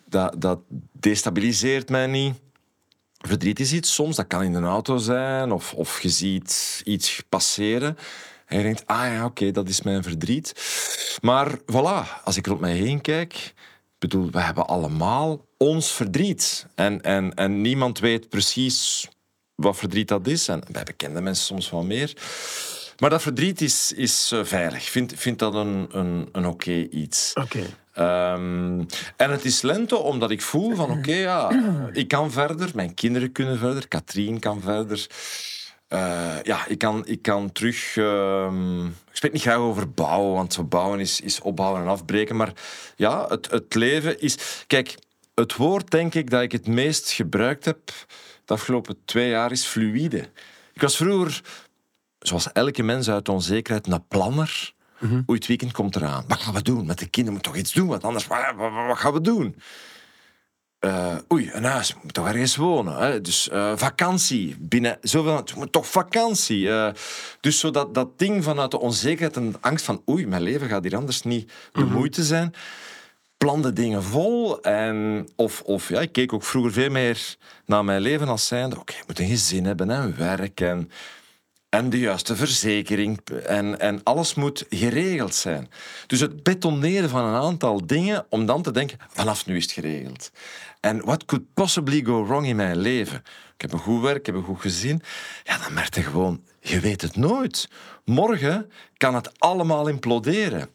dat, 0.06 0.42
dat 0.42 0.60
destabiliseert 0.92 1.90
mij 1.90 2.08
niet. 2.08 2.36
Verdriet 3.18 3.60
is 3.60 3.74
iets 3.74 3.94
soms, 3.94 4.16
dat 4.16 4.28
kan 4.28 4.44
in 4.44 4.54
een 4.54 4.64
auto 4.64 4.98
zijn, 4.98 5.52
of, 5.52 5.74
of 5.74 6.02
je 6.02 6.10
ziet 6.10 6.82
iets 6.86 7.24
passeren. 7.30 7.98
En 8.46 8.58
je 8.58 8.64
denkt, 8.64 8.88
ah 8.88 9.06
ja, 9.06 9.26
oké, 9.26 9.52
dat 9.52 9.70
is 9.70 9.82
mijn 9.82 10.04
verdriet. 10.04 10.54
Maar 11.22 11.58
voilà, 11.58 12.24
als 12.24 12.38
ik 12.38 12.48
rond 12.48 12.60
mij 12.60 12.76
heen 12.76 13.02
kijk, 13.02 13.54
bedoel, 14.00 14.32
we 14.32 14.42
hebben 14.42 14.68
allemaal 14.68 15.46
ons 15.58 15.92
verdriet. 15.92 16.66
En, 16.76 17.02
en, 17.02 17.34
en 17.34 17.62
niemand 17.62 18.00
weet 18.00 18.30
precies 18.30 19.08
wat 19.56 19.78
verdriet 19.78 20.08
dat 20.08 20.28
is. 20.28 20.48
En 20.48 20.64
bij 20.72 20.84
bekende 20.84 21.22
mensen 21.22 21.46
soms 21.46 21.70
wel 21.70 21.84
meer. 21.84 22.14
Maar 23.02 23.10
dat 23.10 23.22
verdriet 23.22 23.62
is, 23.62 23.92
is 23.92 24.32
uh, 24.34 24.44
veilig. 24.44 24.90
Vind, 24.90 25.14
vind 25.16 25.40
dat 25.40 25.54
een, 25.54 25.88
een, 25.92 26.30
een 26.32 26.46
oké 26.46 26.72
iets. 26.72 27.34
Oké. 27.34 27.60
Um, 28.00 28.86
en 29.18 29.32
het 29.32 29.46
is 29.46 29.62
lente 29.62 29.98
omdat 29.98 30.32
ik 30.32 30.42
voel 30.42 30.76
van 30.76 30.92
oké, 30.92 31.14
ja, 31.14 31.52
ik 31.92 32.08
kan 32.08 32.32
verder. 32.32 32.70
Mijn 32.74 32.94
kinderen 32.94 33.32
kunnen 33.32 33.58
verder. 33.58 33.88
Katrien 33.88 34.40
kan 34.40 34.62
verder. 34.62 35.08
Uh, 35.90 36.36
ja, 36.44 36.68
ik 36.68 36.78
kan, 36.78 37.08
ik 37.08 37.22
kan 37.22 37.52
terug... 37.52 37.96
Uh, 37.96 38.54
ik 39.10 39.18
spreek 39.18 39.32
niet 39.34 39.42
graag 39.42 39.58
over 39.58 39.92
bouwen, 39.92 40.34
want 40.34 40.70
bouwen 40.70 41.00
is, 41.00 41.22
is 41.22 41.40
opbouwen 41.40 41.82
en 41.82 41.88
afbreken. 41.88 42.36
Maar 42.36 42.54
ja, 42.96 43.26
het, 43.28 43.52
het 43.52 43.76
leven 43.76 44.22
is... 44.22 44.38
Kijk, 44.68 44.98
het 45.36 45.56
woord 45.56 45.92
denk 45.92 46.14
ik 46.16 46.30
dat 46.30 46.42
ik 46.42 46.52
het 46.52 46.68
meest 46.68 47.12
gebruikt 47.12 47.66
heb 47.66 47.80
de 48.46 48.54
afgelopen 48.54 48.98
twee 49.06 49.30
jaar 49.30 49.52
is 49.52 49.66
fluïde. 49.66 50.30
Ik 50.74 50.82
was 50.82 50.96
vroeger 50.96 51.42
zoals 52.22 52.52
elke 52.52 52.84
mens 52.84 53.10
uit 53.10 53.30
onzekerheid, 53.30 53.88
een 53.88 54.08
planner. 54.08 54.74
Mm 55.00 55.24
Oei, 55.30 55.38
het 55.38 55.48
weekend 55.48 55.72
komt 55.72 55.96
eraan. 55.96 56.24
Wat 56.28 56.40
gaan 56.40 56.54
we 56.54 56.62
doen? 56.62 56.86
Met 56.86 57.00
de 57.00 57.10
kinderen 57.10 57.34
moeten 57.34 57.52
toch 57.52 57.62
iets 57.62 57.74
doen, 57.74 57.88
want 57.88 58.04
anders, 58.04 58.28
wat, 58.28 58.56
wat, 58.88 58.98
gaan 58.98 59.14
we 59.14 59.22
doen? 59.22 59.56
Uh, 60.86 61.16
oei, 61.32 61.50
een 61.54 61.64
huis, 61.64 61.96
moet 62.02 62.14
toch 62.14 62.28
ergens 62.28 62.56
wonen. 62.56 62.98
Hè? 62.98 63.22
Dus 63.22 63.50
uh, 63.54 63.72
vakantie, 63.76 64.56
binnen 64.60 64.98
zoveel, 65.02 65.36
het 65.36 65.56
moet 65.56 65.72
toch 65.72 65.88
vakantie. 65.88 66.62
Uh, 66.62 66.90
dus 67.40 67.60
zo 67.60 67.72
dat, 67.72 67.94
dat 67.94 68.20
ding 68.20 68.44
vanuit 68.44 68.72
de 68.72 68.80
onzekerheid 68.80 69.36
en 69.36 69.52
de 69.52 69.58
angst 69.62 69.86
van 69.86 70.02
oei, 70.10 70.28
mijn 70.28 70.42
leven 70.42 70.68
gaat 70.68 70.84
hier 70.84 70.96
anders 70.96 71.22
niet 71.22 71.52
de 71.72 71.84
mhm. 71.84 71.94
moeite 71.94 72.24
zijn. 72.24 72.54
Plande 73.38 73.74
dingen 73.74 74.04
vol. 74.04 74.62
En, 74.62 75.28
of, 75.36 75.62
of 75.62 75.90
ja, 75.90 76.00
ik 76.00 76.12
keek 76.12 76.34
ook 76.34 76.44
vroeger 76.44 76.72
veel 76.72 76.90
meer 76.90 77.36
naar 77.66 77.86
mijn 77.86 78.02
leven 78.02 78.28
als 78.28 78.48
zijnde, 78.48 78.80
oké, 78.80 78.94
ik 78.94 79.08
moet 79.08 79.20
een 79.20 79.28
gezin 79.28 79.66
hebben 79.66 79.90
en 79.90 80.18
werk 80.18 80.62
en 80.62 80.92
en 81.72 81.90
de 81.90 82.00
juiste 82.00 82.36
verzekering. 82.36 83.20
En, 83.46 83.80
en 83.80 84.04
alles 84.04 84.34
moet 84.34 84.66
geregeld 84.70 85.36
zijn. 85.36 85.70
Dus 86.08 86.20
het 86.20 86.44
betoneren 86.44 87.10
van 87.10 87.26
een 87.26 87.42
aantal 87.42 87.86
dingen 87.86 88.26
om 88.30 88.46
dan 88.46 88.62
te 88.62 88.72
denken, 88.72 88.98
vanaf 89.08 89.46
nu 89.46 89.56
is 89.56 89.64
het 89.64 89.72
geregeld. 89.72 90.32
En 90.80 91.06
what 91.06 91.26
could 91.26 91.54
possibly 91.54 92.04
go 92.04 92.26
wrong 92.26 92.48
in 92.48 92.56
mijn 92.56 92.78
leven? 92.78 93.18
Ik 93.56 93.62
heb 93.62 93.74
een 93.74 93.80
goed 93.80 94.02
werk, 94.02 94.18
ik 94.18 94.26
heb 94.26 94.36
een 94.36 94.44
goed 94.44 94.62
gezin. 94.62 95.02
Ja, 95.44 95.58
dan 95.58 95.74
merk 95.74 95.96
je 95.96 96.02
gewoon, 96.02 96.44
je 96.60 96.80
weet 96.80 97.02
het 97.02 97.16
nooit. 97.16 97.70
Morgen 98.06 98.72
kan 98.98 99.16
het 99.16 99.40
allemaal 99.40 99.88
imploderen. 99.88 100.70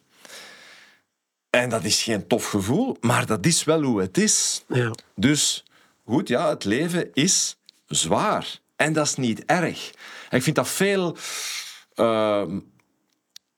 En 1.49 1.69
dat 1.69 1.83
is 1.83 2.03
geen 2.03 2.27
tof 2.27 2.49
gevoel, 2.49 2.97
maar 3.01 3.25
dat 3.25 3.45
is 3.45 3.63
wel 3.63 3.83
hoe 3.83 4.01
het 4.01 4.17
is. 4.17 4.63
Ja. 4.67 4.91
Dus 5.15 5.63
goed, 6.05 6.27
ja, 6.27 6.49
het 6.49 6.63
leven 6.63 7.13
is 7.13 7.57
zwaar. 7.87 8.59
En 8.77 8.93
dat 8.93 9.05
is 9.05 9.15
niet 9.15 9.45
erg. 9.45 9.91
ik 10.29 10.43
vind 10.43 10.55
dat 10.55 10.67
veel... 10.67 11.17
Uh, 11.95 12.43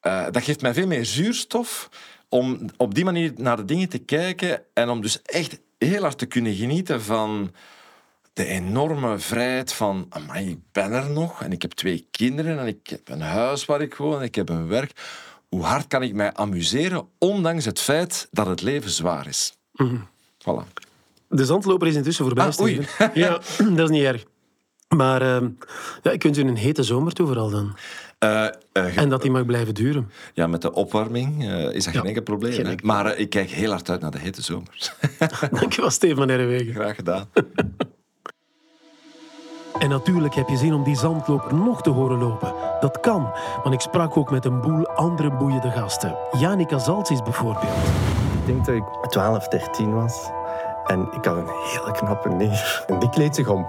uh, 0.02 0.26
dat 0.32 0.44
geeft 0.44 0.62
mij 0.62 0.74
veel 0.74 0.88
meer 0.88 1.06
zuurstof 1.06 1.90
om 2.30 2.70
op 2.78 2.96
die 2.96 3.06
manier 3.06 3.34
naar 3.36 3.58
de 3.58 3.66
dingen 3.66 3.90
te 3.90 3.98
kijken 3.98 4.62
en 4.74 4.90
om 4.90 5.02
dus 5.02 5.22
echt 5.22 5.60
heel 5.78 6.02
hard 6.02 6.18
te 6.18 6.26
kunnen 6.26 6.56
genieten 6.56 7.02
van 7.02 7.52
de 8.34 8.46
enorme 8.46 9.20
vrijheid 9.20 9.74
van, 9.74 10.06
amai, 10.10 10.50
ik 10.50 10.60
ben 10.72 10.92
er 10.92 11.10
nog 11.10 11.44
en 11.44 11.52
ik 11.52 11.62
heb 11.62 11.72
twee 11.72 12.08
kinderen 12.12 12.60
en 12.60 12.68
ik 12.68 12.88
heb 12.88 13.10
een 13.10 13.22
huis 13.22 13.66
waar 13.66 13.82
ik 13.82 13.96
woon 13.96 14.20
en 14.20 14.24
ik 14.26 14.36
heb 14.36 14.50
een 14.50 14.68
werk. 14.68 14.92
Hoe 15.50 15.64
hard 15.64 15.88
kan 15.88 16.04
ik 16.04 16.14
mij 16.14 16.34
amuseren, 16.34 17.08
ondanks 17.18 17.66
het 17.66 17.80
feit 17.80 18.28
dat 18.32 18.48
het 18.48 18.62
leven 18.62 18.92
zwaar 18.92 19.28
is? 19.28 19.54
Mm 19.74 20.08
Voilà. 20.40 20.74
De 21.28 21.46
zandloper 21.46 21.88
is 21.88 21.96
intussen 21.96 22.26
voorbij, 22.26 22.46
ah, 22.46 22.60
oei. 22.60 22.88
Ja, 23.14 23.42
dat 23.78 23.90
is 23.90 23.90
niet 23.90 24.04
erg. 24.04 24.26
Maar 24.96 25.22
uh, 25.22 25.50
ja, 26.02 26.12
ik 26.12 26.24
wens 26.24 26.38
u 26.38 26.42
een 26.42 26.56
hete 26.56 26.84
zomer 26.84 27.14
toe 27.14 27.28
vooral 27.28 27.50
dan. 27.50 27.76
Uh, 28.20 28.30
uh, 28.74 28.98
en 28.98 29.10
dat 29.10 29.22
die 29.22 29.32
mag 29.32 29.46
blijven 29.46 29.74
duren. 29.74 30.12
Ja, 30.34 30.48
met 30.48 30.62
de 30.62 30.74
opwarming 30.74 31.44
is 31.74 31.84
dat 31.84 31.94
geen 31.94 32.06
enkel 32.06 32.22
probleem. 32.22 32.54
Geen 32.54 32.66
enkel. 32.66 32.88
Maar 32.88 33.18
ik 33.18 33.30
kijk 33.30 33.50
heel 33.50 33.70
hard 33.70 33.90
uit 33.90 34.02
naar 34.02 34.12
de 34.12 34.20
hete 34.20 34.42
zomer. 34.42 34.94
Dankjewel, 35.60 35.90
Steven 35.90 36.18
van 36.18 36.30
Erwegen. 36.30 36.74
Graag 36.74 36.96
gedaan. 36.96 37.30
En 39.80 39.90
natuurlijk 39.90 40.36
heb 40.36 40.50
je 40.50 40.58
zin 40.58 40.74
om 40.74 40.84
die 40.84 40.96
zandloper 40.96 41.56
nog 41.56 41.82
te 41.82 41.90
horen 41.90 42.18
lopen. 42.18 42.54
Dat 42.80 43.00
kan, 43.00 43.32
want 43.64 43.74
ik 43.74 43.80
sprak 43.80 44.18
ook 44.18 44.32
met 44.32 44.46
een 44.46 44.62
boel 44.62 44.88
andere 44.88 45.32
boeiende 45.32 45.72
gasten. 45.72 46.16
Janika 46.40 46.78
Zaltzis 46.78 47.22
bijvoorbeeld. 47.22 47.74
Ik 48.40 48.46
denk 48.46 48.66
dat 48.66 48.76
ik 48.76 48.84
12, 49.10 49.48
13 49.48 49.94
was. 49.94 50.30
En 50.90 51.08
ik 51.12 51.26
had 51.26 51.38
een 51.38 51.48
hele 51.48 51.92
knappe 51.92 52.30
neef. 52.30 52.84
En 52.88 53.00
die 53.00 53.10
kleedt 53.10 53.36
zich 53.36 53.48
om. 53.48 53.68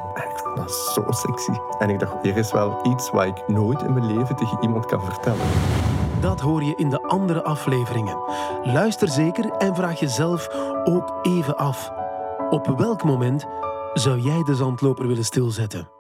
Dat 0.55 0.69
is 0.69 0.93
zo 0.95 1.05
sexy. 1.09 1.53
En 1.79 1.91
ik 1.91 1.99
dacht, 1.99 2.15
hier 2.23 2.37
is 2.37 2.53
wel 2.53 2.81
iets 2.83 3.11
wat 3.11 3.25
ik 3.25 3.49
nooit 3.49 3.83
in 3.83 3.93
mijn 3.93 4.17
leven 4.17 4.37
tegen 4.37 4.59
iemand 4.63 4.87
kan 4.87 5.05
vertellen. 5.05 5.47
Dat 6.21 6.41
hoor 6.41 6.63
je 6.63 6.75
in 6.77 6.91
de 6.91 7.03
andere 7.03 7.43
afleveringen. 7.43 8.17
Luister 8.63 9.09
zeker 9.09 9.51
en 9.51 9.75
vraag 9.75 10.01
jezelf 10.01 10.49
ook 10.85 11.19
even 11.23 11.57
af. 11.57 11.91
Op 12.51 12.67
welk 12.67 13.05
moment 13.05 13.47
zou 13.95 14.19
jij 14.19 14.43
de 14.43 14.55
zandloper 14.55 15.07
willen 15.07 15.25
stilzetten? 15.25 16.00